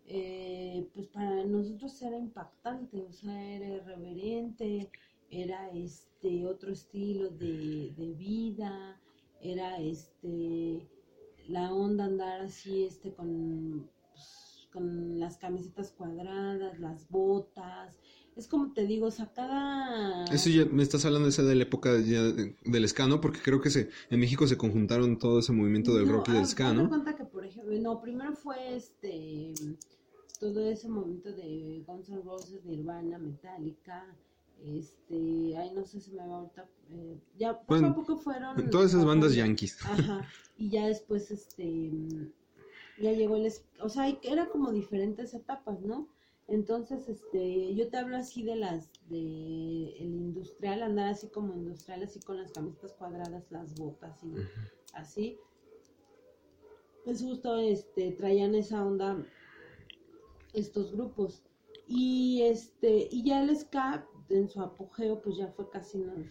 eh, 0.07 0.87
pues 0.93 1.07
para 1.09 1.45
nosotros 1.45 2.01
era 2.03 2.19
impactante, 2.19 3.01
o 3.01 3.13
sea, 3.13 3.55
era 3.55 3.67
irreverente, 3.67 4.91
era 5.31 5.71
este 5.71 6.47
otro 6.47 6.73
estilo 6.73 7.31
de, 7.31 7.95
de 7.97 8.13
vida, 8.13 9.01
era 9.41 9.79
este 9.79 10.87
la 11.49 11.73
onda 11.73 12.05
andar 12.05 12.43
así 12.43 12.85
este 12.85 13.13
con 13.13 13.91
pues, 14.13 14.69
con 14.73 15.19
las 15.19 15.39
camisetas 15.39 15.93
cuadradas, 15.93 16.79
las 16.81 17.09
botas, 17.09 17.99
es 18.37 18.49
como 18.49 18.73
te 18.73 18.87
digo, 18.87 19.07
o 19.07 19.11
sea, 19.11 19.33
cada... 19.33 20.25
Eso 20.27 20.51
ya 20.51 20.65
me 20.65 20.83
estás 20.83 21.05
hablando 21.05 21.29
esa 21.29 21.43
de 21.43 21.55
la 21.55 21.63
época 21.63 21.91
ya 22.01 22.23
de- 22.23 22.57
del 22.65 22.89
ska, 22.89 23.07
¿no? 23.07 23.21
Porque 23.21 23.41
creo 23.41 23.61
que 23.61 23.71
se, 23.71 23.91
en 24.11 24.21
México 24.21 24.47
se 24.47 24.57
conjuntaron 24.59 25.19
todo 25.19 25.39
ese 25.39 25.53
movimiento 25.53 25.95
del 25.95 26.07
No, 26.07 26.13
rock 26.15 26.29
y 26.31 26.33
del 26.33 26.47
ska, 26.47 26.73
¿no? 26.73 26.89
cuenta 26.89 27.15
que, 27.17 27.25
por 27.25 27.45
ejemplo, 27.45 27.77
no, 27.81 28.01
primero 28.01 28.35
fue 28.35 28.77
este, 28.77 29.55
todo 30.41 30.61
ese 30.69 30.89
momento 30.89 31.31
de 31.33 31.83
Guns 31.87 32.09
N' 32.09 32.23
Roses, 32.23 32.65
Nirvana, 32.65 33.19
Metallica, 33.19 34.05
este, 34.65 35.57
ay, 35.57 35.73
no 35.75 35.85
sé 35.85 36.01
si 36.01 36.11
me 36.13 36.27
va 36.27 36.37
ahorita, 36.39 36.67
eh, 36.91 37.17
ya 37.39 37.53
poco 37.53 37.65
Bueno, 37.69 37.89
a 37.89 37.95
poco 37.95 38.17
fueron... 38.17 38.71
Todas 38.71 38.91
esas 38.91 39.05
bandas 39.05 39.31
pasando. 39.31 39.47
yankees. 39.49 39.79
Ajá, 39.85 40.27
y 40.59 40.71
ya 40.71 40.87
después, 40.87 41.31
este, 41.31 41.91
ya 43.01 43.13
llegó 43.13 43.37
el, 43.37 43.53
o 43.81 43.89
sea, 43.89 44.09
era 44.23 44.47
como 44.49 44.73
diferentes 44.73 45.35
etapas, 45.35 45.81
¿no? 45.83 46.09
Entonces, 46.49 47.09
este, 47.09 47.75
yo 47.75 47.89
te 47.89 47.97
hablo 47.97 48.17
así 48.17 48.43
de 48.43 48.57
las, 48.57 48.91
de 49.09 49.97
el 49.99 50.07
industrial, 50.15 50.83
andar 50.83 51.09
así 51.09 51.29
como 51.29 51.55
industrial, 51.55 52.03
así 52.03 52.21
con 52.21 52.37
las 52.37 52.53
camisetas 52.53 52.93
cuadradas, 52.93 53.51
las 53.51 53.75
botas 53.77 54.19
y 54.23 54.35
así. 54.93 55.39
Es 57.07 57.23
justo, 57.23 57.57
este, 57.59 58.13
traían 58.13 58.55
esa 58.55 58.85
onda 58.85 59.25
estos 60.55 60.93
grupos. 60.93 61.43
Y 61.87 62.43
este, 62.43 63.09
y 63.11 63.25
ya 63.25 63.43
el 63.43 63.55
ska 63.57 64.07
en 64.31 64.49
su 64.49 64.61
apogeo, 64.63 65.21
pues 65.21 65.37
ya 65.37 65.49
fue 65.49 65.69
casi 65.71 65.99
en 65.99 66.07
los 66.07 66.27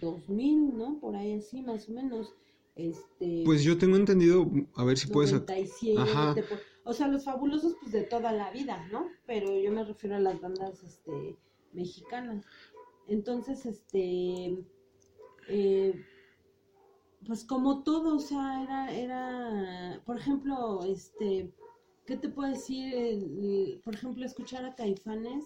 2000, 0.00 0.76
¿no? 0.76 0.98
Por 1.00 1.16
ahí 1.16 1.34
así, 1.34 1.62
más 1.62 1.88
o 1.88 1.92
menos. 1.92 2.34
Este, 2.76 3.42
Pues 3.44 3.64
yo 3.64 3.76
tengo 3.76 3.96
entendido, 3.96 4.48
a 4.76 4.84
ver 4.84 4.96
si 4.98 5.08
puedes... 5.08 5.32
97, 5.32 6.00
Ajá. 6.00 6.34
por- 6.48 6.71
o 6.84 6.92
sea, 6.92 7.08
los 7.08 7.24
fabulosos 7.24 7.76
pues 7.80 7.92
de 7.92 8.02
toda 8.02 8.32
la 8.32 8.50
vida, 8.50 8.86
¿no? 8.90 9.06
Pero 9.26 9.58
yo 9.58 9.70
me 9.72 9.84
refiero 9.84 10.16
a 10.16 10.20
las 10.20 10.40
bandas 10.40 10.82
este 10.82 11.36
mexicanas. 11.72 12.44
Entonces, 13.08 13.64
este 13.66 14.58
eh, 15.48 15.94
pues 17.26 17.44
como 17.44 17.82
todo, 17.82 18.16
o 18.16 18.20
sea, 18.20 18.62
era 18.64 18.94
era 18.96 20.02
por 20.04 20.18
ejemplo, 20.18 20.80
este 20.84 21.52
¿qué 22.06 22.16
te 22.16 22.28
puedo 22.28 22.50
decir? 22.50 22.92
El- 22.94 23.80
por 23.84 23.94
ejemplo, 23.94 24.24
escuchar 24.24 24.64
a 24.64 24.74
Caifanes 24.74 25.44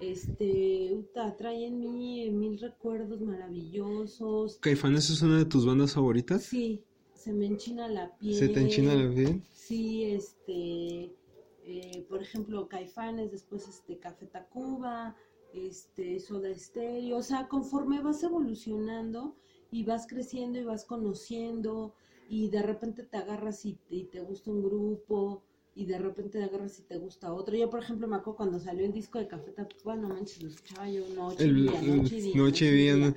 este, 0.00 0.90
puta, 0.94 1.34
trae 1.36 1.66
en 1.66 1.80
mí 1.80 2.30
mil 2.30 2.60
recuerdos 2.60 3.20
maravillosos. 3.20 4.58
¿Caifanes 4.60 5.10
es 5.10 5.22
una 5.22 5.38
de 5.38 5.44
tus 5.46 5.66
bandas 5.66 5.94
favoritas? 5.94 6.44
Sí, 6.44 6.84
se 7.24 7.32
me 7.32 7.46
enchina 7.46 7.88
la 7.88 8.14
piel. 8.18 8.34
¿Se 8.34 8.48
te 8.48 8.60
enchina 8.60 8.94
la 8.94 9.12
piel? 9.14 9.42
Sí, 9.50 10.04
este, 10.04 11.16
eh, 11.64 12.04
por 12.06 12.20
ejemplo, 12.20 12.68
Caifanes, 12.68 13.32
después 13.32 13.66
este 13.66 13.98
Café 13.98 14.26
Tacuba, 14.26 15.16
este 15.54 16.20
Soda 16.20 16.54
Stereo, 16.54 17.16
o 17.16 17.22
sea, 17.22 17.48
conforme 17.48 18.02
vas 18.02 18.22
evolucionando 18.22 19.36
y 19.70 19.84
vas 19.84 20.06
creciendo 20.06 20.58
y 20.58 20.64
vas 20.64 20.84
conociendo 20.84 21.94
y 22.28 22.50
de 22.50 22.60
repente 22.60 23.04
te 23.04 23.16
agarras 23.16 23.64
y, 23.64 23.78
y 23.88 24.04
te 24.04 24.20
gusta 24.20 24.50
un 24.50 24.62
grupo 24.62 25.42
y 25.76 25.86
de 25.86 25.98
repente 25.98 26.38
te 26.38 26.44
agarras 26.44 26.78
y 26.78 26.82
te 26.82 26.96
gusta 26.98 27.32
otro. 27.32 27.56
Yo, 27.56 27.68
por 27.70 27.82
ejemplo, 27.82 28.06
me 28.06 28.16
acuerdo 28.16 28.36
cuando 28.36 28.58
salió 28.60 28.84
el 28.84 28.92
disco 28.92 29.18
de 29.18 29.26
Café 29.26 29.50
Tacuba, 29.52 29.96
no 29.96 30.08
manches, 30.08 30.42
lo 30.42 30.48
escuchaba 30.48 30.88
yo 30.88 31.02
noche 31.16 31.44
y 31.44 31.48
El, 31.48 31.66
día, 31.66 31.82
noche 31.82 32.16
y 32.16 32.20
día. 32.20 32.36
noche 32.36 32.72
día, 32.72 32.96
¿no? 32.96 33.14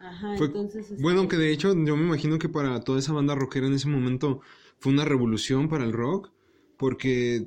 Ajá, 0.00 0.36
Fue- 0.36 0.46
entonces... 0.46 1.00
Bueno, 1.00 1.22
este, 1.22 1.36
que 1.36 1.42
de 1.42 1.52
hecho 1.52 1.68
yo 1.74 1.96
me 1.96 2.04
imagino 2.04 2.38
que 2.38 2.48
para 2.48 2.80
toda 2.80 2.98
esa 2.98 3.12
banda 3.12 3.34
rockera 3.34 3.66
en 3.66 3.74
ese 3.74 3.88
momento 3.88 4.40
fue 4.78 4.92
una 4.92 5.04
revolución 5.04 5.68
para 5.68 5.84
el 5.84 5.92
rock, 5.92 6.30
porque 6.76 7.46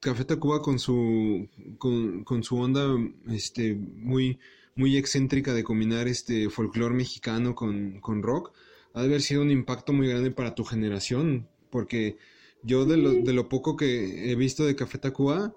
Café 0.00 0.24
Tacuba 0.24 0.62
con 0.62 0.78
su 0.78 1.48
con, 1.78 2.24
con 2.24 2.42
su 2.42 2.56
onda 2.56 2.86
este 3.28 3.74
muy 3.74 4.38
muy 4.74 4.96
excéntrica 4.96 5.52
de 5.52 5.62
combinar 5.64 6.08
este 6.08 6.48
folclore 6.48 6.94
mexicano 6.94 7.54
con, 7.54 8.00
con 8.00 8.22
rock, 8.22 8.52
ha 8.94 9.00
de 9.02 9.06
haber 9.08 9.20
sido 9.20 9.42
un 9.42 9.50
impacto 9.50 9.92
muy 9.92 10.08
grande 10.08 10.30
para 10.30 10.54
tu 10.54 10.64
generación, 10.64 11.48
porque 11.70 12.16
yo 12.62 12.84
de 12.84 12.96
lo, 12.96 13.12
de 13.12 13.32
lo 13.32 13.48
poco 13.48 13.76
que 13.76 14.30
he 14.30 14.34
visto 14.36 14.64
de 14.64 14.76
Café 14.76 14.98
Tacuba, 14.98 15.54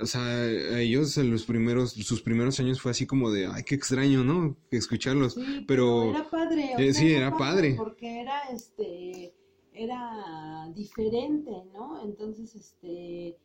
o 0.00 0.06
sea, 0.06 0.22
a 0.22 0.80
ellos 0.80 1.16
en 1.18 1.30
los 1.30 1.44
primeros, 1.44 1.92
sus 1.92 2.22
primeros 2.22 2.58
años 2.60 2.80
fue 2.80 2.90
así 2.90 3.06
como 3.06 3.30
de, 3.30 3.46
ay, 3.46 3.64
qué 3.64 3.74
extraño, 3.74 4.24
¿no? 4.24 4.56
Escucharlos. 4.70 5.34
Sí, 5.34 5.64
pero- 5.66 6.10
era 6.10 6.28
padre. 6.30 6.70
o 6.76 6.78
eh, 6.78 6.92
sea, 6.92 7.02
sí, 7.02 7.12
era 7.12 7.36
padre. 7.36 7.74
Porque 7.76 8.20
era, 8.20 8.48
este, 8.50 9.34
era 9.72 10.70
diferente, 10.74 11.50
¿no? 11.72 12.02
Entonces, 12.04 12.54
este, 12.54 13.36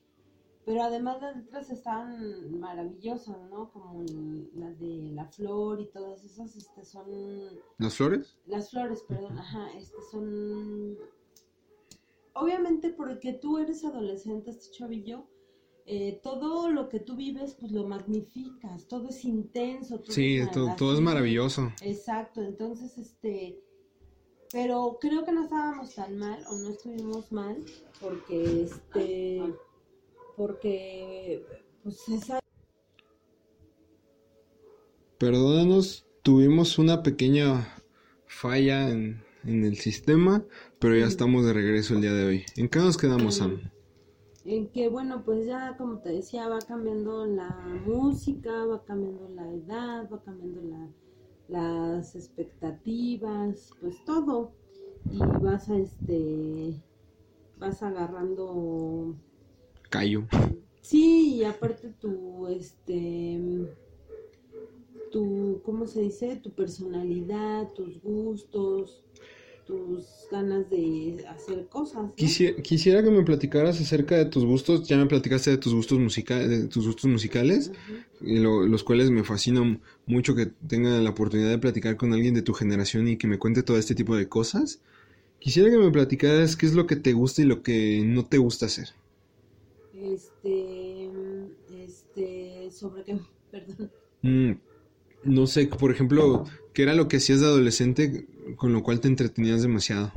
pero 0.66 0.84
además 0.84 1.22
las 1.22 1.36
letras 1.38 1.70
estaban 1.70 2.60
maravillosas, 2.60 3.38
¿no? 3.49 3.70
Como 3.72 4.03
las 4.56 4.80
de 4.80 5.12
La 5.14 5.26
Flor 5.26 5.80
y 5.82 5.88
todas 5.91 6.24
esas, 6.24 6.56
este, 6.56 6.84
son, 6.86 7.06
¿Las 7.78 7.95
flores? 7.95 8.36
las 8.47 8.72
flores, 8.72 9.03
perdón, 9.08 9.38
ajá, 9.38 9.70
este, 9.78 9.97
son, 10.12 10.97
obviamente 12.36 12.90
porque 12.92 13.34
tú 13.34 13.58
eres 13.58 13.84
adolescente, 13.84 14.52
este 14.52 14.72
chavillo, 14.72 15.28
eh, 15.88 16.20
todo 16.24 16.70
lo 16.70 16.90
que 16.90 17.00
tú 17.00 17.16
vives, 17.16 17.56
pues 17.60 17.72
lo 17.72 17.88
magnificas, 17.88 18.88
todo 18.88 19.10
es 19.10 19.24
intenso. 19.26 20.00
todo 20.00 20.14
Sí, 20.14 20.38
es 20.38 20.52
to- 20.52 20.74
todo, 20.78 20.94
es 20.94 21.02
maravilloso. 21.02 21.72
Exacto, 21.82 22.42
entonces, 22.42 22.98
este, 22.98 23.60
pero 24.52 24.98
creo 25.02 25.26
que 25.26 25.32
no 25.32 25.44
estábamos 25.44 25.96
tan 25.96 26.18
mal 26.18 26.44
o 26.50 26.56
no 26.56 26.70
estuvimos 26.70 27.32
mal 27.32 27.64
porque, 28.00 28.64
este, 28.64 29.42
porque, 30.36 31.46
pues 31.84 32.08
esa, 32.10 32.40
Perdónanos, 35.18 36.06
tuvimos 36.24 36.78
una 36.78 37.02
pequeña 37.02 37.74
falla 38.28 38.90
en, 38.90 39.24
en 39.46 39.64
el 39.64 39.78
sistema, 39.78 40.43
pero 40.80 40.96
ya 40.96 41.06
estamos 41.06 41.46
de 41.46 41.54
regreso 41.54 41.96
el 41.96 42.02
día 42.02 42.14
de 42.14 42.26
hoy. 42.26 42.46
¿En 42.56 42.70
qué 42.70 42.80
nos 42.80 42.98
quedamos, 42.98 43.36
Sam? 43.36 43.60
en 44.46 44.68
que 44.68 44.89
bueno, 44.89 45.24
pues 45.26 45.48
ya 45.48 45.76
como 45.76 45.98
te 46.00 46.10
decía, 46.10 46.48
va 46.48 46.60
cambiando 46.60 47.26
la 47.26 47.50
música, 47.86 48.66
va 48.66 48.84
cambiando 48.86 49.28
la 49.30 49.52
edad, 49.52 50.10
va 50.12 50.22
cambiando 50.22 50.62
la, 50.62 50.88
las 51.48 52.16
expectativas, 52.16 53.72
pues 53.82 54.04
todo, 54.06 54.52
y 55.12 55.18
vas 55.18 55.70
a, 55.70 55.78
este, 55.78 56.80
vas 57.58 57.82
agarrando 57.82 59.16
Callo. 59.89 60.26
Sí, 60.82 61.38
y 61.38 61.43
aparte 61.43 61.89
tu, 62.00 62.48
este, 62.48 63.39
tu, 65.12 65.62
¿cómo 65.64 65.88
se 65.88 66.02
dice? 66.02 66.36
Tu 66.36 66.52
personalidad, 66.52 67.72
tus 67.74 68.00
gustos, 68.02 69.04
tus 69.66 70.05
ganas 70.32 70.70
de 70.70 71.26
hacer 71.28 71.68
cosas. 71.68 72.03
¿no? 72.03 72.16
Quisiera, 72.16 72.61
quisiera 72.61 73.03
que 73.03 73.11
me 73.11 73.24
platicaras 73.24 73.80
acerca 73.82 74.16
de 74.16 74.26
tus 74.26 74.45
gustos. 74.45 74.88
Ya 74.88 74.97
me 74.97 75.05
platicaste 75.05 75.51
de 75.51 75.57
tus 75.57 75.74
gustos 75.74 75.99
musicales, 75.99 76.49
de 76.49 76.68
tus 76.68 76.86
gustos 76.86 77.09
musicales, 77.09 77.72
y 78.22 78.39
lo- 78.39 78.66
los 78.66 78.84
cuales 78.84 79.09
me 79.09 79.24
fascinan 79.24 79.82
mucho 80.05 80.36
que 80.36 80.47
tenga 80.68 80.99
la 81.01 81.09
oportunidad 81.11 81.49
de 81.49 81.57
platicar 81.59 81.97
con 81.97 82.13
alguien 82.13 82.34
de 82.34 82.41
tu 82.41 82.53
generación 82.53 83.07
y 83.07 83.18
que 83.18 83.28
me 83.28 83.39
cuente 83.39 83.63
todo 83.63 83.78
este 83.78 83.95
tipo 83.95 84.16
de 84.16 84.28
cosas. 84.30 84.82
Quisiera 85.39 85.70
que 85.70 85.78
me 85.78 85.91
platicaras 85.91 86.55
qué 86.55 86.66
es 86.68 86.74
lo 86.76 86.88
que 86.88 86.95
te 86.97 87.13
gusta 87.13 87.41
y 87.41 87.45
lo 87.45 87.63
que 87.63 88.03
no 88.05 88.26
te 88.26 88.38
gusta 88.39 88.68
hacer. 88.68 88.89
Este, 89.93 91.09
este, 91.72 92.70
sobre 92.72 93.03
qué, 93.03 93.20
perdón. 93.51 93.91
Mm, 94.22 94.51
no 95.24 95.47
sé, 95.47 95.68
por 95.68 95.91
ejemplo, 95.91 96.45
¿qué 96.74 96.84
era 96.84 96.93
lo 96.93 97.07
que 97.07 97.18
hacías 97.18 97.39
de 97.41 97.47
adolescente 97.47 98.28
con 98.58 98.74
lo 98.74 98.84
cual 98.84 99.00
te 99.00 99.08
entretenías 99.08 99.62
demasiado? 99.62 100.12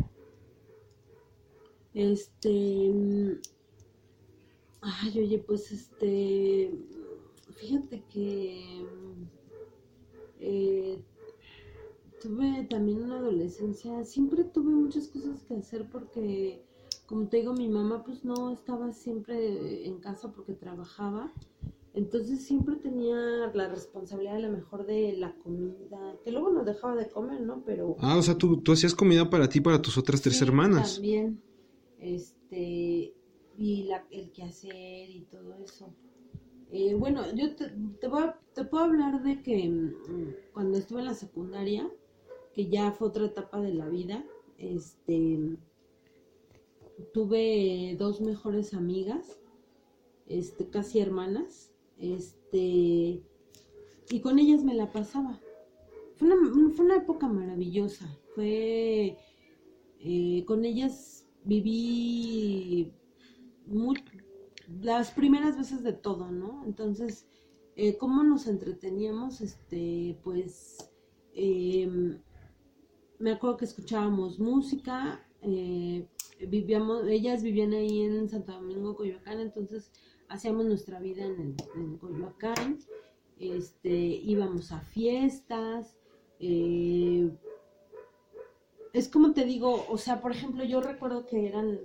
Este, 1.93 2.49
mm, 2.95 3.41
ay, 4.81 5.19
oye, 5.21 5.39
pues 5.39 5.71
este, 5.73 6.71
fíjate 7.51 8.05
que 8.07 8.89
mm, 8.91 9.25
eh, 10.41 11.05
tuve 12.19 12.65
también 12.71 13.03
una 13.03 13.17
adolescencia, 13.19 14.05
siempre 14.05 14.45
tuve 14.45 14.71
muchas 14.73 15.09
cosas 15.09 15.43
que 15.45 15.55
hacer 15.55 15.89
porque, 15.89 16.65
como 17.07 17.29
te 17.29 17.39
digo, 17.39 17.55
mi 17.55 17.69
mamá 17.69 18.05
pues 18.05 18.25
no 18.25 18.51
estaba 18.53 18.93
siempre 18.93 19.87
en 19.87 19.99
casa 20.01 20.33
porque 20.33 20.55
trabajaba, 20.55 21.33
entonces 21.99 22.45
siempre 22.45 22.77
tenía 22.77 23.17
la 23.53 23.69
responsabilidad 23.69 24.37
a 24.37 24.41
lo 24.41 24.51
mejor 24.51 24.87
de 24.87 25.13
la 25.15 25.35
comida, 25.37 26.17
que 26.25 26.31
luego 26.33 26.51
nos 26.51 26.65
dejaba 26.65 26.95
de 26.97 27.09
comer, 27.09 27.41
¿no? 27.41 27.63
Pero... 27.67 27.97
Ah, 27.99 28.17
o 28.17 28.23
sea, 28.23 28.37
tú, 28.37 28.61
tú 28.63 28.73
hacías 28.73 28.95
comida 28.95 29.29
para 29.29 29.49
ti 29.49 29.61
para 29.61 29.83
tus 29.83 29.99
otras 29.99 30.23
tres 30.23 30.39
Sí, 30.39 30.45
hermanas. 30.45 30.95
También, 30.95 31.43
este, 31.99 33.15
y 33.57 33.83
la, 33.85 34.07
el 34.11 34.31
quehacer 34.31 35.11
y 35.11 35.27
todo 35.31 35.55
eso. 35.57 35.93
Eh, 36.71 36.95
bueno, 36.95 37.23
yo 37.35 37.55
te, 37.57 37.71
te, 38.01 38.09
voy 38.09 38.23
a- 38.23 38.39
te 38.55 38.65
puedo 38.65 38.85
hablar 38.85 39.23
de 39.23 39.43
que 39.43 39.69
mm, 39.69 40.35
cuando 40.53 40.79
estuve 40.79 41.01
en 41.01 41.07
la 41.07 41.15
secundaria, 41.15 41.91
que 42.55 42.69
ya 42.69 42.93
fue 42.93 43.09
otra 43.09 43.27
etapa 43.27 43.61
de 43.61 43.75
la 43.75 43.89
vida, 43.89 44.25
este, 44.59 45.57
tuve 47.13 47.97
dos 47.99 48.21
mejores 48.21 48.75
amigas, 48.75 49.39
este, 50.27 50.69
casi 50.69 51.01
hermanas, 51.01 51.73
este, 51.99 53.23
y 54.11 54.21
con 54.23 54.39
ellas 54.39 54.65
me 54.65 54.75
la 54.75 54.93
pasaba. 54.93 55.41
Fue 56.17 56.29
una, 56.29 56.73
fue 56.73 56.85
una 56.85 56.97
época 56.97 57.29
maravillosa, 57.29 58.09
fue, 58.35 59.17
eh, 60.01 60.45
con 60.47 60.65
ellas 60.65 61.27
viví 61.45 62.93
las 64.81 65.11
primeras 65.13 65.57
veces 65.57 65.83
de 65.83 65.93
todo, 65.93 66.31
¿no? 66.31 66.65
Entonces, 66.67 67.27
eh, 67.77 67.97
¿cómo 67.97 68.23
nos 68.25 68.47
entreteníamos? 68.47 69.41
Este, 69.41 70.19
pues, 70.25 70.91
em, 71.35 72.19
me 73.19 73.33
acuerdo 73.33 73.59
que 73.59 73.65
escuchábamos 73.67 74.39
música, 74.39 75.25
eh, 75.43 76.09
vivíamos, 76.49 77.07
ellas 77.07 77.43
vivían 77.43 77.73
ahí 77.73 78.03
en 78.03 78.29
Santo 78.29 78.53
Domingo, 78.53 78.97
Coyoacán, 78.97 79.41
entonces 79.41 79.93
hacíamos 80.29 80.67
nuestra 80.67 81.01
vida 81.01 81.25
en, 81.25 81.41
el- 81.41 81.57
en 81.81 81.97
Coyoacán, 81.99 82.79
este, 83.39 83.91
íbamos 83.97 84.73
a 84.73 84.81
fiestas, 84.81 85.95
eh, 86.41 87.31
es 88.93 89.09
como 89.09 89.33
te 89.33 89.45
digo, 89.45 89.85
o 89.89 89.99
sea, 89.99 90.21
por 90.21 90.33
ejemplo, 90.33 90.65
yo 90.65 90.81
recuerdo 90.81 91.27
que 91.27 91.47
eran 91.47 91.79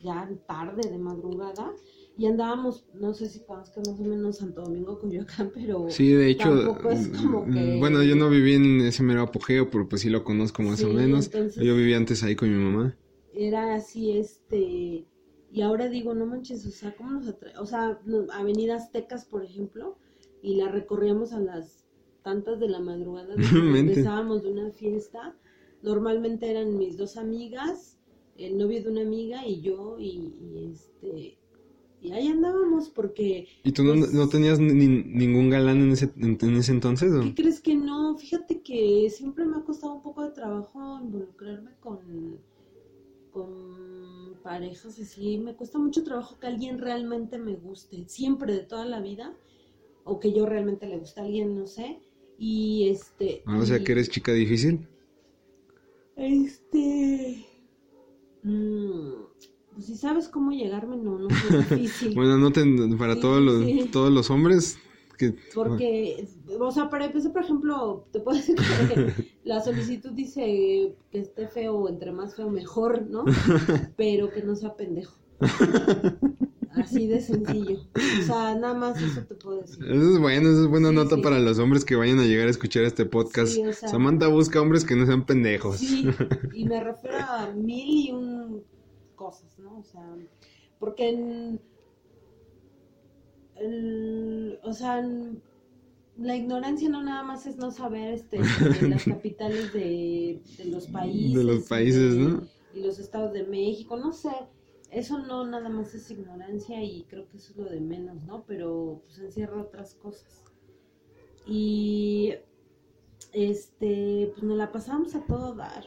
ya 0.00 0.28
tarde 0.46 0.88
de 0.90 0.98
madrugada 0.98 1.72
y 2.18 2.26
andábamos, 2.26 2.86
no 2.94 3.12
sé 3.14 3.28
si 3.28 3.40
conozcas 3.40 3.86
más 3.88 4.00
o 4.00 4.04
menos 4.04 4.38
Santo 4.38 4.62
Domingo, 4.62 4.98
Coyoacán, 4.98 5.50
pero 5.54 5.88
Sí, 5.90 6.10
de 6.12 6.30
hecho, 6.30 6.48
tampoco 6.64 6.90
es 6.90 7.08
como 7.08 7.44
que... 7.44 7.76
mm, 7.76 7.78
bueno, 7.80 8.02
yo 8.02 8.16
no 8.16 8.30
viví 8.30 8.54
en 8.54 8.80
ese 8.80 9.02
mero 9.02 9.22
apogeo, 9.22 9.70
pero 9.70 9.88
pues 9.88 10.02
sí 10.02 10.08
lo 10.10 10.24
conozco 10.24 10.62
más 10.62 10.82
o 10.82 10.88
menos. 10.88 11.26
entonces- 11.26 11.62
Yo 11.62 11.76
viví 11.76 11.92
antes 11.94 12.22
ahí 12.22 12.34
con 12.36 12.50
mi 12.50 12.62
mamá. 12.62 12.96
era 13.34 13.74
así, 13.74 14.16
este, 14.18 15.04
y 15.56 15.62
ahora 15.62 15.88
digo, 15.88 16.14
no 16.14 16.26
manches, 16.26 16.66
o 16.66 16.70
sea, 16.70 16.94
¿cómo 16.94 17.12
nos 17.12 17.28
atrae? 17.28 17.56
O 17.58 17.64
sea, 17.64 17.98
no- 18.04 18.26
Avenida 18.30 18.76
Aztecas, 18.76 19.24
por 19.24 19.42
ejemplo, 19.42 19.96
y 20.42 20.56
la 20.56 20.68
recorríamos 20.68 21.32
a 21.32 21.40
las 21.40 21.86
tantas 22.22 22.60
de 22.60 22.68
la 22.68 22.78
madrugada, 22.80 23.34
regresábamos 24.16 24.42
de 24.42 24.50
una 24.50 24.70
fiesta, 24.72 25.34
normalmente 25.82 26.50
eran 26.50 26.76
mis 26.76 26.98
dos 26.98 27.16
amigas, 27.16 27.98
el 28.36 28.58
novio 28.58 28.82
de 28.82 28.90
una 28.90 29.00
amiga 29.00 29.46
y 29.46 29.62
yo, 29.62 29.96
y, 29.98 30.34
y 30.40 30.70
este, 30.72 31.38
y 32.02 32.12
ahí 32.12 32.28
andábamos, 32.28 32.90
porque, 32.90 33.48
¿Y 33.64 33.72
tú 33.72 33.82
no, 33.82 33.94
Pues- 33.94 34.12
no 34.12 34.28
tenías 34.28 34.58
ni- 34.60 34.74
ningún 35.04 35.48
galán 35.48 35.78
en 35.78 35.92
ese, 35.92 36.12
en, 36.18 36.36
en 36.38 36.56
ese 36.56 36.72
entonces? 36.72 37.10
o? 37.14 37.22
¿qué 37.22 37.34
crees 37.34 37.60
que 37.62 37.74
no? 37.74 38.14
Fíjate 38.18 38.60
que 38.60 39.08
siempre 39.08 39.46
me 39.46 39.56
ha 39.56 39.60
costado 39.64 39.94
un 39.94 40.02
poco 40.02 40.22
de 40.22 40.32
trabajo 40.32 41.00
involucrarme 41.00 41.70
con, 41.80 41.98
con 43.36 44.38
parejas 44.42 44.98
así. 44.98 45.38
Me 45.38 45.54
cuesta 45.54 45.78
mucho 45.78 46.02
trabajo 46.04 46.38
que 46.40 46.46
alguien 46.46 46.78
realmente 46.78 47.38
me 47.38 47.54
guste, 47.56 48.08
siempre 48.08 48.52
de 48.54 48.60
toda 48.60 48.84
la 48.86 49.00
vida, 49.00 49.34
o 50.04 50.18
que 50.20 50.32
yo 50.32 50.46
realmente 50.46 50.86
le 50.86 50.98
guste 50.98 51.20
a 51.20 51.24
alguien, 51.24 51.56
no 51.58 51.66
sé. 51.66 51.98
Y 52.38 52.88
este. 52.88 53.42
Ah, 53.46 53.58
o 53.58 53.66
sea 53.66 53.78
y- 53.78 53.84
que 53.84 53.92
eres 53.92 54.08
chica 54.10 54.32
difícil. 54.32 54.88
Este. 56.16 57.44
mm, 58.42 59.10
pues 59.74 59.86
si 59.86 59.96
sabes 59.96 60.28
cómo 60.28 60.50
llegarme, 60.52 60.96
no, 60.96 61.18
no 61.18 61.28
es 61.28 61.70
difícil. 61.70 62.14
Bueno, 62.14 62.38
no 62.38 62.50
te, 62.52 62.62
para 62.98 63.14
Sí, 63.14 63.20
todos 63.20 63.42
los, 63.42 63.64
sí. 63.64 63.88
todos 63.92 64.10
los 64.12 64.30
hombres 64.30 64.78
que 65.18 65.34
Porque, 65.54 66.26
o 66.60 66.70
sea, 66.70 66.88
para 66.88 67.06
empezar, 67.06 67.32
por 67.32 67.42
ejemplo, 67.42 68.06
te 68.12 68.20
puedo 68.20 68.36
decir 68.38 68.56
que 68.56 69.30
la 69.44 69.60
solicitud 69.60 70.10
dice 70.12 70.94
que 71.10 71.18
esté 71.18 71.48
feo, 71.48 71.88
entre 71.88 72.12
más 72.12 72.34
feo 72.36 72.50
mejor, 72.50 73.06
¿no? 73.08 73.24
Pero 73.96 74.30
que 74.30 74.42
no 74.42 74.54
sea 74.56 74.74
pendejo. 74.76 75.16
Así 76.72 77.06
de 77.06 77.20
sencillo. 77.20 77.80
O 78.20 78.22
sea, 78.22 78.54
nada 78.54 78.74
más 78.74 79.00
eso 79.00 79.22
te 79.22 79.34
puedo 79.34 79.62
decir. 79.62 79.82
Eso 79.84 80.12
es 80.14 80.18
bueno, 80.20 80.50
eso 80.50 80.62
es 80.64 80.68
buena 80.68 80.90
Sí, 80.90 80.94
nota 80.94 81.16
sí. 81.16 81.22
para 81.22 81.38
los 81.38 81.58
hombres 81.58 81.84
que 81.84 81.96
vayan 81.96 82.18
a 82.20 82.24
llegar 82.24 82.48
a 82.48 82.50
escuchar 82.50 82.84
este 82.84 83.06
podcast. 83.06 83.52
Sí, 83.52 83.66
o 83.66 83.72
sea- 83.72 83.88
Samantha 83.88 84.28
busca 84.28 84.60
hombres 84.60 84.84
que 84.84 84.94
no 84.94 85.06
sean 85.06 85.24
pendejos. 85.24 85.78
Sí, 85.78 86.06
y 86.54 86.64
me 86.66 86.78
refiero 86.84 87.16
a 87.18 87.50
mil 87.54 88.06
y 88.08 88.12
un 88.12 88.62
cosas, 89.14 89.58
¿no? 89.58 89.78
O 89.78 89.82
sea, 89.84 90.02
porque 90.78 91.08
en, 91.08 91.60
el- 93.56 94.58
o 94.62 94.72
sea, 94.72 94.98
en- 94.98 95.40
la 96.18 96.36
ignorancia 96.36 96.88
no 96.88 97.02
nada 97.02 97.22
más 97.22 97.46
es 97.46 97.56
no 97.56 97.70
saber 97.70 98.14
este, 98.14 98.38
de 98.38 98.88
las 98.88 99.04
capitales 99.04 99.72
de, 99.72 100.40
de 100.58 100.64
los 100.66 100.86
países. 100.88 101.34
De 101.34 101.44
los 101.44 101.66
y 101.66 101.68
países, 101.68 102.14
de- 102.14 102.20
¿no? 102.20 102.42
Y 102.74 102.80
los 102.80 102.98
estados 102.98 103.32
de 103.32 103.44
México, 103.44 103.96
no 103.96 104.12
sé. 104.12 104.30
Eso 104.90 105.18
no 105.18 105.46
nada 105.46 105.68
más 105.68 105.94
es 105.94 106.10
ignorancia 106.10 106.82
y 106.82 107.02
creo 107.04 107.28
que 107.28 107.36
eso 107.38 107.52
es 107.52 107.56
lo 107.58 107.64
de 107.64 107.80
menos, 107.80 108.22
¿no? 108.24 108.44
Pero 108.46 109.02
pues 109.04 109.18
encierra 109.18 109.60
otras 109.62 109.94
cosas. 109.94 110.44
Y 111.46 112.34
este, 113.32 114.30
pues 114.34 114.42
nos 114.42 114.56
la 114.56 114.72
pasamos 114.72 115.14
a 115.14 115.24
todo 115.26 115.54
dar. 115.54 115.84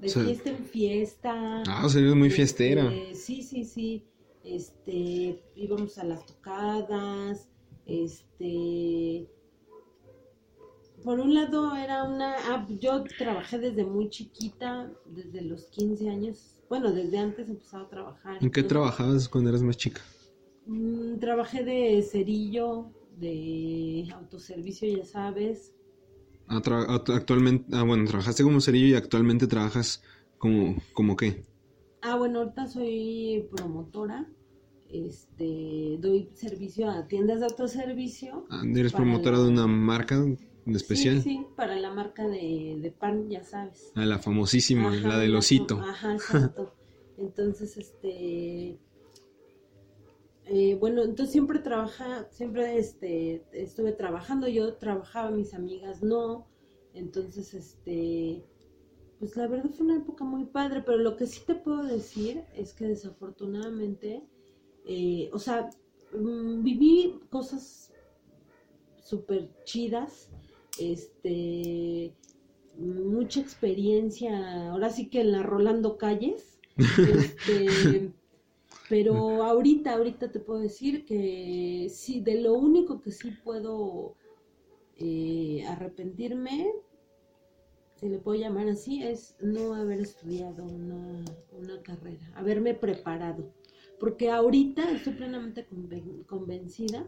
De 0.00 0.08
O 0.08 0.10
sea- 0.10 0.24
fiesta 0.24 0.50
en 0.50 0.64
fiesta. 0.64 1.62
Ah, 1.66 1.82
o 1.86 1.88
sea, 1.88 2.00
eres 2.02 2.14
muy 2.14 2.28
Este, 2.28 2.36
fiestera. 2.36 2.90
sí, 3.14 3.42
sí, 3.42 3.64
sí. 3.64 4.04
Este, 4.44 5.42
íbamos 5.54 5.96
a 5.98 6.04
las 6.04 6.24
tocadas. 6.26 7.48
Este, 7.86 9.28
por 11.06 11.20
un 11.20 11.32
lado 11.34 11.74
era 11.76 12.04
una, 12.04 12.34
ah, 12.50 12.66
yo 12.68 13.04
trabajé 13.16 13.58
desde 13.58 13.84
muy 13.86 14.10
chiquita, 14.10 14.92
desde 15.06 15.40
los 15.42 15.66
15 15.70 16.10
años. 16.10 16.60
Bueno, 16.68 16.92
desde 16.92 17.18
antes 17.18 17.48
empezaba 17.48 17.84
a 17.84 17.88
trabajar. 17.88 18.38
¿En 18.40 18.50
qué 18.50 18.62
Yo, 18.62 18.68
trabajabas 18.68 19.28
cuando 19.28 19.50
eras 19.50 19.62
más 19.62 19.76
chica? 19.76 20.00
mm, 20.66 21.18
trabajé 21.18 21.64
de 21.64 22.02
cerillo, 22.02 22.92
de 23.18 24.08
autoservicio, 24.14 24.88
ya 24.88 25.04
sabes. 25.04 25.72
Ah, 26.48 26.60
act- 26.60 27.10
actualmente, 27.14 27.64
ah, 27.76 27.82
bueno, 27.84 28.04
trabajaste 28.06 28.42
como 28.42 28.60
cerillo 28.60 28.88
y 28.88 28.94
actualmente 28.94 29.46
trabajas 29.46 30.02
como, 30.38 30.76
como 30.92 31.16
qué? 31.16 31.44
Ah, 32.00 32.16
bueno, 32.16 32.40
ahorita 32.40 32.66
soy 32.68 33.48
promotora. 33.50 34.26
Este, 34.88 35.96
doy 36.00 36.30
servicio 36.34 36.88
a 36.90 37.06
tiendas 37.08 37.40
de 37.40 37.46
autoservicio. 37.46 38.46
Ah, 38.48 38.62
eres 38.80 38.92
promotora 38.92 39.38
la- 39.38 39.42
de 39.42 39.48
una 39.48 39.66
marca 39.68 40.16
de 40.66 40.76
especial. 40.76 41.22
Sí, 41.22 41.30
sí, 41.30 41.46
para 41.56 41.76
la 41.76 41.92
marca 41.92 42.26
de, 42.28 42.78
de 42.80 42.90
pan, 42.90 43.30
ya 43.30 43.42
sabes. 43.42 43.92
Ah, 43.94 44.04
la 44.04 44.18
famosísima, 44.18 44.88
Ajá, 44.88 45.08
la 45.08 45.18
del 45.18 45.34
osito. 45.34 45.80
Ajá, 45.80 46.14
exacto. 46.14 46.74
Entonces, 47.18 47.78
este, 47.78 48.78
eh, 50.48 50.76
bueno, 50.78 51.02
entonces 51.02 51.32
siempre 51.32 51.58
trabaja, 51.60 52.28
siempre 52.30 52.78
este, 52.78 53.42
estuve 53.52 53.92
trabajando, 53.92 54.46
yo 54.46 54.74
trabajaba, 54.74 55.30
mis 55.30 55.54
amigas 55.54 56.02
no, 56.02 56.46
entonces, 56.94 57.52
este, 57.52 58.44
pues 59.18 59.36
la 59.36 59.48
verdad 59.48 59.70
fue 59.70 59.86
una 59.86 59.96
época 59.96 60.24
muy 60.24 60.44
padre, 60.44 60.82
pero 60.84 60.98
lo 60.98 61.16
que 61.16 61.26
sí 61.26 61.40
te 61.46 61.56
puedo 61.56 61.82
decir 61.82 62.44
es 62.54 62.74
que 62.74 62.86
desafortunadamente, 62.86 64.22
eh, 64.86 65.30
o 65.32 65.38
sea, 65.38 65.70
mm, 66.12 66.62
viví 66.62 67.18
cosas 67.28 67.92
súper 69.02 69.50
chidas, 69.64 70.30
este, 70.78 72.12
mucha 72.78 73.40
experiencia, 73.40 74.70
ahora 74.70 74.90
sí 74.90 75.08
que 75.08 75.20
en 75.20 75.32
la 75.32 75.42
Rolando 75.42 75.96
Calles, 75.96 76.58
este, 76.78 78.12
pero 78.88 79.42
ahorita, 79.42 79.94
ahorita 79.94 80.30
te 80.30 80.40
puedo 80.40 80.60
decir 80.60 81.04
que 81.04 81.88
sí, 81.90 82.20
de 82.20 82.40
lo 82.42 82.54
único 82.54 83.00
que 83.00 83.10
sí 83.12 83.30
puedo 83.44 84.14
eh, 84.98 85.64
arrepentirme, 85.68 86.72
si 87.96 88.08
le 88.08 88.18
puedo 88.18 88.38
llamar 88.38 88.68
así, 88.68 89.02
es 89.02 89.36
no 89.40 89.74
haber 89.74 90.00
estudiado 90.00 90.64
una, 90.64 91.24
una 91.52 91.82
carrera, 91.82 92.30
haberme 92.34 92.74
preparado. 92.74 93.50
Porque 93.98 94.30
ahorita 94.30 94.90
estoy 94.90 95.14
plenamente 95.14 95.66
conven- 95.66 96.26
convencida 96.26 97.06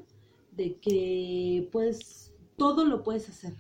de 0.53 0.77
que 0.77 1.69
pues 1.71 2.28
todo 2.59 2.85
lo 2.85 3.03
puedes 3.03 3.29
hacer, 3.31 3.55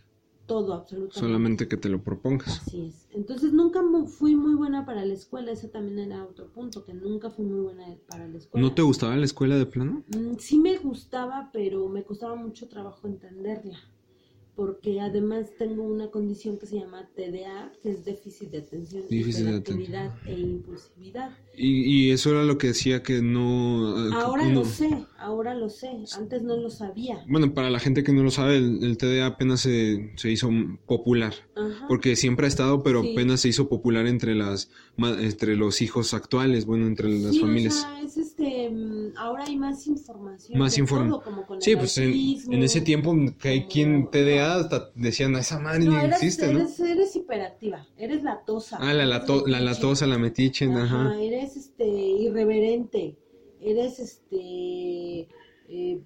todo 0.47 0.75
absolutamente. 0.75 1.21
Solamente 1.21 1.69
que 1.69 1.77
te 1.79 1.89
lo 1.89 2.03
propongas. 2.03 2.61
Así 2.61 2.87
es. 2.87 3.07
Entonces 3.13 3.53
nunca 3.53 3.81
fui 4.07 4.37
muy 4.37 4.55
buena 4.55 4.85
para 4.85 5.05
la 5.05 5.15
escuela, 5.15 5.53
ese 5.53 5.69
también 5.69 5.99
era 5.99 6.25
otro 6.25 6.53
punto, 6.53 6.85
que 6.85 6.93
nunca 6.93 7.31
fui 7.31 7.47
muy 7.47 7.61
buena 7.61 7.87
para 8.07 8.29
la 8.29 8.37
escuela. 8.37 8.67
¿No 8.67 8.75
te 8.75 8.83
gustaba 8.83 9.17
la 9.17 9.25
escuela 9.25 9.57
de 9.57 9.67
plano? 9.67 10.05
Mm, 10.09 10.35
Sí 10.39 10.59
me 10.59 10.77
gustaba, 10.77 11.51
pero 11.53 11.89
me 11.89 12.05
costaba 12.05 12.35
mucho 12.35 12.69
trabajo 12.69 13.07
entenderla. 13.07 13.79
Porque 14.59 15.01
además 15.01 15.47
tengo 15.57 15.85
una 15.85 16.11
condición 16.11 16.59
que 16.59 16.67
se 16.67 16.81
llama 16.81 17.09
TDA, 17.15 17.71
que 17.81 17.91
es 17.91 18.05
déficit 18.05 18.51
de 18.51 18.59
atención, 18.59 19.05
Déficit 19.09 19.45
de 19.45 19.51
hiperactividad 19.59 20.13
e 20.27 20.33
impulsividad. 20.37 21.31
Y, 21.57 21.83
y 21.85 22.11
eso 22.11 22.31
era 22.33 22.43
lo 22.43 22.59
que 22.59 22.67
decía 22.67 23.01
que 23.05 23.23
no... 23.23 24.09
eh, 24.09 24.11
Ahora 24.15 24.43
uno- 24.43 24.55
lo 24.61 24.65
sé, 24.65 25.07
ahora 25.17 25.55
lo 25.55 25.69
sé, 25.69 25.91
antes 26.17 26.43
no 26.43 26.57
lo 26.57 26.71
sabía. 26.71 27.25
Bueno, 27.29 27.55
para 27.55 27.71
la 27.71 27.79
gente 27.79 28.03
que 28.03 28.13
no 28.13 28.25
lo 28.25 28.33
sabe, 28.33 28.57
el, 28.57 28.83
el 28.83 28.99
TDA 28.99 29.27
apenas 29.27 29.61
se, 29.61 30.13
se 30.17 30.29
hizo 30.29 30.51
popular. 30.87 31.35
Ajá. 31.55 31.87
Porque 31.87 32.17
siempre 32.17 32.47
ha 32.47 32.49
estado, 32.49 32.83
pero 32.83 33.03
Sí. 33.03 33.13
apenas 33.13 33.41
se 33.43 33.51
hizo 33.51 33.69
popular 33.69 34.09
entre 34.09 34.35
las 34.35 34.73
entre 35.21 35.55
los 35.55 35.81
hijos 35.83 36.15
actuales, 36.15 36.65
bueno, 36.67 36.89
entre 36.89 37.09
las 37.09 37.31
Sí, 37.35 37.39
o 37.39 37.43
familias. 37.43 37.75
sea, 37.75 38.01
es 38.03 38.17
este, 38.39 38.71
mm, 38.71 39.13
ahora 39.17 39.45
hay 39.45 39.57
más 39.57 39.87
información. 39.87 40.59
Más 40.59 40.75
de 40.77 40.83
inform- 40.83 41.09
todo, 41.09 41.23
como 41.23 41.47
con 41.47 41.61
Sí, 41.61 41.77
pues 41.77 41.99
en, 41.99 42.63
ese 42.63 42.81
tiempo 42.81 43.15
que 43.39 43.49
hay 43.49 43.67
quien 43.67 44.11
TDA 44.11 44.57
hasta 44.57 44.91
decían, 44.95 45.35
esa 45.37 45.59
madre 45.59 45.85
No, 45.85 45.91
ni 45.93 46.05
eres, 46.05 46.17
existe, 46.17 46.53
¿no? 46.53 46.61
eres, 46.61 46.81
eres 46.81 47.17
hiperactiva, 47.17 47.87
eres 47.97 48.23
latosa. 48.23 48.79
Ah, 48.81 48.95
la, 48.95 49.05
lato- 49.07 49.47
la 49.47 49.61
latosa, 49.61 50.07
la 50.07 50.19
metiche, 50.19 50.67
Ajá, 50.67 50.83
ajá. 50.85 51.21
eres 51.21 51.57
este 51.57 51.87
irreverente, 51.87 53.17
eres 53.61 53.99
este 53.99 55.29
eh, 55.71 56.01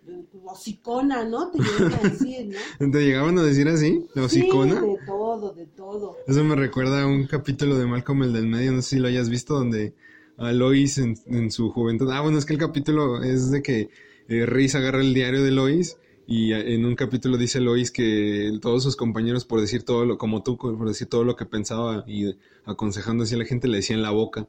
hocicona, 0.45 1.25
¿no? 1.25 1.51
Te 1.51 1.59
llegan 1.59 1.95
a 1.95 2.03
decir, 2.03 2.49
¿no? 2.81 2.91
¿Te 2.93 3.01
llegaban 3.05 3.39
a 3.39 3.43
decir 3.45 3.69
así? 3.69 4.07
¿La 4.15 4.25
hocicona? 4.25 4.81
Sí, 4.81 4.87
de 4.87 4.99
todo, 5.07 5.53
de 5.53 5.67
todo. 5.67 6.17
Eso 6.27 6.43
me 6.43 6.57
recuerda 6.57 7.03
a 7.03 7.07
un 7.07 7.27
capítulo 7.27 7.77
de 7.79 7.87
Malcolm 7.87 8.25
el 8.25 8.33
del 8.33 8.47
medio, 8.49 8.73
no 8.73 8.83
sé 8.83 8.97
si 8.97 8.99
lo 8.99 9.07
hayas 9.09 9.29
visto, 9.29 9.55
donde 9.55 9.95
a 10.39 10.53
Lois 10.53 10.99
en, 10.99 11.17
en 11.27 11.51
su 11.51 11.71
juventud. 11.71 12.11
Ah, 12.11 12.21
bueno, 12.21 12.39
es 12.39 12.45
que 12.45 12.53
el 12.55 12.59
capítulo 12.59 13.23
es 13.23 13.51
de 13.51 13.63
que 13.63 13.89
eh, 14.29 14.47
Reese 14.47 14.79
agarra 14.79 15.01
el 15.01 15.15
diario 15.15 15.43
de 15.43 15.51
Lois 15.51 15.99
y 16.27 16.53
eh, 16.53 16.75
en 16.75 16.85
un 16.85 16.95
capítulo 16.97 17.37
dice 17.37 17.61
Lois 17.61 17.91
que 17.91 18.59
todos 18.61 18.83
sus 18.83 18.97
compañeros, 18.97 19.45
por 19.45 19.61
decir 19.61 19.83
todo 19.83 20.05
lo, 20.05 20.19
como 20.19 20.43
tú, 20.43 20.57
por 20.57 20.87
decir 20.89 21.09
todo 21.09 21.25
lo 21.25 21.37
que 21.37 21.45
pensaba 21.47 22.05
y 22.07 22.35
aconsejando 22.65 23.25
así 23.25 23.35
a 23.35 23.39
la 23.39 23.45
gente, 23.45 23.69
le 23.69 23.77
decían 23.79 24.03
la 24.03 24.11
boca. 24.11 24.47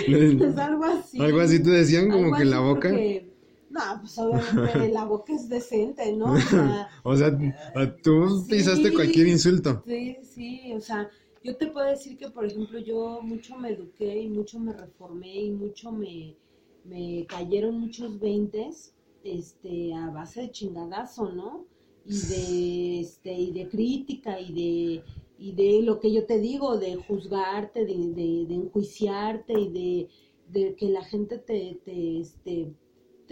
Es 0.08 0.58
algo 0.58 0.86
así. 0.86 1.22
Algo 1.22 1.40
así 1.42 1.62
te 1.62 1.70
decían, 1.70 2.10
como 2.10 2.36
que 2.36 2.46
la 2.46 2.60
boca. 2.60 2.90
porque- 2.90 3.30
No, 3.70 3.80
pues 4.02 4.18
obviamente 4.18 4.90
la 4.90 5.06
boca 5.06 5.34
es 5.34 5.48
decente, 5.48 6.12
¿no? 6.14 6.34
O 6.34 6.38
sea, 6.40 6.90
O 7.04 7.16
sea, 7.16 7.28
a- 7.76 7.96
tú 8.04 8.44
Sí. 8.46 8.52
pisaste 8.56 8.92
cualquier 8.94 9.28
insulto. 9.28 9.84
Sí, 9.88 10.18
sí, 10.24 10.74
o 10.76 10.82
sea, 10.82 11.10
yo 11.44 11.58
te 11.58 11.68
puedo 11.68 11.88
decir 11.88 12.18
que, 12.18 12.30
por 12.30 12.46
ejemplo, 12.46 12.80
yo 12.80 13.22
mucho 13.22 13.58
me 13.58 13.70
eduqué 13.70 14.22
y 14.22 14.30
mucho 14.30 14.60
me 14.60 14.74
reformé 14.74 15.46
y 15.46 15.52
mucho 15.52 15.92
me, 15.92 16.36
me 16.84 17.26
cayeron 17.28 17.80
muchos 17.80 18.20
veintes, 18.20 18.96
este, 19.24 19.94
a 19.94 20.10
base 20.10 20.42
de 20.42 20.52
chingadazo, 20.52 21.32
¿no? 21.32 21.66
Y 22.06 22.18
de, 22.18 23.00
este, 23.02 23.34
y 23.34 23.52
de 23.52 23.70
crítica 23.70 24.40
y 24.40 24.54
de, 24.54 25.04
y 25.38 25.52
de 25.54 25.82
lo 25.84 26.00
que 26.00 26.12
yo 26.12 26.26
te 26.26 26.40
digo, 26.40 26.78
de 26.78 26.96
juzgarte, 26.96 27.86
de, 27.86 27.96
de, 27.96 28.46
de 28.48 28.56
enjuiciarte 28.56 29.54
y 29.54 29.70
de, 29.70 30.10
de 30.50 30.76
que 30.76 30.90
la 30.90 31.04
gente 31.04 31.38
te, 31.38 31.80
te, 31.86 32.20
este, 32.20 32.74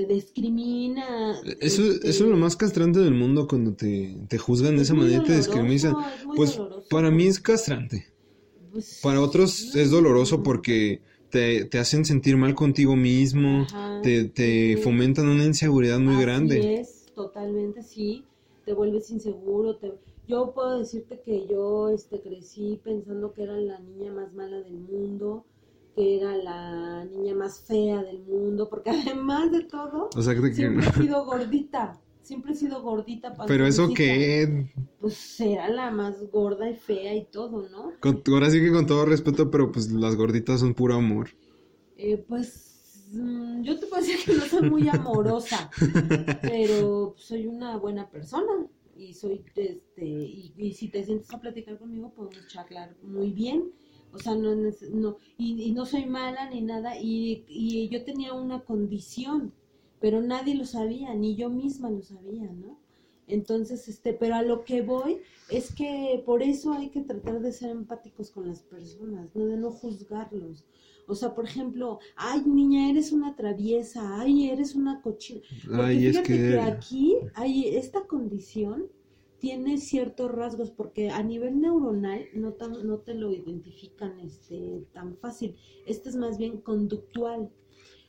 te 0.08 0.14
discrimina. 0.14 1.42
Eso, 1.60 1.84
este, 1.84 2.10
eso 2.10 2.24
es 2.24 2.30
lo 2.30 2.38
más 2.38 2.56
castrante 2.56 3.00
del 3.00 3.14
mundo 3.14 3.48
cuando 3.48 3.74
te, 3.74 4.16
te 4.30 4.38
juzgan 4.38 4.76
de 4.78 4.84
es 4.84 4.84
esa 4.84 4.94
manera 4.94 5.18
y 5.18 5.24
te 5.26 5.34
doloroso, 5.34 5.52
discriminan. 5.52 5.96
Pues 6.36 6.56
doloroso. 6.56 6.88
para 6.90 7.12
mí 7.12 7.26
es 7.26 7.40
castrante. 7.40 8.06
Pues, 8.72 9.00
Para 9.04 9.20
otros 9.22 9.76
es 9.76 9.92
doloroso 9.92 10.42
porque 10.42 11.02
te, 11.30 11.66
te 11.66 11.80
hacen 11.80 12.06
sentir 12.06 12.38
mal 12.38 12.56
contigo 12.56 12.96
mismo, 12.96 13.64
Ajá, 13.64 14.00
te, 14.02 14.26
te 14.26 14.76
sí. 14.78 14.82
fomentan 14.82 15.28
una 15.28 15.44
inseguridad 15.44 16.00
muy 16.00 16.14
Así 16.16 16.22
grande. 16.24 16.80
es, 16.80 17.06
totalmente, 17.14 17.84
sí. 17.84 18.24
Te 18.66 18.74
vuelves 18.74 19.10
inseguro. 19.10 19.76
Te... 19.76 19.94
Yo 20.30 20.54
puedo 20.54 20.80
decirte 20.80 21.20
que 21.26 21.46
yo 21.48 21.90
este, 21.90 22.22
crecí 22.22 22.80
pensando 22.84 23.34
que 23.34 23.44
era 23.44 23.58
la 23.58 23.80
niña 23.80 24.14
más 24.14 24.32
mala 24.34 24.60
del 24.62 24.76
mundo, 24.80 25.44
que 26.00 26.16
era 26.18 26.38
la 26.38 27.04
niña 27.06 27.36
más 27.36 27.60
fea 27.60 28.02
del 28.04 28.20
mundo, 28.20 28.70
porque 28.70 28.90
además 28.92 29.52
de 29.52 29.64
todo, 29.64 30.10
O 30.16 30.22
sea, 30.22 30.34
que- 30.34 30.54
siempre 30.54 30.88
he 30.88 30.94
sido 30.94 31.26
gordita. 31.26 32.02
Siempre 32.22 32.54
he 32.54 32.56
sido 32.56 32.82
gordita. 32.82 33.34
pero 33.48 33.66
eso 33.66 33.88
que 33.94 34.68
Pues 35.00 35.40
era 35.42 35.68
la 35.70 35.92
más 35.92 36.16
gorda 36.32 36.70
y 36.70 36.76
fea 36.76 37.16
y 37.16 37.26
todo, 37.26 37.68
¿no? 37.70 37.92
con- 38.00 38.22
ahora 38.28 38.50
sí 38.50 38.60
que 38.62 38.72
con 38.72 38.86
todo 38.86 39.06
respeto, 39.06 39.50
pero 39.52 39.72
pues 39.72 39.92
las 39.92 40.16
gorditas 40.16 40.60
son 40.62 40.74
puro 40.74 40.96
amor. 40.96 41.30
Eh, 41.98 42.24
pues 42.28 42.94
mm, 43.14 43.64
yo 43.64 43.80
te 43.80 43.88
puedo 43.88 44.02
decir 44.02 44.18
que 44.26 44.34
no 44.36 44.46
soy 44.46 44.70
muy 44.70 44.88
amorosa, 44.88 45.70
pero 46.44 47.14
soy 47.18 47.48
una 47.48 47.78
buena 47.78 48.10
persona 48.10 48.54
y 48.96 49.14
soy 49.14 49.44
este 49.56 50.06
y, 50.06 50.54
y 50.58 50.74
si 50.74 50.90
te 50.90 51.04
sientes 51.04 51.34
a 51.34 51.40
platicar 51.42 51.78
conmigo 51.78 52.14
podemos 52.14 52.48
charlar 52.48 52.96
muy 53.04 53.32
bien. 53.32 53.72
O 54.14 54.20
sea, 54.20 54.36
no, 54.36 54.56
no 54.56 55.18
y, 55.38 55.62
y 55.64 55.72
no 55.72 55.86
soy 55.86 56.06
mala 56.06 56.50
ni 56.50 56.62
nada 56.62 57.00
y, 57.00 57.46
y 57.48 57.90
yo 57.90 58.04
tenía 58.04 58.34
una 58.34 58.62
condición, 58.62 59.54
pero 60.00 60.22
nadie 60.22 60.56
lo 60.56 60.66
sabía, 60.66 61.14
ni 61.14 61.36
yo 61.36 61.50
misma 61.50 61.90
lo 61.90 62.02
sabía, 62.02 62.52
¿no? 62.52 62.80
Entonces, 63.28 63.88
este, 63.88 64.14
pero 64.14 64.36
a 64.36 64.42
lo 64.42 64.66
que 64.66 64.82
voy 64.82 65.20
es 65.52 65.74
que 65.74 66.24
por 66.26 66.42
eso 66.42 66.74
hay 66.74 66.90
que 66.90 67.02
tratar 67.02 67.40
de 67.42 67.52
ser 67.52 67.70
empáticos 67.70 68.32
con 68.32 68.48
las 68.48 68.64
personas, 68.64 69.30
no 69.36 69.46
de 69.46 69.58
no 69.58 69.72
juzgarlos. 69.72 70.66
O 71.08 71.16
sea, 71.16 71.34
por 71.36 71.46
ejemplo, 71.46 72.00
ay, 72.16 72.42
niña, 72.46 72.90
eres 72.90 73.12
una 73.12 73.36
traviesa, 73.36 74.20
ay, 74.20 74.50
eres 74.50 74.76
una 74.76 75.02
cochina. 75.02 75.42
Porque 75.66 75.82
Ay, 75.82 76.06
es 76.08 76.12
fíjate 76.18 76.28
que... 76.28 76.50
que... 76.50 76.60
aquí 76.60 77.18
hay 77.36 77.76
esta 77.76 78.02
condición 78.08 78.88
tiene 79.40 79.78
ciertos 79.78 80.32
rasgos 80.32 80.70
porque 80.72 81.10
a 81.10 81.24
nivel 81.24 81.60
neuronal 81.62 82.26
no, 82.34 82.54
tan- 82.54 82.86
no 82.86 82.98
te 83.00 83.14
lo 83.14 83.32
identifican 83.32 84.20
este, 84.20 84.86
tan 84.94 85.16
fácil. 85.18 85.56
Este 85.86 86.10
es 86.10 86.16
más 86.16 86.38
bien 86.38 86.58
conductual. 86.62 87.50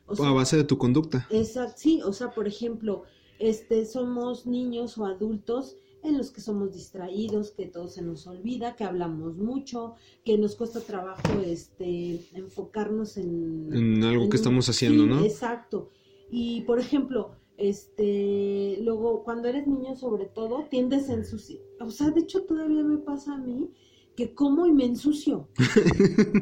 O 0.06 0.16
sea, 0.16 0.28
A 0.28 0.32
base 0.32 0.56
de 0.56 0.64
tu 0.64 0.76
conducta. 0.76 1.26
Exacto, 1.30 1.74
sí, 1.76 2.00
o 2.02 2.12
sea, 2.12 2.32
por 2.32 2.48
ejemplo, 2.48 3.04
este, 3.38 3.86
somos 3.86 4.44
niños 4.46 4.98
o 4.98 5.06
adultos 5.06 5.76
en 6.02 6.16
los 6.18 6.30
que 6.30 6.40
somos 6.40 6.72
distraídos, 6.72 7.50
que 7.52 7.66
todo 7.66 7.86
se 7.86 8.02
nos 8.02 8.26
olvida, 8.26 8.74
que 8.74 8.84
hablamos 8.84 9.36
mucho, 9.36 9.94
que 10.24 10.36
nos 10.38 10.56
cuesta 10.56 10.80
trabajo 10.80 11.40
este, 11.44 12.26
enfocarnos 12.34 13.16
en, 13.18 13.68
En 13.72 14.02
algo 14.04 14.28
que 14.30 14.36
estamos 14.36 14.68
haciendo, 14.68 15.04
sí, 15.04 15.08
¿no? 15.10 15.24
Exacto. 15.24 15.90
Y 16.30 16.62
por 16.62 16.80
ejemplo, 16.80 17.36
este, 17.60 18.78
luego 18.82 19.22
cuando 19.22 19.48
eres 19.48 19.66
niño 19.66 19.94
sobre 19.96 20.24
todo, 20.26 20.64
tiendes 20.70 21.08
a 21.10 21.14
ensuciar, 21.14 21.60
o 21.80 21.90
sea, 21.90 22.10
de 22.10 22.20
hecho 22.22 22.42
todavía 22.42 22.82
me 22.82 22.98
pasa 22.98 23.34
a 23.34 23.38
mí 23.38 23.70
que 24.16 24.34
como 24.34 24.66
y 24.66 24.72
me 24.72 24.84
ensucio. 24.84 25.48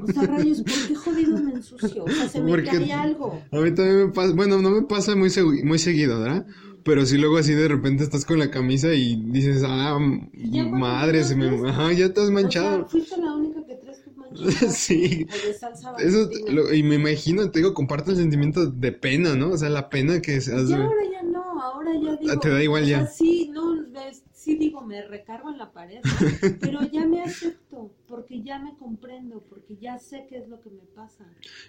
O 0.02 0.06
sea, 0.12 0.22
rayos, 0.22 0.62
¿por 0.62 0.88
qué 0.88 0.94
jodido 0.94 1.38
me 1.38 1.52
ensucio? 1.52 2.04
O 2.04 2.08
sea, 2.08 2.28
se 2.28 2.40
me 2.40 2.50
Porque- 2.50 2.70
cae 2.70 2.92
algo. 2.92 3.40
A 3.52 3.60
mí 3.60 3.72
también 3.74 4.06
me 4.06 4.12
pasa, 4.12 4.32
bueno, 4.34 4.58
no 4.60 4.70
me 4.70 4.82
pasa 4.82 5.14
muy, 5.14 5.28
segui- 5.28 5.62
muy 5.64 5.78
seguido, 5.78 6.18
¿verdad? 6.20 6.46
Pero 6.82 7.04
sí 7.04 7.18
luego 7.18 7.36
así 7.36 7.52
de 7.52 7.68
repente 7.68 8.02
estás 8.02 8.24
con 8.24 8.38
la 8.38 8.50
camisa 8.50 8.94
y 8.94 9.16
dices, 9.30 9.62
ah, 9.66 9.98
madre, 10.72 11.22
se 11.24 11.36
me... 11.36 11.46
Ajá, 11.68 11.92
ya 11.92 12.06
estás 12.06 12.24
O 12.24 12.26
sea, 12.28 12.34
manchado. 12.34 12.88
fuiste 12.88 13.16
la 13.20 13.34
Sí. 14.70 15.26
O 15.30 15.46
de 15.46 15.54
salsa 15.54 15.94
Eso, 15.98 16.30
lo- 16.52 16.72
y 16.72 16.82
me 16.82 16.96
imagino, 16.96 17.50
te 17.50 17.60
digo, 17.60 17.74
comparto 17.74 18.10
el 18.12 18.16
sentimiento 18.18 18.66
de 18.66 18.92
pena, 18.92 19.34
¿no? 19.34 19.50
O 19.50 19.56
sea, 19.56 19.68
la 19.68 19.88
pena 19.88 20.20
que 20.20 20.40
se 20.40 20.54
hace. 20.54 20.74
Ahora 20.74 20.94
ya 21.10 21.22
no, 21.22 21.60
ahora 21.62 21.92
ya 22.00 22.16
digo. 22.16 22.40
te 22.40 22.50
da 22.50 22.62
igual 22.62 22.82
o 22.84 22.86
sea, 22.86 23.00
ya. 23.00 23.06
sí, 23.06 23.50
no, 23.52 23.76
sí 24.32 24.54
digo, 24.56 24.80
me 24.82 25.02
recargo 25.06 25.50
en 25.50 25.58
la 25.58 25.72
pared, 25.72 26.00
pero 26.60 26.80
ya 26.90 27.06
me 27.06 27.22
acepto, 27.22 27.90
porque 28.06 28.42
ya 28.42 28.58
me 28.58 28.76
comprendo, 28.76 29.40
porque 29.48 29.76
ya 29.76 29.98
sé 29.98 30.26
qué 30.28 30.38
es 30.38 30.48
lo 30.48 30.60
que 30.60 30.70
me 30.70 30.82
pasa. 30.94 31.24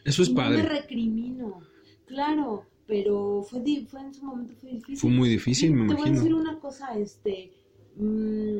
Eso 0.05 0.21
es 0.23 0.29
y 0.29 0.33
No 0.33 0.41
me 0.41 0.47
padre. 0.47 0.61
recrimino, 0.63 1.61
claro, 2.05 2.65
pero 2.87 3.43
fue, 3.49 3.61
fue 3.89 4.01
en 4.01 4.13
su 4.13 4.23
momento 4.25 4.53
fue 4.61 4.71
difícil. 4.71 4.97
Fue 4.97 5.09
muy 5.09 5.29
difícil, 5.29 5.71
Y 5.71 5.73
me 5.73 5.87
Te 5.87 5.93
voy 5.93 6.01
a 6.01 6.11
decir 6.11 6.31
imagino. 6.31 6.37
una 6.37 6.59
cosa, 6.59 6.97
este, 6.97 7.51
mm, 7.97 8.57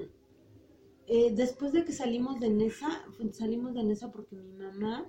eh, 1.09 1.33
después 1.35 1.73
de 1.73 1.83
que 1.85 1.91
salimos 1.91 2.39
de 2.39 2.49
Nesa, 2.49 3.03
salimos 3.31 3.73
de 3.73 3.83
Nesa 3.83 4.11
porque 4.11 4.35
mi 4.35 4.53
mamá, 4.53 5.05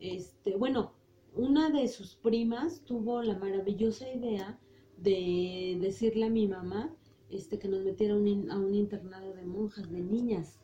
este, 0.00 0.56
bueno, 0.56 0.92
una 1.34 1.70
de 1.70 1.86
sus 1.88 2.14
primas 2.16 2.82
tuvo 2.84 3.22
la 3.22 3.38
maravillosa 3.38 4.10
idea 4.12 4.58
de 4.98 5.78
decirle 5.80 6.24
a 6.26 6.30
mi 6.30 6.46
mamá, 6.48 6.90
este, 7.30 7.58
que 7.58 7.68
nos 7.68 7.84
metiera 7.84 8.14
a 8.14 8.16
un, 8.16 8.26
in- 8.26 8.50
a 8.50 8.58
un 8.58 8.74
internado 8.74 9.34
de 9.34 9.44
monjas, 9.44 9.90
de 9.90 10.00
niñas. 10.00 10.58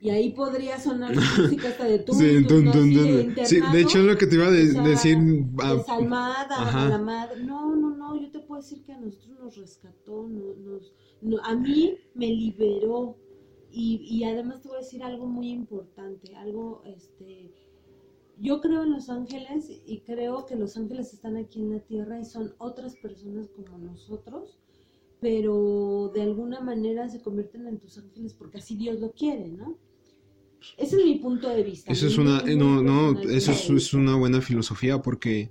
Y 0.00 0.10
ahí 0.10 0.30
podría 0.30 0.78
sonar 0.78 1.16
la 1.16 1.22
música 1.38 1.68
hasta 1.68 1.84
de 1.86 1.98
tú, 2.00 2.12
Sí, 2.12 2.44
tun, 2.46 2.70
tun, 2.70 2.92
tun. 2.92 3.34
Sí, 3.46 3.60
de 3.60 3.80
hecho 3.80 3.98
es 3.98 4.04
lo 4.04 4.16
que 4.16 4.26
te 4.28 4.34
iba 4.36 4.46
a 4.46 4.50
de- 4.50 4.72
decir. 4.90 5.18
ah, 5.60 5.74
desalmada, 5.74 6.56
a 6.84 6.88
la 6.88 6.98
madre. 6.98 7.42
No, 7.42 7.74
no, 7.74 7.96
no, 7.96 8.20
yo 8.20 8.30
te 8.30 8.38
puedo 8.40 8.60
decir 8.62 8.82
que 8.84 8.92
a 8.92 8.98
nosotros 9.00 9.36
nos 9.40 9.56
rescató, 9.56 10.28
no- 10.28 10.54
nos, 10.54 10.92
no- 11.22 11.42
a 11.42 11.54
mí 11.56 11.96
me 12.14 12.28
liberó. 12.28 13.16
Y, 13.70 13.96
y 14.10 14.24
además 14.24 14.62
te 14.62 14.68
voy 14.68 14.78
a 14.78 14.80
decir 14.80 15.02
algo 15.02 15.26
muy 15.26 15.50
importante, 15.50 16.34
algo, 16.36 16.82
este, 16.86 17.50
yo 18.40 18.60
creo 18.60 18.84
en 18.84 18.92
los 18.92 19.10
ángeles 19.10 19.70
y 19.86 20.00
creo 20.00 20.46
que 20.46 20.56
los 20.56 20.76
ángeles 20.76 21.12
están 21.12 21.36
aquí 21.36 21.60
en 21.60 21.72
la 21.72 21.80
tierra 21.80 22.20
y 22.20 22.24
son 22.24 22.54
otras 22.58 22.96
personas 22.96 23.48
como 23.48 23.78
nosotros, 23.78 24.58
pero 25.20 26.10
de 26.14 26.22
alguna 26.22 26.60
manera 26.60 27.08
se 27.08 27.20
convierten 27.20 27.66
en 27.66 27.78
tus 27.78 27.98
ángeles 27.98 28.34
porque 28.34 28.58
así 28.58 28.76
Dios 28.76 29.00
lo 29.00 29.12
quiere, 29.12 29.48
¿no? 29.48 29.76
Ese 30.76 30.96
es 30.96 31.04
mi 31.04 31.16
punto 31.16 31.48
de 31.48 31.62
vista. 31.62 31.92
Eso 31.92 32.06
es 32.06 32.18
una, 32.18 32.40
eh, 32.40 32.56
no, 32.56 32.82
no, 32.82 33.20
eso 33.20 33.52
es, 33.52 33.70
es 33.70 33.94
una 33.94 34.16
buena 34.16 34.40
filosofía 34.40 35.00
porque 35.02 35.50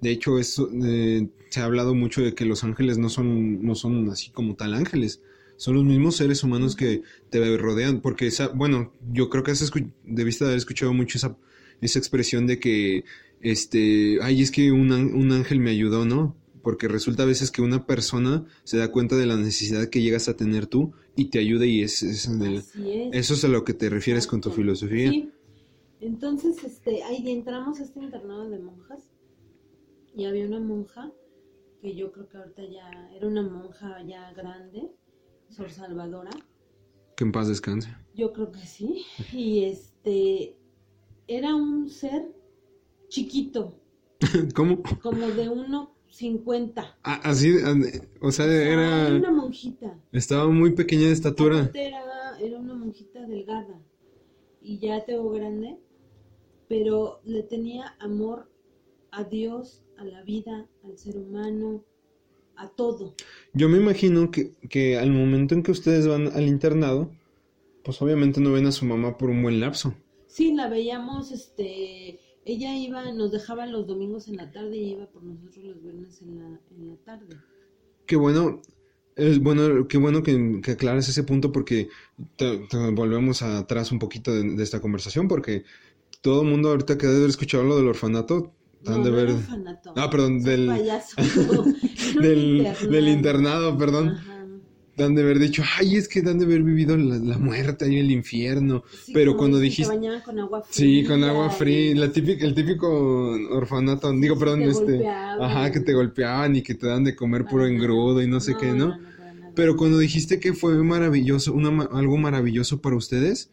de 0.00 0.10
hecho 0.10 0.38
es, 0.38 0.60
eh, 0.84 1.28
se 1.50 1.60
ha 1.60 1.64
hablado 1.64 1.94
mucho 1.94 2.22
de 2.22 2.34
que 2.34 2.44
los 2.44 2.64
ángeles 2.64 2.98
no 2.98 3.08
son, 3.08 3.64
no 3.64 3.74
son 3.74 4.10
así 4.10 4.30
como 4.30 4.54
tal 4.54 4.74
ángeles, 4.74 5.22
son 5.56 5.74
los 5.74 5.84
mismos 5.84 6.16
seres 6.16 6.42
humanos 6.42 6.76
que 6.76 7.02
te 7.30 7.56
rodean, 7.56 8.00
porque 8.00 8.26
esa, 8.26 8.48
bueno, 8.48 8.92
yo 9.12 9.30
creo 9.30 9.42
que 9.42 9.52
has 9.52 9.72
debiste 10.04 10.44
haber 10.44 10.56
escuchado 10.56 10.92
mucho 10.92 11.18
esa, 11.18 11.36
esa 11.80 11.98
expresión 11.98 12.46
de 12.46 12.58
que, 12.58 13.04
este, 13.40 14.18
ay, 14.22 14.42
es 14.42 14.50
que 14.50 14.72
un, 14.72 14.92
un 14.92 15.32
ángel 15.32 15.60
me 15.60 15.70
ayudó, 15.70 16.04
¿no? 16.04 16.36
Porque 16.62 16.88
resulta 16.88 17.24
a 17.24 17.26
veces 17.26 17.50
que 17.50 17.62
una 17.62 17.86
persona 17.86 18.46
se 18.64 18.78
da 18.78 18.90
cuenta 18.90 19.16
de 19.16 19.26
la 19.26 19.36
necesidad 19.36 19.88
que 19.88 20.00
llegas 20.00 20.28
a 20.28 20.36
tener 20.36 20.66
tú 20.66 20.92
y 21.14 21.26
te 21.26 21.38
ayuda 21.38 21.66
y 21.66 21.82
es, 21.82 22.02
es 22.02 22.28
eso 23.12 23.34
es 23.34 23.44
a 23.44 23.48
lo 23.48 23.64
que 23.64 23.74
te 23.74 23.90
refieres 23.90 24.26
con 24.26 24.40
tu 24.40 24.50
filosofía. 24.50 25.10
Sí. 25.10 25.30
Entonces, 26.00 26.62
este, 26.64 27.02
ahí 27.02 27.30
entramos 27.30 27.80
a 27.80 27.84
este 27.84 28.00
internado 28.00 28.50
de 28.50 28.58
monjas 28.58 29.10
y 30.14 30.26
había 30.26 30.46
una 30.46 30.60
monja 30.60 31.10
que 31.80 31.94
yo 31.94 32.12
creo 32.12 32.28
que 32.28 32.36
ahorita 32.36 32.62
ya 32.64 33.10
era 33.14 33.26
una 33.26 33.42
monja 33.42 34.02
ya 34.06 34.32
grande, 34.32 34.90
Sor 35.54 35.70
Salvadora, 35.70 36.30
Que 37.16 37.24
en 37.24 37.32
paz 37.32 37.48
descanse. 37.48 37.94
yo 38.14 38.32
creo 38.32 38.50
que 38.50 38.60
sí, 38.66 39.04
y 39.32 39.64
este 39.64 40.56
era 41.28 41.54
un 41.54 41.88
ser 41.88 42.22
chiquito, 43.08 43.78
¿Cómo? 44.54 44.82
como 45.02 45.26
de 45.28 45.48
1.50. 45.50 46.94
Ah, 47.02 47.20
así, 47.24 47.54
ah, 47.64 47.74
o 48.20 48.30
sea, 48.32 48.46
Era 48.46 49.08
era, 49.08 49.16
una 49.16 49.30
monjita. 49.32 49.98
estaba 50.12 50.48
muy 50.48 50.72
pequeña 50.74 51.06
de 51.06 51.12
estatura. 51.12 51.70
Era, 51.74 52.38
era 52.40 52.58
una 52.58 52.74
monjita 52.74 53.26
delgada 53.26 53.80
y 54.60 54.78
ya 54.78 55.04
te 55.04 55.16
grande, 55.16 55.78
pero 56.68 57.20
le 57.24 57.42
tenía 57.42 57.94
amor 58.00 58.50
a 59.10 59.22
Dios, 59.24 59.84
a 59.98 60.04
la 60.04 60.22
vida, 60.22 60.66
al 60.84 60.98
ser 60.98 61.16
humano, 61.16 61.84
a 62.56 62.68
todo. 62.68 63.14
Yo 63.52 63.68
me 63.68 63.78
imagino 63.78 64.30
que, 64.30 64.52
que 64.68 64.96
al 64.98 65.10
momento 65.10 65.54
en 65.54 65.62
que 65.62 65.70
ustedes 65.72 66.06
van 66.06 66.28
al 66.28 66.46
internado, 66.46 67.10
pues 67.84 68.00
obviamente 68.02 68.40
no 68.40 68.52
ven 68.52 68.66
a 68.66 68.72
su 68.72 68.84
mamá 68.86 69.16
por 69.18 69.30
un 69.30 69.42
buen 69.42 69.60
lapso. 69.60 69.94
Sí, 70.26 70.52
la 70.54 70.68
veíamos, 70.68 71.30
este, 71.32 72.18
ella 72.44 72.76
iba, 72.76 73.12
nos 73.12 73.30
dejaba 73.30 73.66
los 73.66 73.86
domingos 73.86 74.28
en 74.28 74.36
la 74.36 74.50
tarde 74.50 74.76
y 74.76 74.92
iba 74.92 75.06
por 75.06 75.22
nosotros 75.22 75.64
los 75.64 75.82
viernes 75.82 76.20
en 76.22 76.38
la, 76.38 76.60
en 76.76 76.88
la 76.88 76.96
tarde. 77.04 77.36
Qué 78.06 78.16
bueno, 78.16 78.60
es 79.16 79.38
bueno, 79.40 79.86
qué 79.88 79.96
bueno 79.98 80.22
que, 80.22 80.60
que 80.62 80.72
aclares 80.72 81.08
ese 81.08 81.22
punto 81.22 81.52
porque 81.52 81.88
te- 82.36 82.58
te 82.68 82.76
volvemos 82.90 83.42
atrás 83.42 83.92
un 83.92 83.98
poquito 83.98 84.32
de, 84.34 84.42
de 84.56 84.62
esta 84.62 84.80
conversación 84.80 85.28
porque 85.28 85.64
todo 86.20 86.42
el 86.42 86.48
mundo 86.48 86.70
ahorita 86.70 86.98
que 86.98 87.06
debe 87.06 87.18
haber 87.18 87.30
escuchado 87.30 87.64
lo 87.64 87.76
del 87.76 87.88
orfanato, 87.88 88.52
No, 88.86 89.04
de 89.04 89.10
no 89.10 89.16
ver. 89.16 89.34
Ah, 89.96 90.10
perdón, 90.10 90.42
del- 90.42 90.66
payaso. 90.66 91.16
Internado, 93.08 93.76
perdón. 93.78 94.08
Ajá. 94.10 94.30
Han 94.96 95.16
de 95.16 95.22
haber 95.22 95.40
dicho, 95.40 95.64
ay, 95.76 95.96
es 95.96 96.06
que 96.06 96.20
han 96.20 96.38
de 96.38 96.44
haber 96.44 96.62
vivido 96.62 96.96
la, 96.96 97.16
la 97.16 97.36
muerte 97.36 97.92
y 97.92 97.98
el 97.98 98.12
infierno. 98.12 98.84
Sí, 99.04 99.10
Pero 99.12 99.36
cuando 99.36 99.58
dijiste- 99.58 99.92
con 100.24 100.38
agua 100.38 100.62
fría. 100.62 100.70
Sí, 100.70 101.04
con 101.04 101.24
agua 101.24 101.48
y- 101.52 101.56
fría, 101.58 101.94
la 101.96 102.12
típica, 102.12 102.46
el 102.46 102.54
típico 102.54 103.32
orfanato, 103.50 104.12
digo, 104.12 104.38
perdón, 104.38 104.60
te 104.60 104.68
este, 104.68 105.08
ajá, 105.08 105.72
que 105.72 105.80
te 105.80 105.94
golpeaban 105.94 106.54
y 106.54 106.62
que 106.62 106.74
te 106.76 106.86
dan 106.86 107.02
de 107.02 107.16
comer 107.16 107.44
puro 107.44 107.66
engrudo 107.66 108.22
y 108.22 108.28
no 108.28 108.38
sé 108.38 108.54
qué, 108.60 108.70
¿no? 108.72 108.90
nada. 108.90 109.00
Pero 109.56 109.76
cuando 109.76 109.98
dijiste 109.98 110.38
que 110.38 110.52
fue 110.52 110.74
maravilloso, 110.84 111.52
una, 111.52 111.84
algo 111.86 112.16
maravilloso 112.16 112.80
para 112.80 112.94
ustedes, 112.94 113.50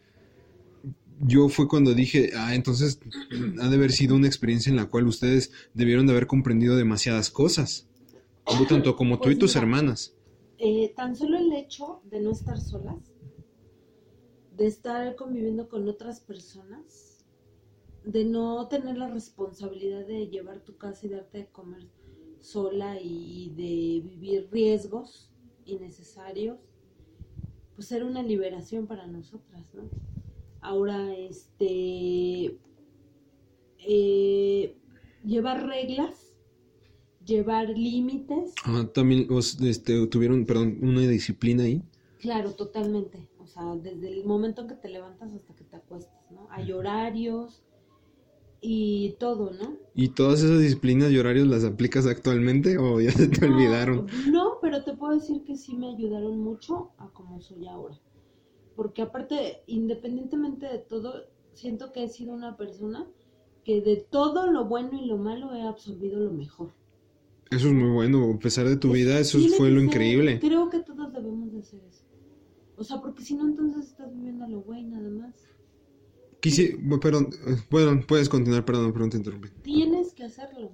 yo 1.22 1.48
fue 1.48 1.68
cuando 1.68 1.94
dije, 1.94 2.30
ah, 2.36 2.54
entonces 2.54 2.98
ha 3.60 3.68
de 3.68 3.76
haber 3.76 3.92
sido 3.92 4.16
una 4.16 4.26
experiencia 4.26 4.70
en 4.70 4.76
la 4.76 4.86
cual 4.86 5.06
ustedes 5.06 5.52
debieron 5.74 6.06
de 6.06 6.12
haber 6.12 6.26
comprendido 6.26 6.76
demasiadas 6.76 7.30
cosas, 7.30 7.86
tanto 8.68 8.96
como 8.96 9.18
tú 9.18 9.30
y 9.30 9.34
Pues 9.34 9.38
tus 9.38 9.50
mira. 9.54 9.60
hermanas. 9.62 10.14
Eh, 10.58 10.92
tan 10.96 11.16
solo 11.16 11.38
el 11.38 11.52
hecho 11.52 12.00
de 12.04 12.20
no 12.20 12.30
estar 12.32 12.58
solas, 12.60 12.96
de 14.56 14.66
estar 14.66 15.16
conviviendo 15.16 15.68
con 15.68 15.88
otras 15.88 16.20
personas, 16.20 17.24
de 18.04 18.24
no 18.24 18.66
tener 18.68 18.96
la 18.98 19.08
responsabilidad 19.08 20.06
de 20.06 20.28
llevar 20.28 20.60
tu 20.60 20.76
casa 20.76 21.06
y 21.06 21.10
darte 21.10 21.38
de 21.38 21.46
comer 21.46 21.86
sola 22.40 23.00
y 23.00 23.50
de 23.56 24.08
vivir 24.08 24.48
riesgos 24.50 25.30
innecesarios, 25.64 26.58
pues 27.76 27.90
era 27.92 28.04
una 28.04 28.22
liberación 28.22 28.86
para 28.86 29.06
nosotras, 29.06 29.72
¿no? 29.74 29.82
Ahora, 30.62 31.14
este, 31.14 32.56
eh, 33.78 34.74
llevar 35.24 35.66
reglas, 35.66 36.32
llevar 37.24 37.68
límites, 37.70 38.54
Ah, 38.64 38.86
también 38.92 39.26
este, 39.64 40.06
tuvieron, 40.06 40.44
perdón, 40.46 40.78
una 40.82 41.00
disciplina 41.02 41.64
ahí. 41.64 41.82
Claro, 42.20 42.52
totalmente. 42.52 43.18
O 43.38 43.46
sea, 43.46 43.74
desde 43.76 44.08
el 44.08 44.24
momento 44.24 44.62
en 44.62 44.68
que 44.68 44.74
te 44.76 44.88
levantas 44.88 45.32
hasta 45.32 45.54
que 45.54 45.64
te 45.64 45.76
acuestas, 45.76 46.30
¿no? 46.30 46.46
Hay 46.50 46.70
horarios 46.72 47.62
y 48.60 49.14
todo, 49.18 49.50
¿no? 49.50 49.76
¿Y 49.94 50.08
todas 50.10 50.42
esas 50.42 50.60
disciplinas 50.60 51.10
y 51.10 51.18
horarios 51.18 51.48
las 51.48 51.64
aplicas 51.64 52.06
actualmente 52.06 52.78
o 52.78 53.00
ya 53.00 53.10
se 53.10 53.26
te 53.28 53.46
No, 53.46 53.54
olvidaron? 53.54 54.06
No, 54.30 54.58
pero 54.62 54.84
te 54.84 54.94
puedo 54.94 55.14
decir 55.14 55.42
que 55.44 55.56
sí 55.56 55.76
me 55.76 55.88
ayudaron 55.88 56.38
mucho 56.38 56.90
a 56.98 57.08
como 57.08 57.40
soy 57.40 57.66
ahora. 57.66 57.98
Porque 58.76 59.02
aparte, 59.02 59.62
independientemente 59.66 60.66
de 60.66 60.78
todo, 60.78 61.26
siento 61.52 61.92
que 61.92 62.04
he 62.04 62.08
sido 62.08 62.32
una 62.32 62.56
persona 62.56 63.06
que 63.64 63.80
de 63.80 63.96
todo 63.96 64.50
lo 64.50 64.64
bueno 64.64 65.00
y 65.00 65.06
lo 65.06 65.18
malo 65.18 65.54
he 65.54 65.62
absorbido 65.62 66.20
lo 66.20 66.32
mejor. 66.32 66.72
Eso 67.50 67.68
es 67.68 67.74
muy 67.74 67.90
bueno, 67.90 68.32
a 68.32 68.38
pesar 68.38 68.66
de 68.66 68.76
tu 68.76 68.92
vida, 68.92 69.18
eso 69.18 69.38
fue 69.56 69.70
lo 69.70 69.82
increíble. 69.82 70.40
Creo 70.40 70.70
que 70.70 70.80
todos 70.80 71.12
debemos 71.12 71.52
de 71.52 71.58
hacer 71.60 71.80
eso. 71.86 72.04
O 72.76 72.84
sea, 72.84 73.00
porque 73.00 73.22
si 73.22 73.34
no, 73.34 73.46
entonces 73.46 73.90
estás 73.90 74.12
viviendo 74.12 74.46
lo 74.48 74.62
güey 74.62 74.84
nada 74.84 75.10
más. 75.10 75.34
Quisi, 76.40 76.76
perdón, 77.00 77.28
eh, 77.46 77.56
bueno, 77.70 78.00
puedes 78.08 78.28
continuar, 78.28 78.64
perdón, 78.64 78.92
perdón, 78.92 79.10
te 79.10 79.16
interrumpí. 79.18 79.50
Tienes 79.62 80.12
que 80.14 80.24
hacerlo. 80.24 80.72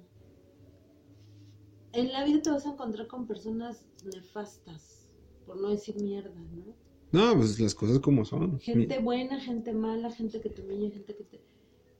En 1.91 2.11
la 2.11 2.23
vida 2.23 2.41
te 2.41 2.49
vas 2.49 2.65
a 2.65 2.71
encontrar 2.71 3.07
con 3.07 3.27
personas 3.27 3.85
nefastas, 4.05 5.09
por 5.45 5.59
no 5.59 5.69
decir 5.69 5.95
mierda, 6.01 6.39
¿no? 6.39 6.73
No, 7.11 7.35
pues 7.35 7.59
las 7.59 7.73
cosas 7.75 7.99
como 7.99 8.23
son. 8.25 8.59
Gente 8.59 8.99
buena, 8.99 9.39
gente 9.39 9.73
mala, 9.73 10.11
gente 10.11 10.39
que 10.41 10.49
te 10.49 10.61
humilla, 10.61 10.91
gente 10.91 11.15
que 11.15 11.23
te... 11.23 11.41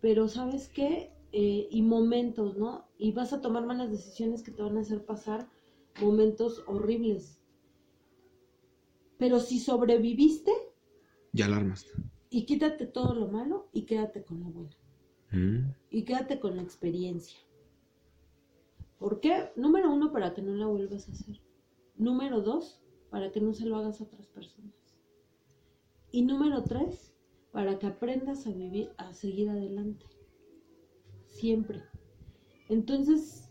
Pero 0.02 0.28
¿sabes 0.28 0.70
qué? 0.70 1.12
Eh, 1.32 1.68
y 1.72 1.82
momentos, 1.82 2.58
¿no? 2.58 2.86
Y 2.98 3.12
vas 3.12 3.34
a 3.34 3.42
tomar 3.42 3.66
malas 3.66 3.92
decisiones 3.92 4.44
que 4.44 4.52
te 4.52 4.62
van 4.62 4.78
a 4.78 4.82
hacer 4.82 5.06
pasar 5.06 5.48
momentos 6.02 6.64
horribles. 6.68 7.40
Pero 9.18 9.40
si 9.40 9.60
sobreviviste, 9.60 10.52
Ya 11.34 11.46
alarmas. 11.46 11.86
y 12.30 12.46
quítate 12.46 12.86
todo 12.86 13.14
lo 13.16 13.28
malo 13.28 13.68
y 13.74 13.84
quédate 13.84 14.24
con 14.24 14.40
lo 14.42 14.46
bueno. 14.48 14.70
Mm. 15.32 15.70
y 15.92 16.06
quédate 16.06 16.40
con 16.40 16.56
la 16.56 16.64
experiencia. 16.64 17.38
¿Por 18.98 19.20
qué? 19.20 19.52
Número 19.56 19.92
uno, 19.94 20.12
para 20.12 20.34
que 20.34 20.42
no 20.42 20.56
la 20.56 20.66
vuelvas 20.66 21.08
a 21.08 21.12
hacer. 21.12 21.40
Número 21.98 22.42
dos, 22.42 22.82
para 23.12 23.32
que 23.32 23.40
no 23.40 23.54
se 23.54 23.66
lo 23.66 23.76
hagas 23.78 24.02
a 24.02 24.06
otras 24.06 24.26
personas. 24.28 24.74
Y 26.12 26.24
número 26.24 26.64
tres, 26.64 27.14
para 27.52 27.78
que 27.80 27.88
aprendas 27.88 28.48
a 28.48 28.52
vivir, 28.52 28.90
a 28.98 29.14
seguir 29.14 29.50
adelante. 29.50 30.06
Siempre. 31.28 31.84
Entonces, 32.68 33.50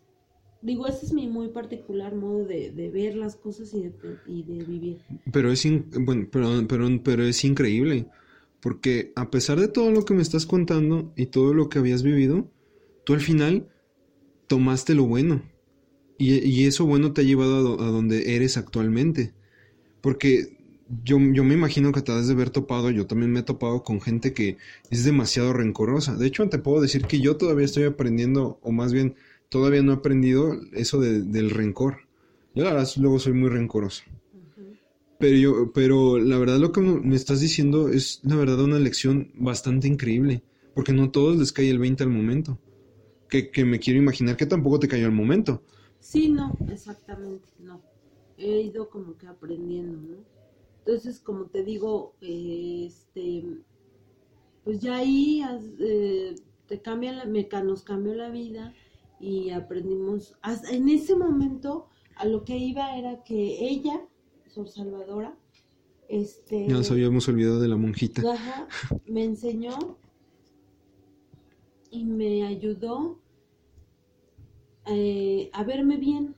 digo, 0.62 0.86
ese 0.86 1.06
es 1.06 1.12
mi 1.12 1.28
muy 1.28 1.48
particular 1.48 2.14
modo 2.14 2.44
de, 2.44 2.70
de 2.72 2.90
ver 2.90 3.14
las 3.14 3.36
cosas 3.36 3.72
y 3.74 3.82
de, 3.82 3.92
y 4.26 4.42
de 4.42 4.64
vivir. 4.64 4.98
Pero 5.32 5.52
es, 5.52 5.64
bueno, 6.00 6.28
perdón, 6.30 6.66
perdón, 6.66 7.00
pero 7.04 7.24
es 7.24 7.44
increíble. 7.44 8.06
Porque 8.60 9.12
a 9.14 9.30
pesar 9.30 9.60
de 9.60 9.68
todo 9.68 9.92
lo 9.92 10.04
que 10.04 10.14
me 10.14 10.22
estás 10.22 10.44
contando 10.46 11.12
y 11.16 11.26
todo 11.26 11.54
lo 11.54 11.68
que 11.68 11.78
habías 11.78 12.02
vivido, 12.02 12.50
tú 13.04 13.14
al 13.14 13.20
final 13.20 13.68
tomaste 14.48 14.94
lo 14.94 15.06
bueno. 15.06 15.42
Y, 16.18 16.44
y 16.44 16.64
eso 16.64 16.84
bueno 16.84 17.12
te 17.12 17.20
ha 17.20 17.24
llevado 17.24 17.80
a, 17.80 17.86
a 17.86 17.90
donde 17.90 18.34
eres 18.34 18.56
actualmente. 18.56 19.32
Porque 20.00 20.57
yo, 21.04 21.18
yo 21.32 21.44
me 21.44 21.54
imagino 21.54 21.92
que 21.92 22.02
te 22.02 22.12
has 22.12 22.26
de 22.28 22.34
haber 22.34 22.50
topado, 22.50 22.90
yo 22.90 23.06
también 23.06 23.32
me 23.32 23.40
he 23.40 23.42
topado 23.42 23.82
con 23.82 24.00
gente 24.00 24.32
que 24.32 24.56
es 24.90 25.04
demasiado 25.04 25.52
rencorosa. 25.52 26.16
De 26.16 26.26
hecho, 26.26 26.48
te 26.48 26.58
puedo 26.58 26.80
decir 26.80 27.04
que 27.04 27.20
yo 27.20 27.36
todavía 27.36 27.64
estoy 27.66 27.84
aprendiendo, 27.84 28.58
o 28.62 28.72
más 28.72 28.92
bien, 28.92 29.14
todavía 29.48 29.82
no 29.82 29.92
he 29.92 29.96
aprendido 29.96 30.56
eso 30.72 31.00
de- 31.00 31.20
del 31.22 31.50
rencor. 31.50 31.98
Yo 32.54 32.64
la 32.64 32.72
verdad 32.72 32.88
luego 32.96 33.18
soy 33.18 33.34
muy 33.34 33.48
rencoroso. 33.50 34.02
Pero 35.18 35.36
yo, 35.36 35.72
pero 35.72 36.18
la 36.18 36.38
verdad 36.38 36.58
lo 36.58 36.70
que 36.70 36.80
me 36.80 37.16
estás 37.16 37.40
diciendo 37.40 37.88
es 37.88 38.20
la 38.22 38.36
verdad 38.36 38.60
una 38.62 38.78
lección 38.78 39.30
bastante 39.34 39.88
increíble, 39.88 40.42
porque 40.74 40.92
no 40.92 41.04
a 41.04 41.12
todos 41.12 41.36
les 41.36 41.52
cae 41.52 41.68
el 41.70 41.78
20 41.78 42.04
al 42.04 42.10
momento. 42.10 42.58
Que, 43.28 43.50
que 43.50 43.64
me 43.64 43.78
quiero 43.78 43.98
imaginar 43.98 44.36
que 44.36 44.46
tampoco 44.46 44.78
te 44.78 44.88
cayó 44.88 45.06
al 45.06 45.12
momento. 45.12 45.60
Sí, 46.00 46.28
no, 46.28 46.56
exactamente, 46.70 47.46
no. 47.58 47.82
he 48.38 48.62
ido 48.62 48.88
como 48.88 49.18
que 49.18 49.26
aprendiendo, 49.26 49.98
¿no? 49.98 50.37
Entonces, 50.88 51.20
como 51.20 51.44
te 51.44 51.64
digo, 51.64 52.14
este, 52.22 53.44
pues 54.64 54.80
ya 54.80 54.96
ahí 54.96 55.42
eh, 55.80 56.34
te 56.66 56.80
cambia 56.80 57.12
la, 57.12 57.26
me, 57.26 57.46
nos 57.62 57.82
cambió 57.82 58.14
la 58.14 58.30
vida 58.30 58.72
y 59.20 59.50
aprendimos, 59.50 60.34
en 60.70 60.88
ese 60.88 61.14
momento 61.14 61.90
a 62.16 62.24
lo 62.24 62.42
que 62.42 62.56
iba 62.56 62.96
era 62.96 63.22
que 63.22 63.68
ella, 63.68 64.00
Sor 64.46 64.70
Salvadora, 64.70 65.36
este... 66.08 66.66
Ya 66.66 66.76
nos 66.76 66.90
habíamos 66.90 67.28
olvidado 67.28 67.60
de 67.60 67.68
la 67.68 67.76
monjita. 67.76 68.22
me 69.04 69.24
enseñó 69.24 69.98
y 71.90 72.06
me 72.06 72.46
ayudó 72.46 73.20
eh, 74.86 75.50
a 75.52 75.64
verme 75.64 75.98
bien, 75.98 76.34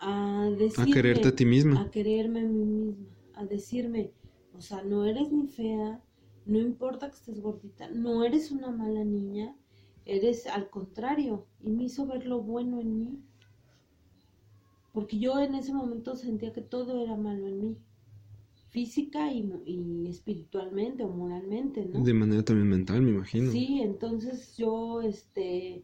a 0.00 0.48
decirme... 0.58 0.90
A 0.90 0.94
quererte 0.94 1.28
a 1.28 1.36
ti 1.36 1.44
misma. 1.44 1.82
A 1.82 1.90
quererme 1.90 2.40
a 2.40 2.44
mí 2.44 2.64
misma, 2.64 3.15
a 3.36 3.44
decirme, 3.44 4.12
o 4.54 4.60
sea, 4.60 4.82
no 4.82 5.04
eres 5.04 5.30
ni 5.30 5.46
fea, 5.46 6.02
no 6.44 6.58
importa 6.58 7.08
que 7.08 7.16
estés 7.16 7.40
gordita, 7.40 7.88
no 7.90 8.24
eres 8.24 8.50
una 8.50 8.70
mala 8.70 9.04
niña, 9.04 9.54
eres 10.04 10.46
al 10.46 10.68
contrario, 10.70 11.46
y 11.60 11.70
me 11.70 11.84
hizo 11.84 12.06
ver 12.06 12.26
lo 12.26 12.40
bueno 12.40 12.80
en 12.80 12.98
mí. 12.98 13.20
Porque 14.92 15.18
yo 15.18 15.38
en 15.40 15.54
ese 15.54 15.72
momento 15.72 16.16
sentía 16.16 16.52
que 16.52 16.62
todo 16.62 17.02
era 17.02 17.16
malo 17.16 17.46
en 17.46 17.60
mí, 17.60 17.76
física 18.70 19.32
y, 19.32 20.06
espiritualmente 20.08 21.04
o 21.04 21.08
moralmente, 21.08 21.84
¿no? 21.86 22.02
De 22.02 22.14
manera 22.14 22.44
también 22.44 22.68
mental, 22.68 23.02
me 23.02 23.10
imagino. 23.10 23.50
Sí, 23.50 23.80
entonces 23.82 24.56
yo, 24.56 25.02
este, 25.02 25.82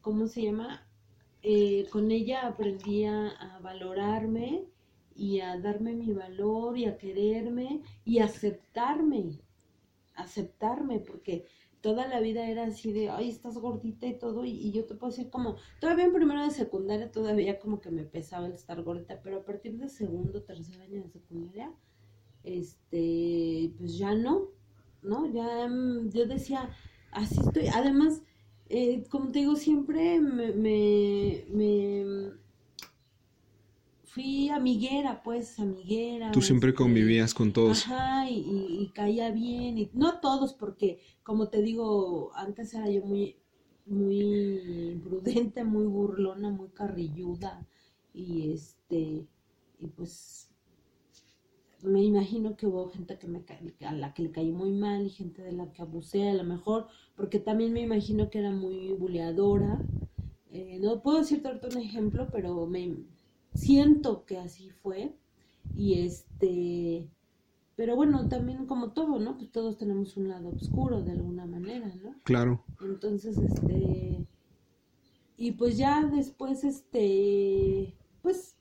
¿cómo 0.00 0.26
se 0.26 0.42
llama? 0.42 0.86
Eh, 1.42 1.86
con 1.90 2.10
ella 2.10 2.46
aprendí 2.46 3.04
a, 3.04 3.58
valorarme 3.62 4.64
y 5.16 5.40
a 5.40 5.58
darme 5.58 5.94
mi 5.94 6.12
valor 6.12 6.76
y 6.76 6.84
a 6.84 6.98
quererme 6.98 7.82
y 8.04 8.18
aceptarme, 8.18 9.38
aceptarme, 10.14 11.00
porque 11.00 11.46
toda 11.80 12.06
la 12.08 12.20
vida 12.20 12.48
era 12.48 12.64
así 12.64 12.92
de, 12.92 13.10
ay, 13.10 13.28
estás 13.28 13.58
gordita 13.58 14.06
y 14.06 14.18
todo, 14.18 14.44
y, 14.44 14.72
yo 14.72 14.84
te 14.84 14.94
puedo 14.94 15.12
decir 15.12 15.30
como, 15.30 15.56
todavía 15.80 16.06
en 16.06 16.12
primero 16.12 16.42
de 16.42 16.50
secundaria 16.50 17.10
todavía 17.10 17.58
como 17.58 17.80
que 17.80 17.90
me 17.90 18.04
pesaba 18.04 18.46
el 18.46 18.52
estar 18.52 18.82
gordita, 18.82 19.20
pero 19.22 19.38
a 19.38 19.44
partir 19.44 19.78
de 19.78 19.88
segundo, 19.88 20.42
tercer 20.42 20.80
año 20.80 21.02
de 21.02 21.08
secundaria, 21.08 21.72
este, 22.42 23.72
pues 23.78 23.98
ya 23.98 24.14
no, 24.14 24.48
¿no? 25.02 25.32
Ya 25.32 25.68
mm, 25.68 26.10
yo 26.10 26.26
decía, 26.26 26.70
así 27.10 27.42
estoy, 27.42 27.68
además, 27.68 28.22
eh, 28.68 29.04
como 29.10 29.30
te 29.30 29.40
digo, 29.40 29.56
siempre 29.56 30.20
me, 30.20 30.52
me, 30.52 31.44
fui 34.16 34.48
amiguera, 34.48 35.22
pues, 35.22 35.60
amiguera. 35.60 36.32
Tú 36.32 36.40
siempre 36.40 36.70
este, 36.70 36.82
convivías 36.82 37.34
con 37.34 37.52
todos. 37.52 37.86
Ajá, 37.86 38.30
y, 38.30 38.90
caía 38.94 39.30
bien, 39.30 39.76
y 39.76 39.90
no 39.92 40.20
todos, 40.20 40.54
porque, 40.54 41.00
como 41.22 41.48
te 41.50 41.60
digo, 41.60 42.30
antes 42.34 42.72
era 42.72 42.88
yo 42.88 43.04
muy, 43.04 43.36
muy 43.84 44.98
prudente, 45.04 45.64
muy 45.64 45.84
burlona, 45.84 46.48
muy 46.48 46.70
carrilluda, 46.70 47.66
y 48.14 48.52
este, 48.52 49.26
y 49.80 49.86
pues 49.94 50.48
me 51.82 52.02
imagino 52.02 52.56
que 52.56 52.66
hubo 52.66 52.88
gente 52.88 53.18
que 53.18 53.28
me, 53.28 53.44
a 53.86 53.92
la 53.92 54.14
que 54.14 54.22
le 54.22 54.30
caí 54.30 54.50
muy 54.50 54.72
mal 54.72 55.04
y 55.04 55.10
gente 55.10 55.42
de 55.42 55.52
la 55.52 55.70
que 55.74 55.82
abusé 55.82 56.30
a 56.30 56.34
lo 56.34 56.44
mejor, 56.44 56.86
porque 57.16 57.38
también 57.38 57.74
me 57.74 57.82
imagino 57.82 58.30
que 58.30 58.38
era 58.38 58.50
muy 58.50 58.94
buleadora. 58.94 59.78
Eh, 60.50 60.78
no 60.80 61.02
puedo 61.02 61.18
decirte 61.18 61.48
ahorita 61.48 61.68
un 61.68 61.82
ejemplo, 61.82 62.28
pero 62.32 62.66
me 62.66 62.96
siento 63.56 64.24
que 64.24 64.38
así 64.38 64.70
fue. 64.70 65.16
Y 65.74 66.00
este, 66.00 67.08
pero 67.76 67.96
bueno, 67.96 68.28
también 68.28 68.66
como 68.66 68.92
todo, 68.92 69.18
¿no? 69.18 69.36
Pues 69.36 69.50
todos 69.50 69.76
tenemos 69.76 70.16
un 70.16 70.28
lado 70.28 70.48
oscuro 70.50 71.02
de 71.02 71.12
alguna 71.12 71.46
manera, 71.46 71.92
¿no? 72.02 72.14
Claro. 72.24 72.64
Entonces, 72.80 73.38
este, 73.38 74.26
y 75.36 75.52
pues 75.52 75.76
ya 75.76 76.04
después, 76.04 76.64
este, 76.64 77.94
pues 78.22 78.56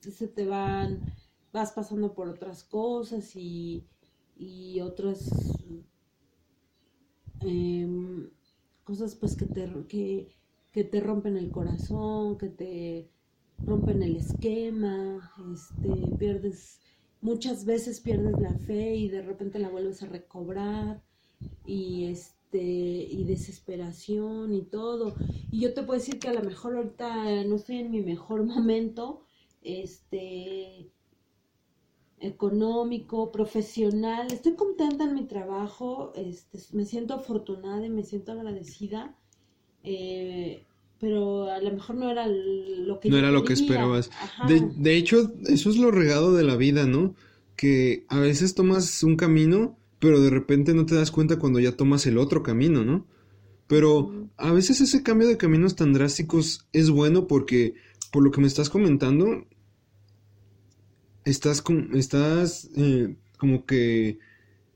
se 0.00 0.28
te 0.28 0.46
van 0.46 1.00
vas 1.54 1.70
pasando 1.72 2.14
por 2.14 2.28
otras 2.28 2.64
cosas 2.64 3.36
y, 3.36 3.86
y 4.36 4.80
otras 4.80 5.56
em, 7.40 8.30
cosas 8.82 9.14
pues 9.14 9.36
que 9.36 9.46
te, 9.46 9.72
que, 9.88 10.28
que 10.72 10.84
te 10.84 11.00
rompen 11.00 11.36
el 11.36 11.52
corazón, 11.52 12.38
que 12.38 12.48
te 12.48 13.13
rompen 13.58 14.02
el 14.02 14.16
esquema, 14.16 15.32
este, 15.52 16.16
pierdes, 16.16 16.80
muchas 17.20 17.64
veces 17.64 18.00
pierdes 18.00 18.38
la 18.38 18.56
fe 18.58 18.96
y 18.96 19.08
de 19.08 19.22
repente 19.22 19.58
la 19.58 19.68
vuelves 19.68 20.02
a 20.02 20.06
recobrar 20.06 21.02
y 21.64 22.06
este 22.06 22.58
y 22.58 23.24
desesperación 23.24 24.54
y 24.54 24.62
todo. 24.62 25.14
Y 25.50 25.60
yo 25.60 25.74
te 25.74 25.82
puedo 25.82 25.98
decir 25.98 26.18
que 26.18 26.28
a 26.28 26.34
lo 26.34 26.42
mejor 26.42 26.76
ahorita 26.76 27.44
no 27.44 27.56
estoy 27.56 27.78
en 27.78 27.90
mi 27.90 28.02
mejor 28.02 28.44
momento, 28.44 29.22
este 29.62 30.90
económico, 32.20 33.30
profesional. 33.32 34.32
Estoy 34.32 34.54
contenta 34.54 35.04
en 35.04 35.14
mi 35.14 35.24
trabajo, 35.24 36.12
este, 36.14 36.58
me 36.72 36.84
siento 36.84 37.14
afortunada 37.14 37.84
y 37.84 37.90
me 37.90 38.02
siento 38.02 38.32
agradecida, 38.32 39.16
eh, 39.82 40.64
pero 41.00 41.50
a 41.50 41.60
lo 41.60 41.72
mejor 41.72 41.96
no 41.96 42.10
era 42.10 42.26
lo 42.26 43.00
que... 43.00 43.10
No 43.10 43.18
era 43.18 43.30
lo 43.30 43.44
que 43.44 43.52
esperabas. 43.52 44.10
De, 44.48 44.60
de, 44.76 44.96
hecho, 44.96 45.32
eso 45.46 45.70
es 45.70 45.76
lo 45.76 45.90
regado 45.90 46.34
de 46.34 46.44
la 46.44 46.56
vida, 46.56 46.86
¿no? 46.86 47.14
Que 47.56 48.04
a 48.08 48.18
veces 48.18 48.54
tomas 48.54 49.02
un 49.02 49.16
camino, 49.16 49.78
pero 49.98 50.20
de 50.20 50.30
repente 50.30 50.74
no 50.74 50.86
te 50.86 50.94
das 50.94 51.10
cuenta 51.10 51.38
cuando 51.38 51.60
ya 51.60 51.76
tomas 51.76 52.06
el 52.06 52.18
otro 52.18 52.42
camino, 52.42 52.84
¿no? 52.84 53.06
Pero 53.66 54.28
a 54.36 54.52
veces 54.52 54.80
ese 54.80 55.02
cambio 55.02 55.26
de 55.26 55.36
caminos 55.36 55.76
tan 55.76 55.92
drásticos 55.92 56.66
es 56.72 56.90
bueno 56.90 57.26
porque, 57.26 57.74
por 58.12 58.22
lo 58.22 58.30
que 58.30 58.40
me 58.40 58.46
estás 58.46 58.68
comentando, 58.68 59.46
estás, 61.24 61.62
estás 61.94 62.70
eh, 62.76 63.16
como 63.38 63.64
que 63.64 64.18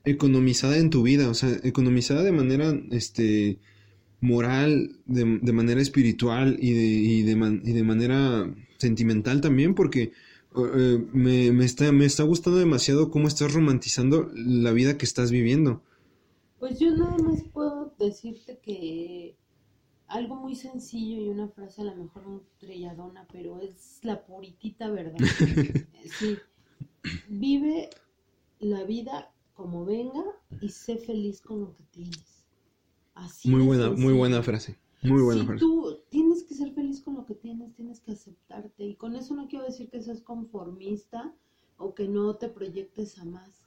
economizada 0.04 0.78
en 0.78 0.90
tu 0.90 1.02
vida, 1.02 1.28
o 1.28 1.34
sea, 1.34 1.50
economizada 1.62 2.22
de 2.22 2.32
manera 2.32 2.74
este, 2.90 3.58
moral, 4.20 4.96
de, 5.06 5.24
manera 5.52 5.80
espiritual 5.80 6.56
y 6.60 6.72
de, 6.72 6.84
y 6.84 7.22
de, 7.22 7.60
y 7.64 7.72
de 7.72 7.82
manera 7.82 8.52
sentimental 8.78 9.40
también, 9.40 9.74
porque 9.74 10.12
eh, 10.56 11.06
me, 11.12 11.52
me, 11.52 11.64
está, 11.64 11.92
me 11.92 12.04
está 12.04 12.24
gustando 12.24 12.58
demasiado 12.58 13.10
cómo 13.10 13.28
estás 13.28 13.52
romantizando 13.52 14.30
la 14.34 14.72
vida 14.72 14.98
que 14.98 15.04
estás 15.04 15.30
viviendo. 15.30 15.82
Pues 16.58 16.78
yo 16.80 16.90
nada 16.90 17.16
más 17.18 17.44
puedo 17.52 17.94
decirte 17.98 18.58
que 18.60 19.36
algo 20.08 20.36
muy 20.36 20.56
sencillo 20.56 21.20
y 21.20 21.28
una 21.28 21.48
frase 21.48 21.82
a 21.82 21.84
lo 21.84 21.94
mejor 21.94 22.26
muy 22.26 22.40
trilladona, 22.58 23.26
pero 23.30 23.60
es 23.60 24.00
la 24.02 24.24
puritita 24.24 24.90
verdad. 24.90 25.18
sí, 26.18 26.38
vive 27.28 27.90
la 28.58 28.82
vida 28.84 29.30
como 29.54 29.84
venga 29.84 30.24
y 30.60 30.70
sé 30.70 30.96
feliz 30.96 31.40
con 31.40 31.60
lo 31.60 31.74
que 31.74 31.84
tienes. 31.90 32.37
Así 33.18 33.48
muy 33.48 33.62
buena, 33.62 33.90
muy 33.90 34.12
buena 34.12 34.42
frase. 34.42 34.78
Muy 35.02 35.22
buena 35.22 35.44
frase. 35.44 35.60
Tú 35.60 35.98
tienes 36.08 36.44
que 36.44 36.54
ser 36.54 36.72
feliz 36.72 37.00
con 37.02 37.14
lo 37.14 37.26
que 37.26 37.34
tienes, 37.34 37.74
tienes 37.74 38.00
que 38.00 38.12
aceptarte. 38.12 38.84
Y 38.84 38.94
con 38.94 39.16
eso 39.16 39.34
no 39.34 39.48
quiero 39.48 39.64
decir 39.64 39.90
que 39.90 40.00
seas 40.02 40.20
conformista 40.20 41.34
o 41.78 41.94
que 41.94 42.08
no 42.08 42.36
te 42.36 42.48
proyectes 42.48 43.18
a 43.18 43.24
más. 43.24 43.62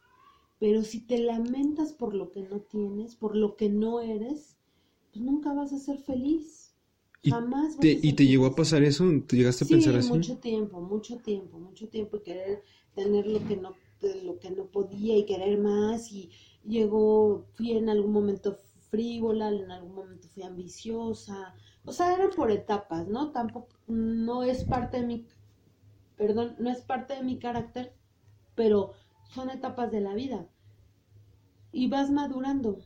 Pero 0.60 0.84
si 0.84 1.02
te 1.02 1.18
lamentas 1.18 1.92
por 1.92 2.14
lo 2.14 2.32
que 2.32 2.44
no 2.44 2.62
tienes, 2.62 3.16
por 3.16 3.36
lo 3.36 3.56
que 3.56 3.68
no 3.70 4.00
eres, 4.00 4.58
pues 5.12 5.26
nunca 5.26 5.54
vas 5.54 5.74
a 5.74 5.80
ser 5.80 5.98
feliz. 5.98 6.76
Jamás. 7.24 7.78
Te, 7.78 8.00
¿Y 8.02 8.14
te 8.14 8.26
llegó 8.26 8.46
a 8.46 8.56
pasar 8.56 8.84
eso? 8.84 9.06
¿Te 9.28 9.36
llegaste 9.36 9.66
a 9.66 9.68
pensar 9.68 9.96
así? 9.96 10.10
mucho 10.10 10.38
tiempo, 10.38 10.80
mucho 10.80 11.18
tiempo, 11.18 11.60
mucho 11.60 11.90
tiempo. 11.90 12.18
Y 12.18 12.22
querer 12.22 12.64
tener 12.96 13.28
lo 13.28 13.46
que 13.46 13.58
no, 13.58 13.74
lo 14.24 14.40
que 14.40 14.52
no 14.52 14.66
podía 14.68 15.18
y 15.18 15.26
querer 15.26 15.58
más. 15.58 16.12
Y 16.12 16.30
llegó, 16.66 17.48
fui 17.54 17.72
en 17.72 17.90
algún 17.90 18.12
momento 18.12 18.58
frívola, 18.92 19.50
en 19.50 19.72
algún 19.72 19.96
momento 19.96 20.28
fui 20.30 20.44
ambiciosa. 20.44 21.56
O 21.86 21.92
sea, 21.94 22.14
eran 22.16 22.32
por 22.32 22.52
etapas, 22.52 23.08
¿no? 23.08 23.32
Tampoco, 23.32 23.70
no 23.88 24.44
es 24.44 24.64
parte 24.66 25.02
de 25.02 25.08
mi, 25.08 25.28
perdón, 26.18 26.56
no 26.60 26.70
es 26.70 26.82
parte 26.82 27.16
de 27.16 27.24
mi 27.24 27.40
carácter, 27.40 27.94
pero 28.56 28.94
son 29.24 29.50
etapas 29.50 29.92
de 29.92 30.02
la 30.02 30.14
vida. 30.14 30.48
Y 31.72 31.90
vas 31.90 32.12
madurando 32.12 32.80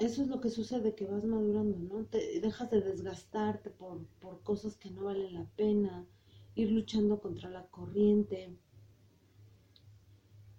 eso 0.00 0.22
es 0.22 0.28
lo 0.28 0.40
que 0.40 0.48
sucede, 0.48 0.94
que 0.94 1.04
vas 1.04 1.24
madurando, 1.24 1.78
¿no? 1.78 2.04
Te 2.06 2.40
dejas 2.40 2.70
de 2.70 2.80
desgastarte 2.80 3.68
por, 3.70 4.06
por 4.18 4.42
cosas 4.42 4.76
que 4.78 4.90
no 4.90 5.04
valen 5.04 5.34
la 5.34 5.44
pena, 5.56 6.06
ir 6.54 6.72
luchando 6.72 7.20
contra 7.20 7.50
la 7.50 7.66
corriente, 7.66 8.56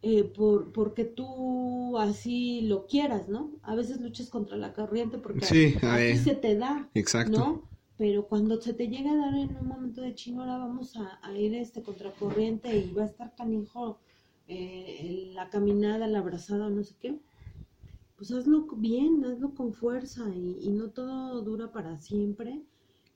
eh, 0.03 0.23
por, 0.23 0.71
porque 0.71 1.05
tú 1.05 1.97
así 1.97 2.61
lo 2.61 2.87
quieras, 2.87 3.29
¿no? 3.29 3.51
A 3.61 3.75
veces 3.75 3.99
luchas 4.01 4.29
contra 4.29 4.57
la 4.57 4.73
corriente 4.73 5.17
porque 5.17 5.45
sí, 5.45 5.75
a, 5.83 5.97
ti 5.97 6.17
se 6.17 6.35
te 6.35 6.55
da, 6.55 6.89
exacto. 6.93 7.37
¿no? 7.37 7.71
pero 8.01 8.25
cuando 8.25 8.59
se 8.59 8.73
te 8.73 8.87
llega 8.87 9.11
a 9.11 9.15
dar 9.15 9.35
en 9.35 9.55
un 9.57 9.67
momento 9.67 10.01
de 10.01 10.15
chino, 10.15 10.41
ahora 10.41 10.57
vamos 10.57 10.97
a, 10.97 11.19
a 11.21 11.37
ir 11.37 11.53
este 11.53 11.83
contracorriente 11.83 12.75
y 12.75 12.91
va 12.91 13.03
a 13.03 13.05
estar 13.05 13.35
canijo 13.35 13.99
eh, 14.47 15.29
la 15.35 15.51
caminada, 15.51 16.07
la 16.07 16.17
abrazada, 16.17 16.67
no 16.71 16.83
sé 16.83 16.95
qué, 16.99 17.19
pues 18.17 18.31
hazlo 18.31 18.65
bien, 18.75 19.23
hazlo 19.23 19.53
con 19.53 19.71
fuerza 19.71 20.27
y, 20.35 20.57
y 20.61 20.71
no 20.71 20.89
todo 20.89 21.43
dura 21.43 21.71
para 21.71 21.99
siempre 21.99 22.63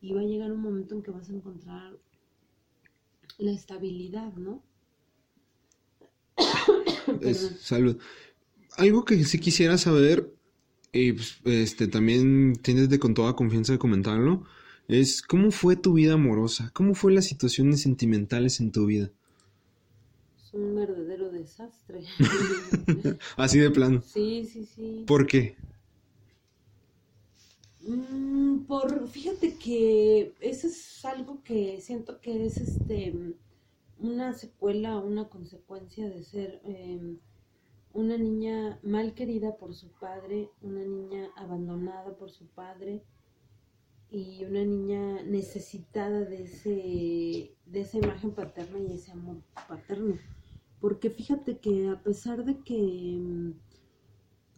y 0.02 0.14
va 0.14 0.22
a 0.22 0.26
llegar 0.26 0.52
un 0.52 0.62
momento 0.62 0.94
en 0.94 1.02
que 1.02 1.10
vas 1.10 1.32
a 1.32 1.34
encontrar 1.34 1.98
la 3.40 3.52
estabilidad, 3.54 4.34
¿no? 4.34 4.62
Es- 7.22 7.38
Perdón. 7.40 7.58
salud. 7.62 7.98
Algo 8.78 9.06
que 9.06 9.24
sí 9.24 9.40
quisiera 9.40 9.78
saber, 9.78 10.34
y 10.92 11.14
pues, 11.14 11.38
este, 11.46 11.88
también 11.88 12.56
tienes 12.62 12.90
de 12.90 13.00
con 13.00 13.14
toda 13.14 13.36
confianza 13.36 13.74
de 13.74 13.80
comentarlo, 13.80 14.44
es 14.88 15.22
cómo 15.22 15.52
fue 15.52 15.76
tu 15.76 15.94
vida 15.94 16.14
amorosa, 16.14 16.72
cómo 16.74 16.94
fue 16.94 17.14
las 17.14 17.26
situaciones 17.26 17.82
sentimentales 17.82 18.60
en 18.60 18.72
tu 18.72 18.86
vida. 18.86 19.12
Es 20.44 20.54
un 20.54 20.76
verdadero 20.76 21.30
desastre. 21.32 22.04
Así 23.38 23.60
de 23.60 23.72
plano. 23.72 24.02
sí, 24.06 24.48
sí, 24.52 24.66
sí. 24.76 25.04
¿Por 25.08 25.26
qué? 25.26 25.56
Mm, 27.82 28.66
por, 28.66 29.08
fíjate 29.08 29.56
que 29.56 30.34
eso 30.40 30.68
es 30.68 31.06
algo 31.06 31.42
que 31.44 31.80
siento 31.82 32.20
que 32.20 32.46
es 32.46 32.60
este 32.62 33.14
una 34.00 34.34
secuela, 34.34 34.98
una 34.98 35.30
consecuencia 35.30 36.10
de 36.10 36.24
ser 36.24 36.62
em, 36.64 37.20
una 37.94 38.18
niña 38.18 38.80
mal 38.84 39.14
querida 39.14 39.56
por 39.56 39.74
su 39.74 39.90
padre, 39.94 40.50
una 40.62 40.84
niña 40.84 41.30
abandonada 41.36 42.16
por 42.18 42.30
su 42.30 42.46
padre 42.48 43.04
y 44.10 44.44
una 44.44 44.64
niña 44.64 45.24
necesitada 45.24 46.26
de 46.26 46.44
ese 46.44 47.56
de 47.66 47.82
esa 47.82 47.98
imagen 47.98 48.32
paterna 48.32 48.80
y 48.80 48.94
ese 48.94 49.12
amor 49.12 49.38
paterno. 49.68 50.18
Porque 50.80 51.10
fíjate 51.10 51.58
que 51.60 51.90
a 51.90 52.02
pesar 52.04 52.44
de 52.44 52.60
que 52.60 52.76
em, 53.16 53.54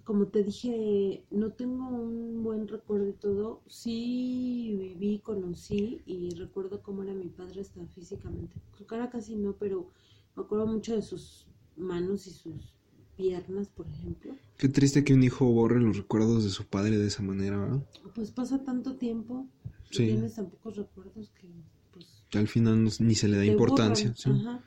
como 0.08 0.28
te 0.28 0.41
dije, 0.41 1.26
no 1.32 1.51
tengo 1.51 1.86
un 1.89 2.41
buen 2.41 2.70
recuerdo 2.70 3.10
y 3.10 3.14
todo. 3.14 3.62
Sí 3.68 4.74
viví, 4.80 5.20
conocí 5.20 6.01
y 6.05 6.30
recuerdo 6.30 6.82
cómo 6.82 7.03
era 7.03 7.14
mi 7.14 7.28
padre 7.28 7.60
hasta 7.60 7.86
físicamente. 7.88 8.55
Su 8.78 8.86
cara 8.86 9.10
casi 9.10 9.36
no, 9.36 9.58
pero 9.58 9.89
me 10.38 10.43
acuerdo 10.43 10.66
mucho 10.66 10.95
de 10.95 11.01
sus 11.01 11.45
manos 11.76 12.26
y 12.26 12.32
sus 12.32 12.74
piernas, 13.18 13.68
por 13.68 13.86
ejemplo. 13.89 14.34
Qué 14.58 14.70
triste 14.70 15.03
que 15.03 15.14
un 15.14 15.24
hijo 15.24 15.45
borre 15.51 15.82
los 15.82 15.97
recuerdos 15.97 16.45
de 16.45 16.51
su 16.51 16.64
padre 16.68 16.97
de 16.97 17.08
esa 17.08 17.22
manera, 17.22 17.58
¿verdad? 17.60 17.84
Pues 18.16 18.32
pasa 18.32 18.64
tanto 18.64 18.95
tiempo 18.95 19.45
y 19.91 19.97
tienes 19.97 20.36
tan 20.36 20.49
pocos 20.49 20.78
recuerdos 20.78 21.32
que 21.32 21.49
pues 21.91 22.24
al 22.34 22.47
final 22.47 22.82
no- 22.82 22.91
ni 23.01 23.14
se 23.14 23.28
le 23.28 23.36
da 23.36 23.45
importancia. 23.45 24.14
sí. 24.16 24.30
Ajá. 24.30 24.64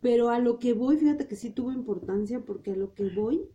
Pero 0.00 0.30
a 0.30 0.38
lo 0.38 0.60
que 0.60 0.74
voy, 0.74 0.96
fíjate 0.96 1.26
que 1.26 1.34
sí 1.34 1.50
tuvo 1.50 1.72
importancia 1.72 2.38
porque 2.44 2.70
a 2.70 2.76
lo 2.76 2.94
que 2.94 3.08
voy 3.10 3.48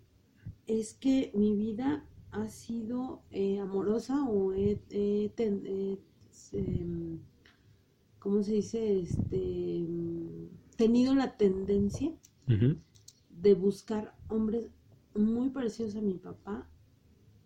es 0.68 0.94
que 0.94 1.32
mi 1.34 1.54
vida 1.56 2.06
ha 2.32 2.50
sido 2.50 3.24
eh, 3.32 3.60
amorosa 3.60 4.24
o 4.30 4.54
he, 4.54 4.80
he 4.90 5.30
ten- 5.36 5.66
he, 5.66 5.98
em, 6.54 7.20
¿cómo 8.20 8.44
se 8.44 8.54
dice? 8.54 9.00
Este, 9.00 9.78
em, 9.78 10.50
tenido 10.76 11.16
la 11.16 11.38
tendencia 11.38 12.12
de 13.30 13.54
buscar 13.56 14.16
hombres 14.30 14.70
muy 15.16 15.50
parecidos 15.50 15.96
a 15.96 16.02
mi 16.02 16.14
papá 16.16 16.70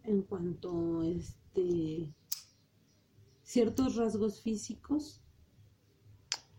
en 0.03 0.21
cuanto 0.23 1.03
este 1.03 2.13
ciertos 3.43 3.95
rasgos 3.95 4.41
físicos 4.41 5.21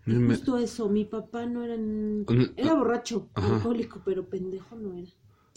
y 0.06 0.12
Me- 0.12 0.34
justo 0.34 0.58
eso 0.58 0.88
mi 0.88 1.04
papá 1.04 1.46
no 1.46 1.62
era 1.62 1.76
era 2.56 2.74
borracho 2.74 3.28
Ajá. 3.34 3.56
alcohólico 3.56 4.02
pero 4.04 4.28
pendejo 4.28 4.76
no 4.76 4.94
era 4.94 5.10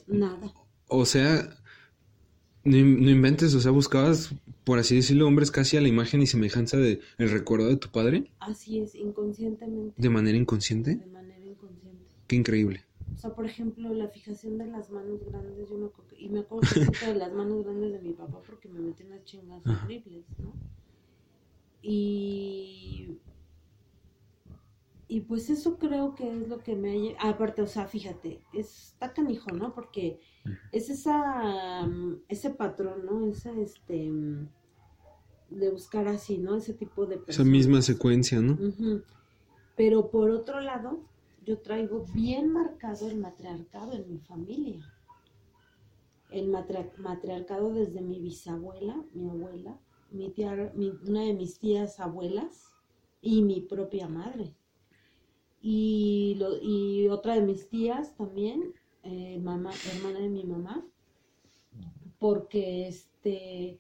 nada 0.08 0.54
O 0.88 1.06
sea, 1.06 1.50
no, 2.64 2.78
no 2.78 3.10
inventes, 3.10 3.54
o 3.56 3.60
sea, 3.60 3.72
buscabas, 3.72 4.34
por 4.64 4.80
así 4.80 4.96
decirlo, 4.96 5.28
hombres 5.28 5.52
casi 5.52 5.78
a 5.78 5.82
la 5.82 5.88
imagen 5.88 6.22
y 6.22 6.28
semejanza 6.28 6.78
de 6.78 7.00
el 7.18 7.30
recuerdo 7.30 7.68
de 7.68 7.78
tu 7.78 7.90
padre, 7.90 8.32
así 8.40 8.80
es 8.80 8.96
inconscientemente. 8.96 9.94
De 10.02 10.10
manera 10.10 10.38
inconsciente. 10.38 10.96
de 10.96 11.06
manera 11.08 11.46
inconsciente. 11.46 12.06
Qué 12.28 12.36
increíble. 12.36 12.84
o 13.14 13.18
sea 13.18 13.34
por 13.36 13.46
ejemplo 13.46 13.94
la 13.94 14.08
fijación 14.10 14.58
de 14.58 14.66
las 14.66 14.90
manos 14.90 15.20
grandes 15.30 15.70
yo 15.70 15.78
me 15.78 15.86
acuerdo 15.86 16.16
y 16.18 16.30
me 16.30 16.40
acuerdo 16.40 16.68
de 17.08 17.16
las 17.16 17.34
manos 17.34 17.64
grandes 17.64 17.92
de 17.94 18.00
mi 18.00 18.14
papá 18.14 18.42
porque 18.46 18.68
me 18.68 18.80
metí 18.80 19.04
unas 19.04 19.24
chingas 19.26 19.62
horribles 19.66 20.26
no 20.40 20.54
y 21.82 23.10
y 25.08 25.22
pues 25.22 25.50
eso 25.50 25.78
creo 25.78 26.16
que 26.16 26.28
es 26.42 26.48
lo 26.48 26.58
que 26.60 26.76
me 26.76 27.16
ha 27.20 27.30
aparte 27.30 27.62
o 27.62 27.68
sea 27.68 27.88
fíjate 27.88 28.42
está 28.54 29.14
canijo 29.14 29.52
no 29.52 29.74
porque 29.74 30.20
es 30.72 30.90
esa 30.90 31.86
mm, 31.86 32.24
ese 32.28 32.50
patrón 32.50 33.06
no 33.06 33.26
esa 33.28 33.52
este 33.52 34.10
mm, 34.10 34.50
de 35.52 35.70
buscar 35.70 36.08
así 36.08 36.38
no 36.40 36.56
ese 36.56 36.74
tipo 36.74 37.06
de 37.06 37.16
Esa 37.16 37.26
personas 37.26 37.52
misma 37.52 37.82
secuencia, 37.84 38.42
¿no? 38.42 38.58
Pero 39.76 40.10
por 40.10 40.32
otro 40.32 40.60
lado, 40.62 41.04
yo 41.46 41.60
traigo 41.60 42.06
bien 42.14 42.52
marcado 42.52 43.08
el 43.08 43.18
matriarcado 43.20 43.94
en 43.94 44.10
mi 44.10 44.20
familia. 44.20 44.80
El 46.32 46.48
matria- 46.48 46.92
matriarcado 46.98 47.72
desde 47.74 48.02
mi 48.02 48.20
bisabuela, 48.20 49.04
mi 49.14 49.30
abuela, 49.30 49.78
mi 50.12 50.32
tía, 50.32 50.72
mi- 50.76 50.94
una 51.08 51.22
de 51.24 51.34
mis 51.34 51.60
tías 51.60 52.00
abuelas 52.00 52.72
y 53.22 53.44
mi 53.44 53.62
propia 53.62 54.08
madre. 54.08 54.56
Y, 55.68 56.36
lo- 56.38 56.62
y 56.62 57.08
otra 57.08 57.34
de 57.34 57.42
mis 57.42 57.68
tías 57.70 58.16
también, 58.16 58.74
eh, 59.02 59.40
mamá, 59.42 59.72
hermana 59.96 60.20
de 60.20 60.30
mi 60.30 60.44
mamá, 60.44 60.86
porque 62.20 62.88
este 62.88 63.80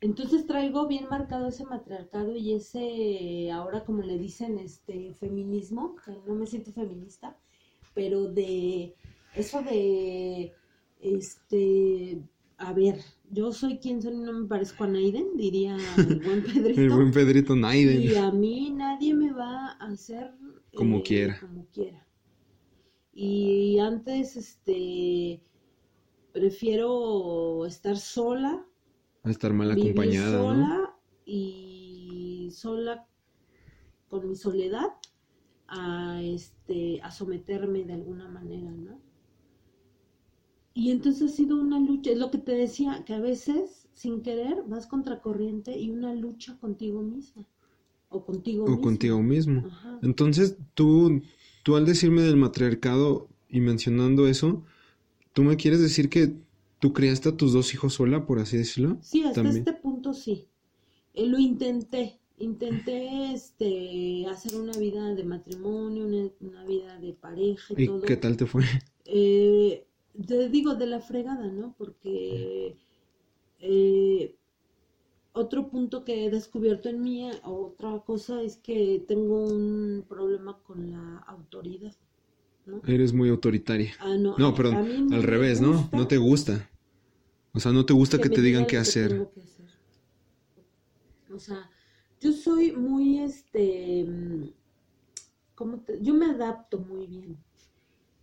entonces 0.00 0.46
traigo 0.46 0.86
bien 0.86 1.06
marcado 1.10 1.48
ese 1.48 1.64
matriarcado 1.64 2.36
y 2.36 2.52
ese, 2.52 3.50
ahora 3.50 3.84
como 3.84 4.02
le 4.02 4.16
dicen, 4.16 4.58
este 4.58 5.12
feminismo, 5.14 5.96
que 5.96 6.12
no 6.26 6.34
me 6.36 6.46
siento 6.46 6.70
feminista, 6.72 7.36
pero 7.94 8.26
de 8.30 8.94
eso 9.34 9.60
de, 9.62 10.52
este, 11.00 12.22
a 12.58 12.72
ver, 12.74 13.00
yo 13.32 13.50
soy 13.52 13.78
quien 13.78 14.00
soy, 14.00 14.16
no 14.18 14.32
me 14.34 14.46
parezco 14.46 14.84
a 14.84 14.86
Naiden, 14.86 15.36
diría 15.36 15.76
el 15.96 16.20
buen 16.20 16.42
Pedrito. 16.44 16.80
El 16.80 16.90
buen 16.90 17.10
Pedrito 17.10 17.56
Naiden. 17.56 18.00
Y 18.00 18.14
a 18.14 18.30
mí 18.30 18.70
nadie 18.70 19.14
me 19.14 19.32
va 19.32 19.72
a 19.72 19.86
hacer 19.88 20.32
eh, 20.78 20.84
Como 20.84 21.02
quiera. 21.02 21.38
Como 21.40 21.66
quiera. 21.66 22.06
Y 23.12 23.78
antes, 23.80 24.36
este, 24.36 25.42
prefiero 26.32 27.66
estar 27.66 27.96
sola, 27.96 28.64
A 29.24 29.30
estar 29.30 29.52
mal 29.52 29.74
vivir 29.74 29.90
acompañada, 29.90 30.38
¿no? 30.38 30.44
sola 30.44 30.98
y 31.26 32.50
sola 32.52 33.06
con 34.08 34.28
mi 34.28 34.36
soledad 34.36 34.88
a 35.66 36.22
este 36.22 37.00
a 37.02 37.10
someterme 37.10 37.84
de 37.84 37.94
alguna 37.94 38.28
manera, 38.28 38.70
¿no? 38.70 39.00
Y 40.74 40.92
entonces 40.92 41.32
ha 41.32 41.34
sido 41.34 41.60
una 41.60 41.80
lucha, 41.80 42.12
es 42.12 42.18
lo 42.18 42.30
que 42.30 42.38
te 42.38 42.52
decía, 42.52 43.02
que 43.04 43.14
a 43.14 43.20
veces 43.20 43.88
sin 43.94 44.22
querer 44.22 44.62
vas 44.68 44.86
contracorriente 44.86 45.76
y 45.76 45.90
una 45.90 46.14
lucha 46.14 46.56
contigo 46.60 47.02
misma 47.02 47.44
o 48.08 48.24
contigo 48.24 48.64
O 48.64 48.68
mismo. 48.68 48.82
contigo 48.82 49.22
mismo. 49.22 49.64
Ajá. 49.66 49.98
Entonces, 50.02 50.56
tú, 50.74 51.22
tú 51.62 51.76
al 51.76 51.86
decirme 51.86 52.22
del 52.22 52.36
matriarcado 52.36 53.28
y 53.48 53.60
mencionando 53.60 54.26
eso, 54.28 54.64
¿tú 55.32 55.42
me 55.44 55.56
quieres 55.56 55.80
decir 55.80 56.08
que 56.08 56.32
tú 56.78 56.92
criaste 56.92 57.30
a 57.30 57.36
tus 57.36 57.52
dos 57.52 57.74
hijos 57.74 57.94
sola, 57.94 58.26
por 58.26 58.38
así 58.38 58.56
decirlo? 58.56 58.98
Sí, 59.02 59.22
hasta 59.22 59.42
También. 59.42 59.58
este 59.58 59.72
punto 59.74 60.14
sí. 60.14 60.46
Eh, 61.14 61.26
lo 61.26 61.38
intenté. 61.38 62.18
Intenté 62.40 63.32
este, 63.34 64.24
hacer 64.30 64.54
una 64.54 64.72
vida 64.78 65.12
de 65.14 65.24
matrimonio, 65.24 66.06
una, 66.06 66.30
una 66.40 66.64
vida 66.64 66.98
de 67.00 67.12
pareja 67.14 67.74
y, 67.76 67.82
¿Y 67.82 67.86
todo. 67.86 68.02
qué 68.02 68.16
tal 68.16 68.36
te 68.36 68.46
fue? 68.46 68.62
Eh, 69.06 69.84
te 70.26 70.48
digo 70.48 70.74
de 70.76 70.86
la 70.86 71.00
fregada, 71.00 71.48
¿no? 71.48 71.74
Porque 71.76 72.76
eh, 73.60 74.36
otro 75.32 75.68
punto 75.68 76.04
que 76.04 76.24
he 76.26 76.30
descubierto 76.30 76.88
en 76.88 77.00
mí, 77.02 77.30
otra 77.44 78.00
cosa 78.00 78.42
es 78.42 78.56
que 78.56 79.02
tengo 79.06 79.44
un 79.44 80.04
problema 80.08 80.58
con 80.66 80.90
la 80.90 81.18
autoridad, 81.26 81.94
¿no? 82.66 82.80
Eres 82.86 83.12
muy 83.12 83.28
autoritaria. 83.28 83.94
Ah, 84.00 84.16
no, 84.18 84.36
No, 84.38 84.54
perdón, 84.54 85.08
no 85.08 85.16
al 85.16 85.22
revés, 85.22 85.60
¿no? 85.60 85.72
gusta 85.72 85.96
No 85.96 86.06
te 86.06 86.16
gusta. 86.16 86.70
O 87.54 87.60
sea, 87.60 87.72
no 87.72 87.84
te 87.84 87.92
gusta 87.92 88.18
que, 88.18 88.28
te 88.28 88.40
digan 88.40 88.66
qué 88.66 88.76
hacer. 88.78 89.10
tengo 89.10 89.30
que 89.32 89.40
hacer. 89.40 89.66
O 91.34 91.38
sea, 91.38 91.70
yo 92.20 92.32
soy 92.32 92.72
muy, 92.72 93.18
este, 93.20 94.04
mm, 94.04 94.48
¿cómo 95.54 95.78
te- 95.80 96.00
yo 96.02 96.14
me 96.14 96.26
adapto 96.26 96.78
muy 96.78 97.06
bien. 97.06 97.36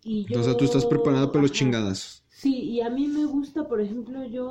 Y 0.04 0.26
yo, 0.26 0.42
O 0.42 0.44
sea, 0.44 0.58
tú 0.58 0.66
estás 0.66 0.86
preparada 0.86 1.32
para 1.32 1.42
los 1.44 1.52
chingadas. 1.52 2.25
Sí, 2.46 2.54
y 2.70 2.82
a 2.82 2.90
mí 2.90 3.08
me 3.08 3.26
gusta, 3.26 3.68
por 3.68 3.82
ejemplo, 3.82 4.24
yo, 4.26 4.48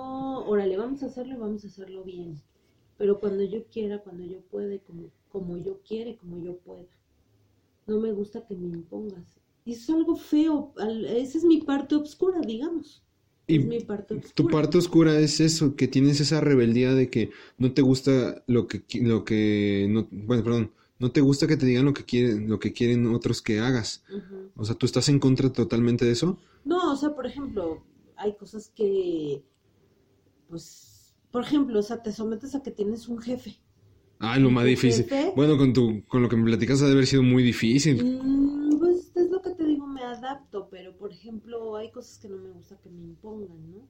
órale, 0.46 0.76
vamos 0.76 1.02
a 1.02 1.06
hacerlo 1.06 1.34
y 1.34 1.38
vamos 1.38 1.64
a 1.64 1.68
hacerlo 1.68 2.02
bien. 2.04 2.40
pero 2.98 3.20
cuando 3.20 3.44
yo 3.44 3.64
quiera, 3.66 3.98
cuando 4.02 4.24
yo 4.24 4.40
pueda, 4.50 4.78
como, 4.80 5.10
como 5.30 5.58
yo 5.58 5.80
quiere, 5.86 6.16
como 6.16 6.38
yo 6.38 6.56
pueda. 6.58 6.88
No 7.86 8.00
me 8.00 8.12
gusta 8.12 8.46
que 8.46 8.54
me 8.56 8.68
impongas. 8.68 9.24
Y 9.64 9.72
eso 9.72 9.82
es 9.92 9.98
algo 9.98 10.16
feo, 10.16 10.72
al- 10.78 11.04
esa 11.06 11.38
es 11.38 11.44
mi 11.44 11.60
parte 11.62 11.94
oscura, 11.96 12.40
digamos. 12.40 13.02
Y 13.46 13.56
es 13.58 13.66
mi 13.66 13.80
parte 13.80 14.14
oscura. 14.14 14.34
tu 14.34 14.48
parte 14.48 14.78
oscura 14.78 15.18
es 15.18 15.40
eso, 15.40 15.76
que 15.76 15.88
tienes 15.88 16.20
esa 16.20 16.40
rebeldía 16.40 16.94
de 16.94 17.10
que 17.10 17.30
no 17.58 17.72
te 17.72 17.82
gusta 17.82 18.42
lo 18.46 18.66
que, 18.68 18.82
lo 19.02 19.24
que, 19.24 19.86
no, 19.90 20.08
bueno, 20.10 20.42
perdón, 20.44 20.72
no 20.98 21.12
te 21.12 21.20
gusta 21.20 21.46
que 21.46 21.56
te 21.56 21.66
digan 21.66 21.84
lo 21.84 21.92
que 21.94 22.04
quieren, 22.04 22.48
lo 22.48 22.58
que 22.58 22.72
quieren 22.72 23.06
otros 23.14 23.42
que 23.42 23.60
hagas. 23.60 24.02
O 24.56 24.64
sea, 24.64 24.74
tú 24.76 24.86
estás 24.86 25.08
en 25.08 25.18
contra 25.18 25.52
totalmente 25.52 26.04
de 26.04 26.12
eso. 26.12 26.38
No, 26.64 26.92
o 26.92 26.96
sea, 26.96 27.14
por 27.14 27.26
ejemplo, 27.26 27.82
hay 28.16 28.36
cosas 28.36 28.70
que, 28.74 29.42
pues, 30.48 31.14
por 31.30 31.42
ejemplo, 31.42 31.78
o 31.78 31.82
sea, 31.82 32.02
te 32.02 32.12
sometes 32.12 32.54
a 32.54 32.62
que 32.62 32.70
tienes 32.70 33.08
un 33.08 33.18
jefe. 33.18 33.56
Ah, 34.18 34.38
lo 34.38 34.48
¿Y 34.48 34.52
más 34.52 34.64
difícil. 34.64 35.04
jefe? 35.04 35.32
Bueno, 35.36 35.58
con 35.58 35.72
tu, 35.72 36.04
con 36.06 36.22
lo 36.22 36.28
que 36.28 36.36
me 36.36 36.44
platicas 36.44 36.80
ha 36.82 36.86
de 36.86 36.92
haber 36.92 37.06
sido 37.06 37.22
muy 37.22 37.42
difícil. 37.42 38.02
Mm, 38.02 38.78
pues 38.78 39.12
es 39.14 39.30
lo 39.30 39.42
que 39.42 39.50
te 39.50 39.64
digo, 39.64 39.86
me 39.86 40.02
adapto, 40.02 40.68
pero 40.70 40.96
por 40.96 41.12
ejemplo, 41.12 41.76
hay 41.76 41.90
cosas 41.90 42.18
que 42.18 42.28
no 42.28 42.38
me 42.38 42.50
gusta 42.50 42.78
que 42.80 42.88
me 42.88 43.02
impongan, 43.02 43.70
¿no? 43.70 43.88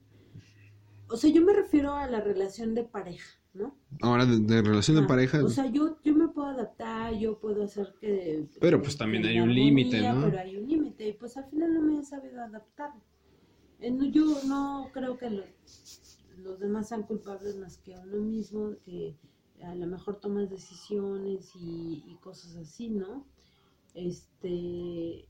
O 1.07 1.17
sea, 1.17 1.29
yo 1.29 1.41
me 1.41 1.53
refiero 1.53 1.93
a 1.93 2.07
la 2.07 2.21
relación 2.21 2.73
de 2.73 2.83
pareja, 2.83 3.39
¿no? 3.53 3.77
Ahora, 4.01 4.25
de, 4.25 4.39
de 4.39 4.61
relación 4.61 4.97
de 5.01 5.07
pareja, 5.07 5.43
O 5.43 5.49
sea, 5.49 5.67
yo, 5.71 5.97
yo 6.03 6.15
me 6.15 6.27
puedo 6.29 6.47
adaptar, 6.47 7.13
yo 7.17 7.39
puedo 7.39 7.63
hacer 7.63 7.93
que... 7.99 8.47
Pero, 8.59 8.81
pues, 8.81 8.97
también 8.97 9.25
hay 9.25 9.39
un 9.39 9.53
límite, 9.53 10.01
¿no? 10.01 10.25
Pero 10.25 10.39
hay 10.39 10.57
un 10.57 10.67
límite, 10.67 11.09
y 11.09 11.13
pues 11.13 11.37
al 11.37 11.45
final 11.49 11.73
no 11.73 11.81
me 11.81 11.99
he 11.99 12.03
sabido 12.03 12.41
adaptar. 12.41 12.91
Eh, 13.79 13.95
Yo 14.11 14.25
no 14.47 14.89
creo 14.93 15.17
que 15.17 15.29
los, 15.29 15.45
los 16.37 16.59
demás 16.59 16.89
sean 16.89 17.03
culpables 17.03 17.55
más 17.57 17.77
que 17.77 17.95
uno 17.95 18.17
mismo, 18.17 18.73
que 18.83 19.15
a 19.63 19.75
lo 19.75 19.87
mejor 19.87 20.19
tomas 20.19 20.49
decisiones 20.49 21.51
y, 21.55 22.03
y 22.07 22.17
cosas 22.21 22.55
así, 22.55 22.89
¿no? 22.89 23.25
Este... 23.93 25.27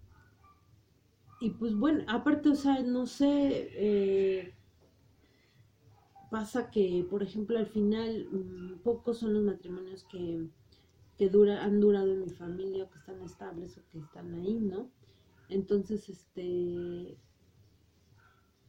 Y 1.41 1.49
pues 1.59 1.76
bueno, 1.76 2.05
aparte, 2.07 2.49
o 2.49 2.55
sea, 2.55 2.82
no 2.82 3.05
sé, 3.05 3.69
eh, 3.73 4.53
pasa 6.36 6.69
que, 6.73 6.86
por 7.11 7.21
ejemplo, 7.27 7.57
al 7.57 7.67
final, 7.77 8.09
mm, 8.31 8.79
pocos 8.88 9.19
son 9.19 9.33
los 9.36 9.43
matrimonios 9.51 10.03
que, 10.11 10.23
que 11.17 11.29
dura, 11.36 11.63
han 11.65 11.79
durado 11.86 12.09
en 12.13 12.21
mi 12.25 12.31
familia, 12.43 12.89
que 12.91 12.99
están 12.99 13.21
estables 13.31 13.77
o 13.77 13.81
que 13.91 13.99
están 13.99 14.27
ahí, 14.36 14.55
¿no? 14.73 14.81
Entonces, 15.49 16.09
este, 16.09 17.17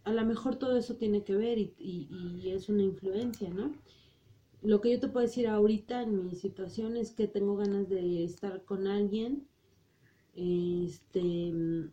a 0.05 0.13
lo 0.13 0.25
mejor 0.25 0.57
todo 0.57 0.77
eso 0.77 0.97
tiene 0.97 1.25
que 1.25 1.35
ver 1.37 1.59
y, 1.59 1.75
y- 1.79 2.09
y 2.43 2.51
es 2.53 2.69
una 2.69 2.83
influencia, 2.83 3.51
¿no? 3.51 3.75
Lo 4.63 4.81
que 4.81 4.93
yo 4.93 5.01
te 5.01 5.09
puedo 5.09 5.27
decir 5.27 5.49
ahorita 5.49 6.03
en 6.03 6.27
mi 6.27 6.35
situación 6.37 6.97
es 6.97 7.13
que 7.13 7.29
tengo 7.29 7.57
ganas 7.57 7.89
de 7.89 8.25
estar 8.25 8.65
con 8.65 8.87
alguien, 8.89 9.49
este, 10.35 11.53
mm, 11.53 11.93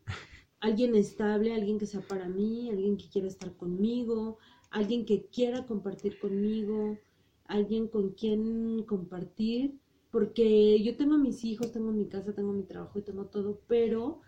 alguien 0.62 0.96
estable, 0.96 1.54
alguien 1.54 1.80
que 1.80 1.88
sea 1.88 2.02
para 2.02 2.30
mí, 2.30 2.70
alguien 2.70 2.98
que 2.98 3.10
quiera 3.10 3.28
estar 3.28 3.56
conmigo, 3.58 4.38
alguien 4.74 5.06
que 5.06 5.28
quiera 5.28 5.66
compartir 5.66 6.20
conmigo, 6.20 6.98
alguien 7.46 7.88
con 7.88 8.10
quien 8.12 8.84
compartir, 8.84 9.76
porque 10.12 10.84
yo 10.84 10.96
tengo 10.96 11.18
mis 11.18 11.44
hijos, 11.44 11.72
tengo 11.72 11.92
mi 11.92 12.08
casa, 12.08 12.34
tengo 12.34 12.54
mi 12.54 12.64
trabajo 12.64 13.00
y 13.00 13.04
tengo 13.04 13.26
todo, 13.26 13.62
pero 13.68 14.22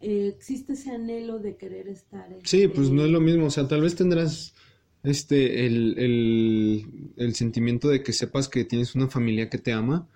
eh, 0.00 0.34
existe 0.36 0.74
ese 0.74 0.90
anhelo 0.90 1.38
de 1.38 1.56
querer 1.56 1.88
estar. 1.88 2.28
sí, 2.44 2.62
este, 2.62 2.68
pues 2.68 2.90
no 2.90 3.04
es 3.04 3.10
lo 3.10 3.20
mismo. 3.20 3.46
O 3.46 3.50
sea, 3.50 3.66
tal 3.66 3.80
vez 3.80 3.94
tendrás 3.94 4.54
este 5.04 5.66
el, 5.66 5.98
el, 5.98 6.86
el 7.16 7.34
sentimiento 7.34 7.88
de 7.88 8.02
que 8.02 8.12
sepas 8.12 8.48
que 8.48 8.64
tienes 8.64 8.94
una 8.94 9.08
familia 9.08 9.48
que 9.48 9.58
te 9.58 9.72
ama, 9.72 10.08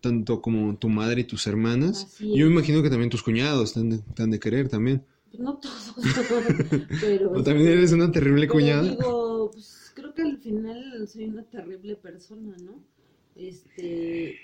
tanto 0.00 0.40
como 0.42 0.76
tu 0.76 0.88
madre 0.88 1.22
y 1.22 1.24
tus 1.24 1.46
hermanas. 1.46 2.16
Yo 2.20 2.46
me 2.46 2.52
imagino 2.52 2.82
que 2.82 2.90
también 2.90 3.10
tus 3.10 3.22
cuñados 3.22 3.74
te 3.74 3.80
han 3.80 3.90
de, 3.90 3.98
te 3.98 4.22
han 4.22 4.30
de 4.30 4.38
querer 4.38 4.68
también. 4.68 5.04
no 5.38 5.58
todos, 5.58 5.94
pero... 7.00 7.32
O 7.32 7.42
también 7.42 7.68
eres 7.68 7.92
una 7.92 8.12
terrible 8.12 8.46
cuñada. 8.46 8.82
digo, 8.82 9.50
pues 9.52 9.92
creo 9.94 10.12
que 10.14 10.22
al 10.22 10.33
final 10.44 11.08
soy 11.08 11.24
una 11.24 11.42
terrible 11.44 11.96
persona, 11.96 12.54
¿no? 12.62 12.82
Este, 13.34 14.36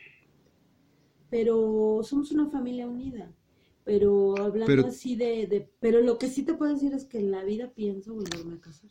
pero 1.31 2.01
somos 2.03 2.33
una 2.33 2.49
familia 2.51 2.87
unida. 2.89 3.33
Pero 3.85 4.37
hablando 4.39 4.67
Pero- 4.67 4.87
así 4.89 5.17
de, 5.17 5.47
de, 5.47 5.69
pero 5.81 6.01
lo 6.01 6.19
que 6.19 6.29
sí 6.29 6.43
te 6.43 6.55
puedo 6.55 6.73
decir 6.75 6.93
es 6.93 7.05
que 7.05 7.19
en 7.19 7.31
la 7.31 7.45
vida 7.45 7.73
pienso 7.75 8.15
volverme 8.15 8.55
a 8.57 8.61
casar. 8.61 8.91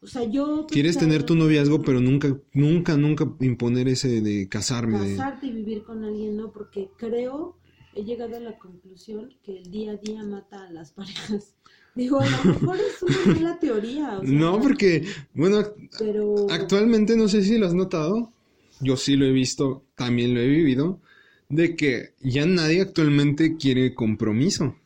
O 0.00 0.06
sea, 0.06 0.24
yo 0.24 0.66
Quieres 0.68 0.96
pensaba 0.96 1.12
tener 1.12 1.26
tu 1.26 1.34
noviazgo, 1.34 1.82
pero 1.82 2.00
nunca, 2.00 2.36
nunca, 2.52 2.96
nunca 2.96 3.24
imponer 3.40 3.88
ese 3.88 4.20
de 4.20 4.48
casarme. 4.48 4.98
de- 5.00 5.16
casarte 5.16 5.46
y 5.46 5.52
vivir 5.52 5.82
con 5.84 6.04
alguien, 6.04 6.36
¿no? 6.36 6.52
Porque 6.52 6.90
creo, 6.96 7.56
he 7.94 8.04
llegado 8.04 8.36
a 8.36 8.40
la 8.40 8.58
conclusión 8.58 9.32
que 9.42 9.58
el 9.58 9.70
día 9.70 9.92
a 9.92 9.96
día 9.96 10.22
mata 10.24 10.64
a 10.66 10.70
las 10.72 10.92
parejas. 10.96 11.54
Digo, 11.94 12.20
a 12.20 12.26
lo 12.26 12.44
mejor 12.44 12.76
es 12.76 13.02
una 13.02 13.34
mala 13.34 13.58
teoría, 13.58 14.18
o 14.18 14.22
sea, 14.22 14.30
No, 14.32 14.60
porque, 14.60 15.04
bueno, 15.34 15.62
pero 15.98 16.46
Actualmente 16.50 17.16
no 17.16 17.28
sé 17.28 17.42
si 17.42 17.58
lo 17.58 17.66
has 17.66 17.74
notado, 17.74 18.32
yo 18.80 18.96
sí 18.96 19.16
lo 19.16 19.26
he 19.26 19.32
visto, 19.32 19.84
también 19.94 20.34
lo 20.34 20.40
he 20.40 20.48
vivido, 20.48 21.00
de 21.48 21.76
que 21.76 22.14
ya 22.20 22.46
nadie 22.46 22.80
actualmente 22.80 23.56
quiere 23.56 23.94
compromiso. 23.94 24.76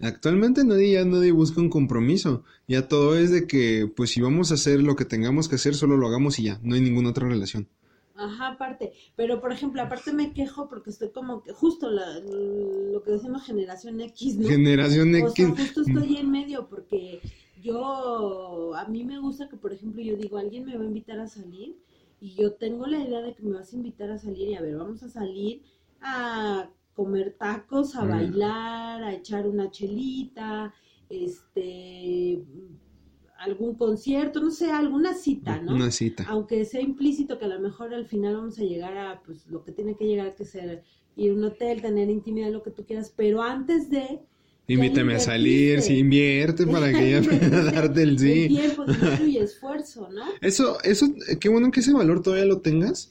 Actualmente 0.00 0.64
nadie 0.64 0.92
ya 0.92 1.04
nadie 1.04 1.30
busca 1.30 1.60
un 1.60 1.68
compromiso. 1.68 2.44
Ya 2.66 2.88
todo 2.88 3.16
es 3.16 3.30
de 3.30 3.46
que 3.46 3.88
pues 3.94 4.10
si 4.10 4.20
vamos 4.20 4.50
a 4.50 4.54
hacer 4.54 4.82
lo 4.82 4.96
que 4.96 5.04
tengamos 5.04 5.48
que 5.48 5.56
hacer, 5.56 5.74
solo 5.74 5.96
lo 5.96 6.08
hagamos 6.08 6.38
y 6.38 6.44
ya, 6.44 6.58
no 6.62 6.74
hay 6.74 6.80
ninguna 6.80 7.10
otra 7.10 7.28
relación. 7.28 7.68
Ajá, 8.24 8.48
aparte, 8.48 8.92
pero 9.16 9.40
por 9.40 9.52
ejemplo, 9.52 9.82
aparte 9.82 10.12
me 10.12 10.32
quejo 10.32 10.68
porque 10.68 10.90
estoy 10.90 11.10
como 11.10 11.42
que 11.42 11.52
justo 11.52 11.90
la- 11.90 12.20
lo 12.20 13.02
que 13.02 13.10
decimos 13.12 13.44
generación 13.44 14.00
X, 14.00 14.38
¿no? 14.38 14.48
Generación 14.48 15.14
O 15.16 15.28
X. 15.28 15.28
sea, 15.28 15.50
justo 15.50 15.82
estoy 15.82 16.16
en 16.16 16.30
medio 16.30 16.68
porque 16.68 17.20
yo, 17.56 18.74
a 18.74 18.86
mí 18.88 19.04
me 19.04 19.18
gusta 19.18 19.48
que, 19.48 19.56
por 19.56 19.72
ejemplo, 19.72 20.02
yo 20.02 20.16
digo, 20.16 20.38
alguien 20.38 20.64
me 20.64 20.76
va 20.76 20.82
a 20.84 20.86
invitar 20.86 21.18
a 21.20 21.26
salir 21.26 21.76
y 22.20 22.34
yo 22.36 22.54
tengo 22.54 22.86
la 22.86 22.98
idea 23.00 23.20
de 23.22 23.34
que 23.34 23.42
me 23.42 23.54
vas 23.58 23.72
a 23.72 23.76
invitar 23.76 24.10
a 24.10 24.18
salir 24.18 24.48
y 24.50 24.54
a 24.54 24.60
ver, 24.62 24.76
vamos 24.76 25.02
a 25.02 25.08
salir 25.08 25.62
a 26.00 26.70
comer 26.94 27.36
tacos, 27.38 27.96
a 27.96 28.04
Mm. 28.04 28.08
bailar, 28.08 29.02
a 29.02 29.14
echar 29.14 29.46
una 29.48 29.70
chelita, 29.70 30.72
este, 31.08 32.44
algún 33.42 33.74
concierto, 33.76 34.40
no 34.40 34.50
sé, 34.50 34.70
alguna 34.70 35.14
cita, 35.14 35.60
¿no? 35.60 35.74
Una 35.74 35.90
cita. 35.90 36.24
aunque 36.28 36.64
sea 36.64 36.80
implícito 36.80 37.38
que 37.38 37.44
a 37.46 37.48
lo 37.48 37.60
mejor 37.60 37.92
al 37.94 38.06
final 38.06 38.36
vamos 38.36 38.58
a 38.58 38.62
llegar 38.62 38.96
a 38.96 39.22
pues 39.24 39.46
lo 39.48 39.64
que 39.64 39.72
tiene 39.72 39.96
que 39.96 40.04
llegar 40.06 40.34
que 40.34 40.44
ser 40.44 40.82
ir 41.16 41.30
a 41.30 41.34
un 41.34 41.44
hotel, 41.44 41.82
tener 41.82 42.08
intimidad, 42.08 42.50
lo 42.50 42.62
que 42.62 42.70
tú 42.70 42.84
quieras, 42.86 43.12
pero 43.14 43.42
antes 43.42 43.90
de 43.90 44.20
Invítame 44.68 45.14
a 45.14 45.18
salir, 45.18 45.82
sí, 45.82 45.98
invierte 45.98 46.66
para 46.66 46.92
que 46.92 47.16
ella 47.18 47.28
pueda 47.28 47.64
darte 47.72 48.02
el 48.02 48.10
el 48.10 48.18
sí. 48.18 48.48
tiempo, 48.48 48.84
dinero 48.86 49.26
y 49.26 49.36
esfuerzo, 49.38 50.08
¿no? 50.10 50.22
Eso, 50.40 50.78
eso, 50.84 51.06
qué 51.40 51.48
bueno 51.48 51.70
que 51.70 51.80
ese 51.80 51.92
valor 51.92 52.22
todavía 52.22 52.46
lo 52.46 52.60
tengas. 52.60 53.10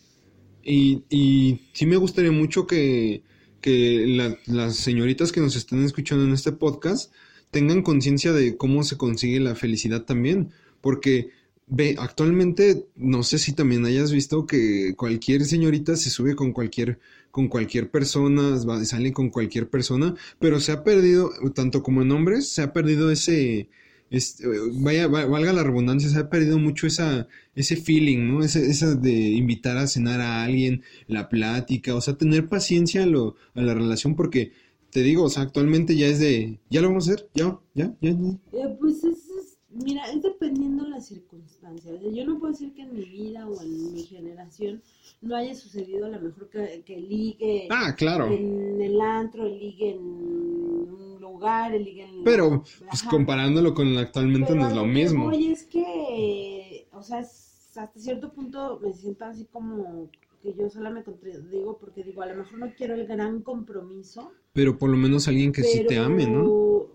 Y, 0.63 1.03
y 1.09 1.59
sí 1.73 1.85
me 1.85 1.97
gustaría 1.97 2.31
mucho 2.31 2.65
que, 2.65 3.23
que 3.59 4.05
la- 4.07 4.37
las 4.47 4.77
señoritas 4.77 5.31
que 5.31 5.41
nos 5.41 5.55
están 5.55 5.83
escuchando 5.83 6.23
en 6.23 6.33
este 6.33 6.51
podcast 6.53 7.13
tengan 7.51 7.81
conciencia 7.83 8.33
de 8.33 8.57
cómo 8.57 8.83
se 8.83 8.97
consigue 8.97 9.39
la 9.39 9.55
felicidad 9.55 10.03
también. 10.03 10.49
Porque 10.81 11.29
ve, 11.67 11.95
actualmente, 11.99 12.85
no 12.95 13.23
sé 13.23 13.37
si 13.39 13.53
también 13.53 13.85
hayas 13.85 14.11
visto 14.11 14.45
que 14.45 14.93
cualquier 14.97 15.45
señorita 15.45 15.95
se 15.95 16.09
sube 16.09 16.35
con 16.35 16.51
cualquier, 16.53 16.99
con 17.31 17.47
cualquier 17.47 17.89
persona, 17.91 18.57
va- 18.67 18.83
sale 18.85 19.13
con 19.13 19.29
cualquier 19.29 19.69
persona, 19.69 20.15
pero 20.39 20.59
se 20.59 20.71
ha 20.71 20.83
perdido, 20.83 21.31
tanto 21.55 21.83
como 21.83 22.01
en 22.01 22.11
hombres, 22.11 22.49
se 22.49 22.61
ha 22.61 22.73
perdido 22.73 23.11
ese, 23.11 23.69
este, 24.09 24.45
vaya, 24.73 25.07
va- 25.07 25.25
valga 25.25 25.53
la 25.53 25.63
redundancia, 25.63 26.09
se 26.09 26.19
ha 26.19 26.29
perdido 26.29 26.59
mucho 26.59 26.87
esa, 26.87 27.27
ese 27.55 27.75
feeling, 27.77 28.27
¿no? 28.27 28.43
Ese, 28.43 28.69
esa 28.69 28.95
de 28.95 29.11
invitar 29.11 29.77
a 29.77 29.87
cenar 29.87 30.19
a 30.21 30.43
alguien, 30.43 30.83
la 31.07 31.29
plática, 31.29 31.95
o 31.95 32.01
sea, 32.01 32.17
tener 32.17 32.47
paciencia 32.49 33.03
a, 33.03 33.05
lo, 33.05 33.35
a 33.55 33.61
la 33.61 33.73
relación, 33.73 34.15
porque 34.15 34.51
te 34.91 35.01
digo, 35.01 35.23
o 35.23 35.29
sea, 35.29 35.43
actualmente 35.43 35.95
ya 35.95 36.07
es 36.07 36.19
de, 36.19 36.59
ya 36.69 36.81
lo 36.81 36.89
vamos 36.89 37.07
a 37.07 37.13
hacer, 37.13 37.29
ya, 37.33 37.59
ya, 37.73 37.93
ya, 38.01 38.11
ya. 38.11 38.59
Eh, 38.59 38.77
pues 38.79 39.03
es, 39.03 39.29
es- 39.29 39.57
mira, 39.69 40.05
es 40.11 40.21
dependiendo 40.21 40.85
las 40.87 41.05
circunstancias. 41.07 41.95
O 41.97 42.01
sea, 42.01 42.11
yo 42.11 42.25
no 42.25 42.37
puedo 42.39 42.51
decir 42.51 42.73
que 42.73 42.81
en 42.83 42.93
mi 42.93 43.05
vida 43.05 43.47
o 43.47 43.61
en 43.61 43.93
mi 43.93 44.03
generación 44.03 44.81
no 45.21 45.35
haya 45.35 45.55
sucedido 45.55 46.05
a 46.05 46.09
lo 46.09 46.19
mejor 46.19 46.49
que, 46.49 46.83
que 46.85 46.97
ligue 46.99 47.67
Ah, 47.71 47.95
claro, 47.95 48.27
en 48.27 48.81
el 48.81 48.99
antro, 48.99 49.45
el 49.47 49.57
ligue 49.59 49.91
en 49.91 49.99
un 49.99 51.17
lugar, 51.21 51.73
el 51.73 51.85
ligue 51.85 52.03
en... 52.03 52.23
pero 52.23 52.63
pues 52.63 53.01
Ajá. 53.01 53.09
comparándolo 53.09 53.73
con 53.73 53.97
actualmente 53.97 54.49
Pero 54.49 54.61
no 54.61 54.67
es 54.67 54.75
lo 54.75 54.85
mismo. 54.85 55.25
voy 55.25 55.47
es 55.51 55.63
que, 55.65 56.87
o 56.91 57.01
sea, 57.01 57.19
hasta 57.19 57.91
cierto 57.95 58.31
punto 58.33 58.79
me 58.83 58.93
siento 58.93 59.23
así 59.25 59.45
como 59.45 60.09
que 60.41 60.53
yo 60.53 60.69
sola 60.69 60.89
me 60.89 61.03
contradigo 61.03 61.77
porque 61.77 62.03
digo, 62.03 62.21
a 62.21 62.27
lo 62.27 62.35
mejor 62.35 62.59
no 62.59 62.73
quiero 62.75 62.95
el 62.95 63.07
gran 63.07 63.41
compromiso, 63.41 64.31
Pero 64.53 64.77
por 64.77 64.89
lo 64.89 64.97
menos 64.97 65.27
alguien 65.27 65.51
que 65.51 65.63
sí 65.63 65.85
te 65.85 65.97
ame, 65.97 66.27
¿no? 66.27 66.87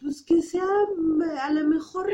Pues 0.00 0.22
que 0.22 0.40
sea 0.42 0.66
a 1.42 1.52
lo 1.52 1.68
mejor 1.68 2.10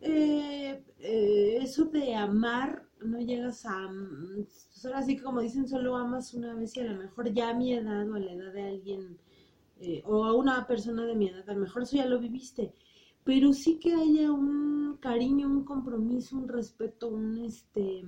eh, 0.00 0.82
eh, 0.98 1.58
eso 1.60 1.86
de 1.86 2.14
amar 2.14 2.84
no 3.04 3.18
llegas 3.20 3.64
a, 3.66 3.88
mm, 3.88 4.44
pues 4.44 4.86
ahora 4.86 5.02
sí 5.02 5.16
que 5.16 5.22
como 5.22 5.40
dicen, 5.40 5.68
solo 5.68 5.96
amas 5.96 6.34
una 6.34 6.54
vez 6.54 6.76
y 6.76 6.80
a 6.80 6.84
lo 6.84 6.98
mejor 6.98 7.32
ya 7.32 7.50
a 7.50 7.54
mi 7.54 7.74
edad 7.74 8.08
o 8.10 8.14
a 8.14 8.18
la 8.18 8.32
edad 8.32 8.52
de 8.52 8.62
alguien, 8.62 9.18
eh, 9.80 10.02
o 10.06 10.24
a 10.24 10.34
una 10.34 10.66
persona 10.66 11.04
de 11.04 11.14
mi 11.14 11.28
edad, 11.28 11.48
a 11.48 11.54
lo 11.54 11.60
mejor 11.60 11.82
eso 11.82 11.96
ya 11.96 12.06
lo 12.06 12.18
viviste, 12.18 12.72
pero 13.24 13.52
sí 13.52 13.78
que 13.78 13.94
haya 13.94 14.30
un 14.32 14.98
cariño, 15.00 15.48
un 15.48 15.64
compromiso, 15.64 16.36
un 16.36 16.48
respeto, 16.48 17.08
un 17.08 17.38
este, 17.38 18.02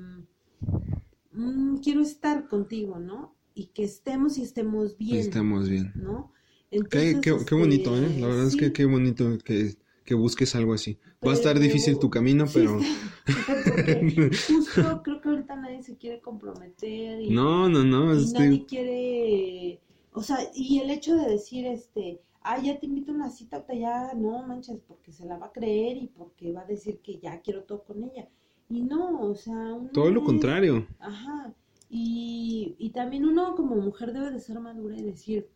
mm, 1.36 1.76
quiero 1.78 2.00
estar 2.00 2.48
contigo, 2.48 2.98
¿no? 2.98 3.36
Y 3.54 3.66
que 3.68 3.84
estemos 3.84 4.38
y 4.38 4.42
estemos 4.42 4.98
bien. 4.98 5.18
Estemos 5.18 5.68
bien. 5.68 5.92
¿No? 5.94 6.32
Qué, 6.70 6.80
qué, 6.90 7.20
qué, 7.22 7.30
Entonces, 7.30 7.58
bonito, 7.58 7.96
este, 7.96 8.06
¿eh? 8.16 8.20
La 8.20 8.26
verdad 8.26 8.46
es 8.46 8.56
que 8.56 8.72
qué 8.72 8.84
bonito 8.84 9.38
que, 9.44 9.76
que 10.04 10.14
busques 10.14 10.54
algo 10.54 10.74
así. 10.74 10.98
Va 11.24 11.32
a 11.32 11.34
estar 11.34 11.58
difícil 11.58 11.98
tu 11.98 12.10
camino, 12.10 12.46
Sí, 12.46 12.60
pero... 12.60 12.80
justo 14.48 15.02
creo 15.02 15.20
que 15.20 15.28
ahorita 15.28 15.56
nadie 15.56 15.82
se 15.82 15.96
quiere 15.96 16.20
comprometer 16.20 17.20
y, 17.20 17.30
No, 17.30 17.68
no, 17.68 17.84
no. 17.84 18.14
y 18.14 18.24
este, 18.24 18.38
nadie 18.38 18.66
quiere, 18.66 19.80
o 20.12 20.22
sea, 20.22 20.38
y 20.54 20.78
el 20.80 20.90
hecho 20.90 21.16
de 21.16 21.30
decir, 21.30 21.66
este, 21.66 22.20
ah, 22.42 22.60
ya 22.62 22.78
te 22.78 22.86
invito 22.86 23.12
a 23.12 23.14
una 23.16 23.30
cita, 23.30 23.64
ya 23.74 24.12
no 24.14 24.46
manches, 24.46 24.80
porque 24.86 25.12
se 25.12 25.24
la 25.24 25.38
va 25.38 25.46
a 25.46 25.52
creer 25.52 25.96
y 25.96 26.06
porque 26.08 26.52
va 26.52 26.62
a 26.62 26.66
decir 26.66 27.00
que 27.00 27.18
ya 27.18 27.40
quiero 27.40 27.64
todo 27.64 27.84
con 27.84 28.04
ella. 28.04 28.28
Y 28.68 28.82
no, 28.82 29.20
o 29.20 29.34
sea, 29.34 29.54
uno 29.54 29.90
Todo 29.92 30.10
lo 30.10 30.24
contrario. 30.24 30.86
Ajá. 30.98 31.54
Y, 31.88 32.74
y 32.78 32.90
también 32.90 33.24
uno 33.24 33.54
como 33.54 33.76
mujer 33.76 34.12
debe 34.12 34.30
de 34.30 34.40
ser 34.40 34.58
madura 34.58 34.96
y 34.96 35.02
decir, 35.02 35.48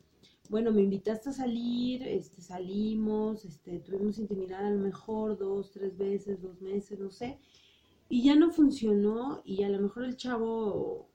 bueno, 0.51 0.73
me 0.73 0.83
invitaste 0.83 1.31
a 1.31 1.33
salir, 1.33 2.03
este, 2.03 2.43
salimos, 2.43 3.45
este, 3.45 3.79
tuvimos 3.79 4.19
intimidad 4.19 4.67
a 4.67 4.71
lo 4.71 4.79
mejor 4.79 5.39
dos, 5.39 5.71
tres 5.71 5.97
veces, 5.97 6.43
dos 6.43 6.61
meses, 6.61 6.99
no 6.99 7.11
sé, 7.11 7.39
y 8.09 8.25
ya 8.25 8.35
no 8.35 8.51
funcionó 8.51 9.43
y 9.45 9.63
a 9.63 9.69
lo 9.69 9.81
mejor 9.81 10.05
el 10.05 10.17
chavo 10.17 11.09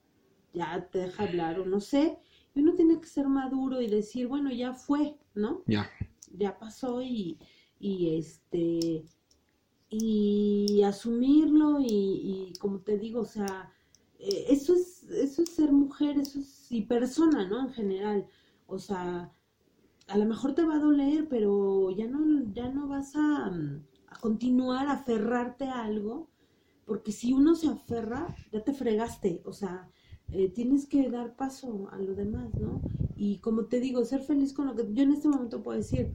ya 0.54 0.88
te 0.90 1.00
deja 1.00 1.24
hablar 1.24 1.60
o 1.60 1.66
no 1.66 1.80
sé, 1.80 2.18
y 2.54 2.60
uno 2.60 2.74
tiene 2.74 2.98
que 2.98 3.06
ser 3.06 3.28
maduro 3.28 3.82
y 3.82 3.88
decir, 3.88 4.26
bueno, 4.26 4.50
ya 4.50 4.72
fue, 4.72 5.18
¿no? 5.34 5.62
Ya. 5.66 5.90
ya 6.32 6.58
pasó 6.58 7.02
y, 7.02 7.38
y 7.78 8.16
este 8.16 9.04
y 9.88 10.82
asumirlo 10.82 11.78
y, 11.80 12.52
como 12.60 12.80
te 12.80 12.98
digo, 12.98 13.20
o 13.20 13.26
sea, 13.26 13.72
eh, 14.18 14.46
eso 14.48 14.74
es, 14.74 15.04
eso 15.04 15.42
es 15.42 15.50
ser 15.50 15.72
mujer, 15.72 16.18
eso 16.18 16.40
es 16.40 16.56
y 16.70 16.82
persona, 16.82 17.46
¿no? 17.46 17.60
En 17.60 17.72
general. 17.72 18.26
O 18.66 18.78
sea, 18.78 19.32
a 20.08 20.18
lo 20.18 20.24
mejor 20.26 20.54
te 20.54 20.64
va 20.64 20.76
a 20.76 20.80
doler, 20.80 21.28
pero 21.28 21.90
ya 21.90 22.06
no, 22.06 22.52
ya 22.52 22.68
no 22.70 22.88
vas 22.88 23.14
a, 23.16 23.50
mm, 23.50 23.84
continuar 24.20 24.88
a 24.88 24.92
aferrarte 24.94 25.66
a 25.66 25.84
algo, 25.84 26.28
porque 26.84 27.12
si 27.12 27.32
uno 27.32 27.54
se 27.54 27.68
aferra, 27.68 28.34
ya 28.52 28.62
te 28.62 28.72
fregaste, 28.72 29.42
o 29.44 29.52
sea, 29.52 29.90
eh, 30.32 30.48
tienes 30.48 30.86
que 30.86 31.08
dar 31.10 31.36
paso 31.36 31.88
a 31.92 31.98
lo 31.98 32.14
demás, 32.14 32.54
¿no? 32.54 32.80
Y 33.16 33.38
como 33.38 33.66
te 33.66 33.80
digo, 33.80 34.04
ser 34.04 34.22
feliz 34.22 34.52
con 34.52 34.66
lo 34.66 34.74
que 34.74 34.86
yo 34.92 35.02
en 35.02 35.12
este 35.12 35.28
momento 35.28 35.62
puedo 35.62 35.78
decir, 35.78 36.12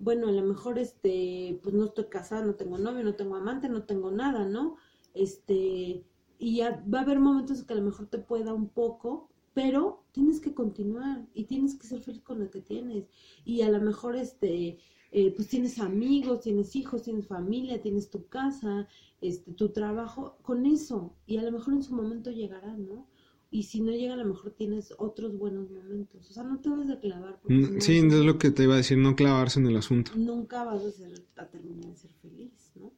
bueno, 0.00 0.28
a 0.28 0.32
lo 0.32 0.42
mejor 0.42 0.78
este, 0.78 1.60
pues 1.62 1.74
no 1.74 1.84
estoy 1.84 2.06
casada, 2.06 2.44
no 2.44 2.54
tengo 2.54 2.78
novio, 2.78 3.04
no 3.04 3.14
tengo 3.14 3.36
amante, 3.36 3.68
no 3.68 3.84
tengo 3.84 4.10
nada, 4.10 4.46
¿no? 4.46 4.76
Este, 5.14 6.04
y 6.38 6.56
ya 6.56 6.82
va 6.92 7.00
a 7.00 7.02
haber 7.02 7.20
momentos 7.20 7.60
en 7.60 7.66
que 7.66 7.74
a 7.74 7.76
lo 7.76 7.82
mejor 7.82 8.06
te 8.06 8.18
pueda 8.18 8.54
un 8.54 8.68
poco, 8.70 9.28
pero 9.52 10.04
tienes 10.12 10.40
que 10.40 10.54
continuar 10.54 11.26
y 11.34 11.44
tienes 11.44 11.74
que 11.74 11.86
ser 11.86 12.00
feliz 12.00 12.22
con 12.22 12.40
lo 12.40 12.50
que 12.50 12.62
tienes. 12.62 13.04
Y 13.44 13.60
a 13.60 13.68
lo 13.70 13.78
mejor 13.80 14.16
este, 14.16 14.78
eh, 15.12 15.32
pues 15.36 15.48
tienes 15.48 15.78
amigos, 15.78 16.40
tienes 16.40 16.74
hijos, 16.76 17.02
tienes 17.02 17.26
familia, 17.26 17.82
tienes 17.82 18.08
tu 18.08 18.26
casa, 18.28 18.88
este, 19.20 19.52
tu 19.52 19.68
trabajo, 19.68 20.38
con 20.42 20.64
eso. 20.64 21.14
Y 21.26 21.36
a 21.36 21.42
lo 21.42 21.52
mejor 21.52 21.74
en 21.74 21.82
su 21.82 21.94
momento 21.94 22.30
llegará, 22.30 22.74
¿no? 22.74 23.06
Y 23.52 23.64
si 23.64 23.80
no 23.80 23.90
llega, 23.90 24.14
a 24.14 24.16
lo 24.16 24.26
mejor 24.26 24.52
tienes 24.52 24.94
otros 24.98 25.36
buenos 25.36 25.70
momentos. 25.70 26.30
O 26.30 26.32
sea, 26.32 26.44
no 26.44 26.60
te 26.60 26.68
vas 26.68 26.88
a 26.88 27.00
clavar. 27.00 27.40
Mm, 27.48 27.74
no, 27.74 27.80
Sí, 27.80 27.98
es 27.98 28.12
lo 28.12 28.38
que 28.38 28.50
te 28.50 28.62
iba 28.62 28.74
a 28.74 28.76
decir, 28.78 28.98
no 28.98 29.16
clavarse 29.16 29.58
en 29.58 29.66
el 29.66 29.76
asunto. 29.76 30.12
nunca 30.14 30.64
vas 30.64 30.84
a, 30.84 30.90
ser, 30.92 31.24
a 31.36 31.46
terminar 31.48 31.90
de 31.90 31.96
ser 31.96 32.12
feliz, 32.22 32.72
¿no? 32.76 32.92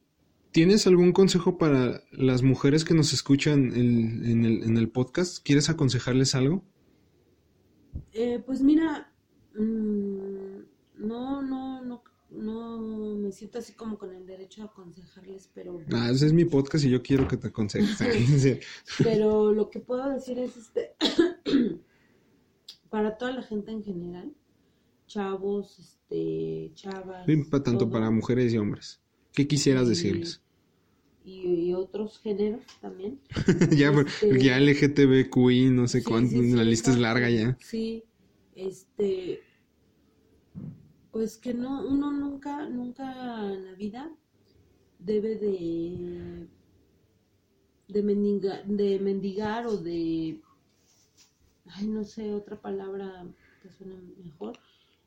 ¿Tienes 0.51 0.85
algún 0.85 1.11
consejo 1.11 1.57
para 1.57 2.03
las 2.11 2.43
mujeres 2.43 2.85
que 2.85 2.93
nos 2.93 3.11
escuchan 3.13 3.73
en, 3.75 4.23
en 4.25 4.45
el, 4.45 4.63
en 4.63 4.77
el 4.77 4.89
podcast? 4.89 5.43
¿Quieres 5.43 5.69
aconsejarles 5.69 6.35
algo? 6.35 6.63
Eh, 8.11 8.41
pues 8.45 8.61
mira, 8.61 9.11
mm, 9.55 10.59
no, 11.07 11.41
no, 11.41 11.72
no, 12.33 13.15
me 13.15 13.31
siento 13.31 13.59
así 13.59 13.73
como 13.73 13.97
con 13.97 14.13
el 14.13 14.25
derecho 14.25 14.61
a 14.63 14.65
aconsejarles, 14.65 15.49
pero, 15.53 15.79
Ah, 15.93 16.09
ese 16.11 16.25
es 16.27 16.33
mi 16.33 16.45
podcast 16.45 16.83
y 16.85 16.89
yo 16.89 17.01
quiero 17.01 17.27
que 17.27 17.37
te 17.37 17.47
aconsejes. 17.47 17.97
Pero 19.03 19.51
lo 19.51 19.69
que 19.69 19.79
puedo 19.79 20.09
decir 20.09 20.39
es 20.39 20.57
este, 20.57 20.95
para 22.89 23.17
toda 23.17 23.31
la 23.31 23.43
gente 23.43 23.71
en 23.71 23.83
general, 23.83 24.33
chavos, 25.07 25.79
este, 25.79 26.71
chavas, 26.75 27.25
Sí, 27.25 27.43
tanto 27.49 27.77
todo, 27.77 27.91
para 27.91 28.09
mujeres 28.11 28.53
y 28.53 28.57
hombres. 28.57 29.01
¿Qué 29.33 29.47
quisieras 29.47 29.85
Y- 29.85 29.89
decirles? 29.89 30.39
y, 31.25 31.69
y 31.69 31.73
otros 31.73 32.19
géneros 32.19 32.61
también. 32.81 33.19
ya, 33.77 33.91
este- 33.91 34.43
ya 34.43 34.57
LGTBQI, 34.59 35.69
no 35.69 35.87
sé 35.87 35.99
Sí, 36.01 36.05
cuánto, 36.05 36.31
sí, 36.31 36.51
la 36.51 36.63
lista 36.65 36.91
es 36.91 36.97
larga 36.97 37.29
ya. 37.29 37.57
Sí, 37.61 38.03
este, 38.55 39.41
pues 41.13 41.37
que 41.37 41.53
no, 41.53 41.87
uno 41.87 42.11
nunca, 42.11 42.67
nunca 42.67 43.53
en 43.53 43.65
la 43.65 43.75
vida 43.75 44.11
debe 44.97 45.35
de, 45.35 46.47
de 47.87 48.01
mendigar, 48.01 48.65
de 48.65 48.99
mendigar 48.99 49.67
o 49.67 49.77
de, 49.77 50.41
ay, 51.67 51.85
no 51.85 52.03
sé, 52.03 52.33
otra 52.33 52.59
palabra 52.59 53.27
que 53.61 53.69
suene 53.69 53.95
mejor, 54.23 54.57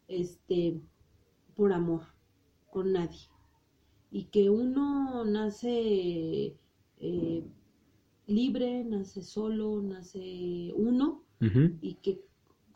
este, 0.07 0.81
por 1.57 1.73
amor, 1.73 2.03
con 2.71 2.93
nadie. 2.93 3.27
Y 4.13 4.27
que 4.27 4.49
uno 4.49 5.25
nace 5.25 6.57
eh, 7.01 7.45
libre, 8.29 8.85
nace 8.85 9.23
solo, 9.23 9.83
nace 9.83 10.73
uno, 10.77 11.25
y 11.81 11.95
que 11.95 12.26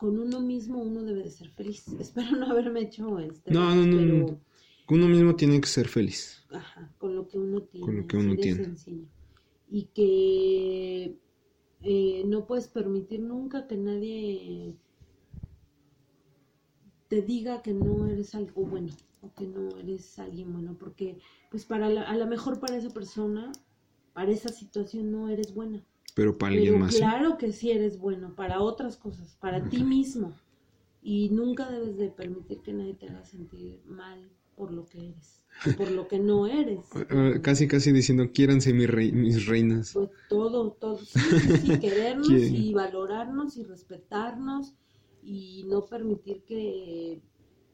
con 0.01 0.17
uno 0.17 0.39
mismo 0.39 0.81
uno 0.81 1.03
debe 1.03 1.21
de 1.21 1.29
ser 1.29 1.49
feliz. 1.51 1.87
Espero 1.99 2.35
no 2.35 2.47
haberme 2.47 2.81
hecho 2.81 3.19
este, 3.19 3.51
No, 3.53 3.75
no, 3.75 3.85
no, 3.85 3.97
pero 3.97 4.17
no. 4.17 4.39
Uno 4.89 5.07
mismo 5.07 5.35
tiene 5.35 5.61
que 5.61 5.67
ser 5.67 5.87
feliz. 5.87 6.43
ajá, 6.49 6.91
con 6.97 7.15
lo 7.15 7.27
que 7.27 7.37
uno 7.37 7.61
tiene, 7.61 7.85
Con 7.85 7.97
lo 7.97 8.07
que 8.07 8.17
uno 8.17 8.35
tiene. 8.35 8.65
sencillo. 8.65 9.05
Y 9.69 9.85
que 9.93 11.17
eh, 11.83 12.23
no 12.25 12.47
puedes 12.47 12.67
permitir 12.67 13.19
nunca 13.21 13.67
que 13.67 13.77
nadie 13.77 14.75
te 17.07 17.21
diga 17.21 17.61
que 17.61 17.73
no 17.73 18.07
eres 18.07 18.33
algo 18.33 18.65
bueno 18.65 18.91
o 19.21 19.31
que 19.33 19.45
no 19.45 19.77
eres 19.77 20.17
alguien 20.17 20.51
bueno, 20.51 20.75
porque 20.79 21.19
pues 21.51 21.63
para 21.65 21.89
la- 21.89 22.03
a 22.09 22.17
lo 22.17 22.25
mejor 22.25 22.59
para 22.59 22.75
esa 22.75 22.89
persona, 22.89 23.51
para 24.13 24.31
esa 24.31 24.49
situación 24.49 25.11
no 25.11 25.29
eres 25.29 25.53
buena. 25.53 25.85
Pero 26.13 26.37
para 26.37 26.53
alguien 26.53 26.75
Pero 26.75 26.79
más. 26.79 26.95
¿sí? 26.95 27.05
claro 27.05 27.37
que 27.37 27.51
sí 27.51 27.71
eres 27.71 27.97
bueno 27.99 28.35
para 28.35 28.61
otras 28.61 28.97
cosas, 28.97 29.35
para 29.37 29.69
ti 29.69 29.83
mismo. 29.83 30.33
Y 31.01 31.29
nunca 31.31 31.69
debes 31.71 31.97
de 31.97 32.09
permitir 32.11 32.61
que 32.61 32.73
nadie 32.73 32.95
te 32.95 33.09
haga 33.09 33.25
sentir 33.25 33.83
mal 33.85 34.31
por 34.55 34.71
lo 34.71 34.87
que 34.87 35.09
eres, 35.09 35.43
por 35.75 35.91
lo 35.91 36.07
que 36.07 36.19
no 36.19 36.47
eres. 36.47 37.01
Ah, 37.09 37.39
Casi, 37.41 37.67
casi 37.67 37.91
diciendo, 37.91 38.31
quiéranse 38.33 38.73
mis, 38.73 38.89
rei- 38.89 39.11
mis 39.11 39.45
reinas. 39.47 39.87
Pues 39.93 40.09
todo, 40.27 40.71
todo, 40.73 41.05
sí, 41.05 41.33
sí, 41.35 41.51
sí, 41.51 41.77
querernos 41.79 42.49
y 42.51 42.73
valorarnos 42.73 43.57
y 43.57 43.63
respetarnos 43.63 44.73
y 45.21 45.65
no 45.67 45.89
permitir 45.89 46.43
que 46.45 47.21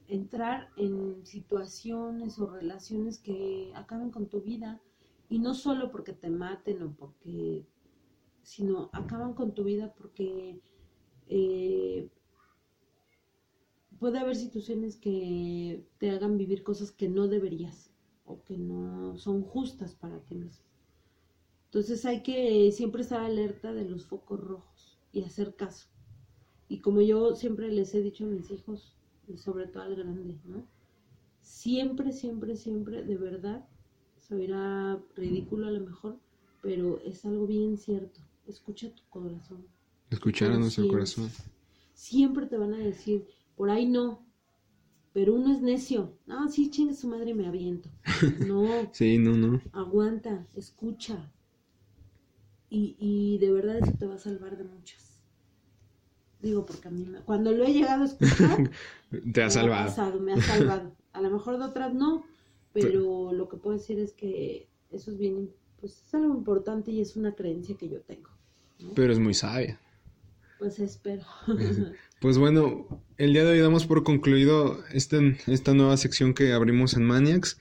entrar 0.08 0.72
en 0.78 1.26
situaciones 1.26 2.40
o 2.40 2.48
relaciones 2.48 3.20
que 3.20 3.72
acaben 3.76 4.10
con 4.12 4.28
tu 4.30 4.42
vida 4.42 4.82
y 5.30 5.40
no 5.40 5.54
solo 5.54 5.92
porque 5.92 6.14
te 6.14 6.30
maten 6.32 6.82
o 6.84 6.96
porque, 6.96 7.68
sino 8.48 8.90
acaban 8.94 9.34
con 9.34 9.54
tu 9.54 9.66
vida 9.66 9.94
porque 9.94 10.62
eh, 11.28 12.10
puede 14.00 14.20
haber 14.20 14.38
situaciones 14.38 14.96
que 14.96 15.86
te 15.98 16.12
hagan 16.12 16.38
vivir 16.38 16.64
cosas 16.64 16.94
que 16.94 17.10
no 17.10 17.28
deberías 17.28 17.92
o 18.24 18.42
que 18.46 18.58
no 18.58 19.18
son 19.18 19.42
justas 19.42 19.96
para 19.96 20.22
ti 20.22 20.36
mismo. 20.36 20.66
Entonces 21.66 22.06
hay 22.06 22.24
que 22.24 22.72
siempre 22.72 23.02
estar 23.02 23.20
alerta 23.20 23.74
de 23.74 23.84
los 23.84 24.06
focos 24.06 24.40
rojos 24.40 24.98
y 25.12 25.24
hacer 25.24 25.58
caso. 25.58 25.90
Y 26.70 26.80
como 26.80 27.02
yo 27.02 27.36
siempre 27.36 27.70
les 27.70 27.94
he 27.94 28.02
dicho 28.02 28.24
a 28.24 28.30
mis 28.30 28.50
hijos, 28.50 28.96
y 29.28 29.36
sobre 29.36 29.68
todo 29.68 29.84
al 29.84 29.96
grande, 29.98 30.40
¿no? 30.46 30.66
Siempre, 31.42 32.14
siempre, 32.14 32.56
siempre, 32.56 33.04
de 33.04 33.18
verdad, 33.18 33.68
se 34.20 34.36
oirá 34.36 35.04
ridículo 35.18 35.68
a 35.68 35.72
lo 35.72 35.82
mejor, 35.82 36.18
pero 36.62 37.02
es 37.02 37.26
algo 37.26 37.46
bien 37.46 37.78
cierto. 37.78 38.27
Escucha 38.48 38.90
tu 38.96 39.04
corazón. 39.10 39.68
Escuchar 40.10 40.52
a 40.52 40.58
nuestro 40.58 40.88
corazón. 40.88 41.32
Siempre 41.96 42.46
te 42.46 42.58
van 42.58 42.74
a 42.74 42.78
decir, 42.78 43.28
por 43.58 43.70
ahí 43.70 43.86
no, 43.86 44.26
pero 45.14 45.36
uno 45.36 45.54
es 45.54 45.62
necio. 45.62 46.18
No, 46.28 46.50
sí, 46.50 46.72
chingue 46.72 46.96
su 46.96 47.08
madre, 47.08 47.34
me 47.36 47.48
aviento. 47.48 47.90
No, 48.38 48.92
Sí, 48.94 49.18
no, 49.18 49.36
no. 49.36 49.62
aguanta, 49.74 50.48
escucha. 50.56 51.32
Y, 52.70 52.96
y 52.98 53.40
de 53.40 53.52
verdad 53.52 53.78
eso 53.80 53.96
te 53.96 54.06
va 54.08 54.16
a 54.16 54.20
salvar 54.20 54.56
de 54.58 54.64
muchas. 54.64 55.22
Digo, 56.40 56.66
porque 56.66 56.88
a 56.88 56.92
mí, 56.92 57.06
me- 57.06 57.22
cuando 57.22 57.52
lo 57.52 57.64
he 57.64 57.74
llegado 57.74 58.02
a 58.04 58.06
escuchar, 58.06 58.68
Te 59.34 59.44
ha 59.44 59.50
me 59.50 59.50
salvado. 59.50 59.90
pasado, 59.90 60.20
me 60.20 60.34
ha 60.34 60.40
salvado. 60.40 60.96
A 61.14 61.22
lo 61.22 61.30
mejor 61.32 61.58
de 61.60 61.66
otras 61.66 61.94
no, 61.96 62.26
pero 62.74 63.34
lo 63.34 63.50
que 63.50 63.58
puedo 63.58 63.78
decir 63.78 64.00
es 64.00 64.14
que 64.14 64.70
eso 64.92 65.12
es 65.12 65.18
bien, 65.20 65.54
pues 65.80 66.04
es 66.06 66.14
algo 66.16 66.36
importante 66.36 66.92
y 66.92 67.02
es 67.02 67.16
una 67.18 67.36
creencia 67.36 67.78
que 67.78 67.90
yo 67.90 68.02
tengo. 68.04 68.32
¿No? 68.80 68.94
Pero 68.96 69.12
es 69.14 69.20
muy 69.20 69.34
sabia. 69.34 69.80
Pues 70.60 70.80
espero. 70.80 71.24
Pues 72.20 72.40
bueno, 72.40 73.04
el 73.18 73.34
día 73.34 73.46
de 73.46 73.52
hoy 73.52 73.60
damos 73.60 73.86
por 73.86 74.04
concluido 74.04 74.84
este- 74.92 75.38
esta 75.46 75.76
nueva 75.76 75.98
sección 75.98 76.34
que 76.34 76.52
abrimos 76.52 76.96
en 76.96 77.04
Maniacs, 77.04 77.60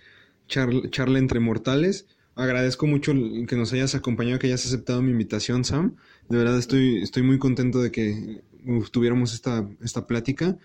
char- 0.49 0.89
charla 0.89 1.19
entre 1.19 1.41
mortales. 1.41 2.07
Agradezco 2.37 2.87
mucho 2.87 3.13
que 3.47 3.55
nos 3.57 3.75
hayas 3.75 3.95
acompañado, 3.95 4.39
que 4.39 4.47
hayas 4.47 4.65
aceptado 4.65 5.03
mi 5.03 5.11
invitación, 5.11 5.63
Sam. 5.67 5.97
De 6.31 6.39
verdad 6.39 6.57
estoy, 6.59 7.03
estoy 7.03 7.23
muy 7.23 7.39
contento 7.39 7.83
de 7.83 7.91
que 7.91 8.45
uf, 8.65 8.91
tuviéramos 8.91 9.35
esta, 9.35 9.69
esta 9.83 10.07
plática. 10.07 10.57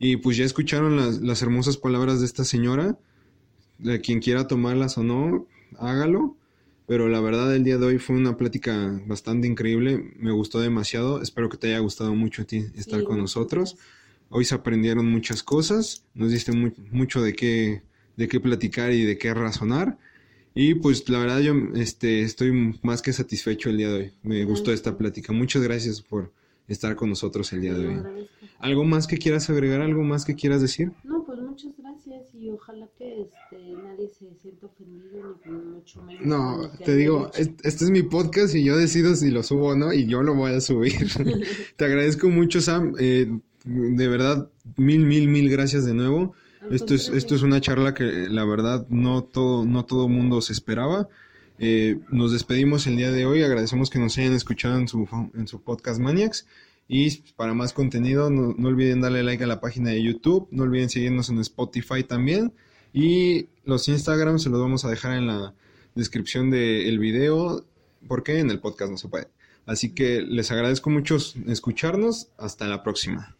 Y 0.00 0.16
pues 0.16 0.36
ya 0.36 0.44
escucharon 0.44 0.96
las, 0.96 1.20
las 1.20 1.40
hermosas 1.40 1.76
palabras 1.76 2.18
de 2.18 2.26
esta 2.26 2.42
señora. 2.44 2.98
De 3.78 4.00
quien 4.00 4.18
quiera 4.20 4.48
tomarlas 4.48 4.98
o 4.98 5.04
no, 5.04 5.46
hágalo. 5.78 6.36
Pero 6.86 7.08
la 7.08 7.20
verdad 7.20 7.54
el 7.54 7.64
día 7.64 7.78
de 7.78 7.86
hoy 7.86 7.98
fue 7.98 8.16
una 8.16 8.36
plática 8.36 9.00
bastante 9.06 9.48
increíble. 9.48 10.12
Me 10.18 10.30
gustó 10.30 10.60
demasiado. 10.60 11.20
Espero 11.20 11.48
que 11.48 11.56
te 11.56 11.68
haya 11.68 11.80
gustado 11.80 12.14
mucho 12.14 12.42
a 12.42 12.44
ti 12.44 12.64
estar 12.76 13.00
Sí, 13.00 13.04
con 13.06 13.18
nosotros. 13.18 13.76
Hoy 14.28 14.44
se 14.44 14.54
aprendieron 14.54 15.10
muchas 15.10 15.42
cosas, 15.42 16.04
nos 16.14 16.30
diste 16.32 16.52
mu- 16.52 16.72
mucho 16.90 17.22
de 17.22 17.32
qué, 17.34 17.82
de 18.16 18.28
qué 18.28 18.40
platicar 18.40 18.92
y 18.92 19.02
de 19.04 19.18
qué 19.18 19.32
razonar. 19.34 19.98
Y 20.54 20.74
pues 20.74 21.08
la 21.08 21.18
verdad 21.18 21.40
yo 21.40 21.54
este, 21.74 22.22
estoy 22.22 22.74
más 22.82 23.02
que 23.02 23.12
satisfecho 23.12 23.68
el 23.68 23.76
día 23.78 23.88
de 23.88 23.94
hoy. 23.94 24.12
Me 24.22 24.44
gustó 24.44 24.72
esta 24.72 24.96
plática. 24.96 25.32
Muchas 25.32 25.62
gracias 25.62 26.00
por 26.02 26.32
estar 26.66 26.96
con 26.96 27.10
nosotros 27.10 27.52
el 27.52 27.60
día 27.60 27.74
de 27.74 27.86
hoy. 27.88 27.96
¿Algo 28.58 28.84
más 28.84 29.06
que 29.06 29.18
quieras 29.18 29.50
agregar? 29.50 29.80
¿Algo 29.80 30.02
más 30.02 30.24
que 30.24 30.34
quieras 30.34 30.60
decir? 30.62 30.90
No, 31.04 31.15
y 32.38 32.50
ojalá 32.50 32.88
que 32.98 33.22
este, 33.22 33.72
nadie 33.82 34.08
se 34.08 34.34
sienta 34.40 34.66
ofendido 34.66 35.38
ni 35.44 35.52
mucho 35.52 36.02
menos. 36.02 36.26
No, 36.26 36.70
te 36.84 36.94
digo, 36.94 37.30
este 37.34 37.84
es 37.84 37.90
mi 37.90 38.02
podcast 38.02 38.54
y 38.54 38.64
yo 38.64 38.76
decido 38.76 39.14
si 39.14 39.30
lo 39.30 39.42
subo 39.42 39.68
o 39.68 39.76
no 39.76 39.92
y 39.92 40.06
yo 40.06 40.22
lo 40.22 40.34
voy 40.34 40.52
a 40.52 40.60
subir. 40.60 41.08
te 41.76 41.84
agradezco 41.84 42.28
mucho, 42.28 42.60
Sam. 42.60 42.94
Eh, 42.98 43.30
de 43.64 44.08
verdad, 44.08 44.48
mil, 44.76 45.06
mil, 45.06 45.28
mil 45.28 45.50
gracias 45.50 45.84
de 45.86 45.94
nuevo. 45.94 46.34
Al 46.60 46.74
Esto 46.74 46.94
es, 46.94 47.08
esto 47.08 47.34
es 47.34 47.42
una 47.42 47.60
charla 47.60 47.94
que 47.94 48.04
la 48.04 48.44
verdad 48.44 48.86
no 48.88 49.24
todo, 49.24 49.64
no 49.64 49.84
todo 49.84 50.08
mundo 50.08 50.40
se 50.40 50.52
esperaba. 50.52 51.08
Eh, 51.58 51.98
nos 52.10 52.32
despedimos 52.32 52.86
el 52.86 52.96
día 52.96 53.10
de 53.10 53.24
hoy. 53.26 53.42
Agradecemos 53.42 53.90
que 53.90 53.98
nos 53.98 54.16
hayan 54.18 54.34
escuchado 54.34 54.76
en 54.78 54.88
su, 54.88 55.08
en 55.34 55.48
su 55.48 55.62
podcast 55.62 56.00
Maniacs. 56.00 56.46
Y 56.88 57.18
para 57.32 57.54
más 57.54 57.72
contenido, 57.72 58.30
no, 58.30 58.54
no 58.56 58.68
olviden 58.68 59.00
darle 59.00 59.22
like 59.22 59.42
a 59.42 59.46
la 59.46 59.60
página 59.60 59.90
de 59.90 60.02
YouTube. 60.02 60.48
No 60.50 60.62
olviden 60.62 60.88
seguirnos 60.88 61.28
en 61.30 61.38
Spotify 61.40 62.04
también. 62.04 62.52
Y 62.92 63.48
los 63.64 63.88
Instagram 63.88 64.38
se 64.38 64.50
los 64.50 64.60
vamos 64.60 64.84
a 64.84 64.90
dejar 64.90 65.16
en 65.16 65.26
la 65.26 65.54
descripción 65.94 66.50
del 66.50 66.98
video. 66.98 67.64
Porque 68.06 68.38
en 68.38 68.50
el 68.50 68.60
podcast 68.60 68.92
no 68.92 68.98
se 68.98 69.08
puede. 69.08 69.28
Así 69.66 69.92
que 69.92 70.22
les 70.22 70.52
agradezco 70.52 70.90
mucho 70.90 71.16
escucharnos. 71.48 72.28
Hasta 72.38 72.68
la 72.68 72.82
próxima. 72.82 73.36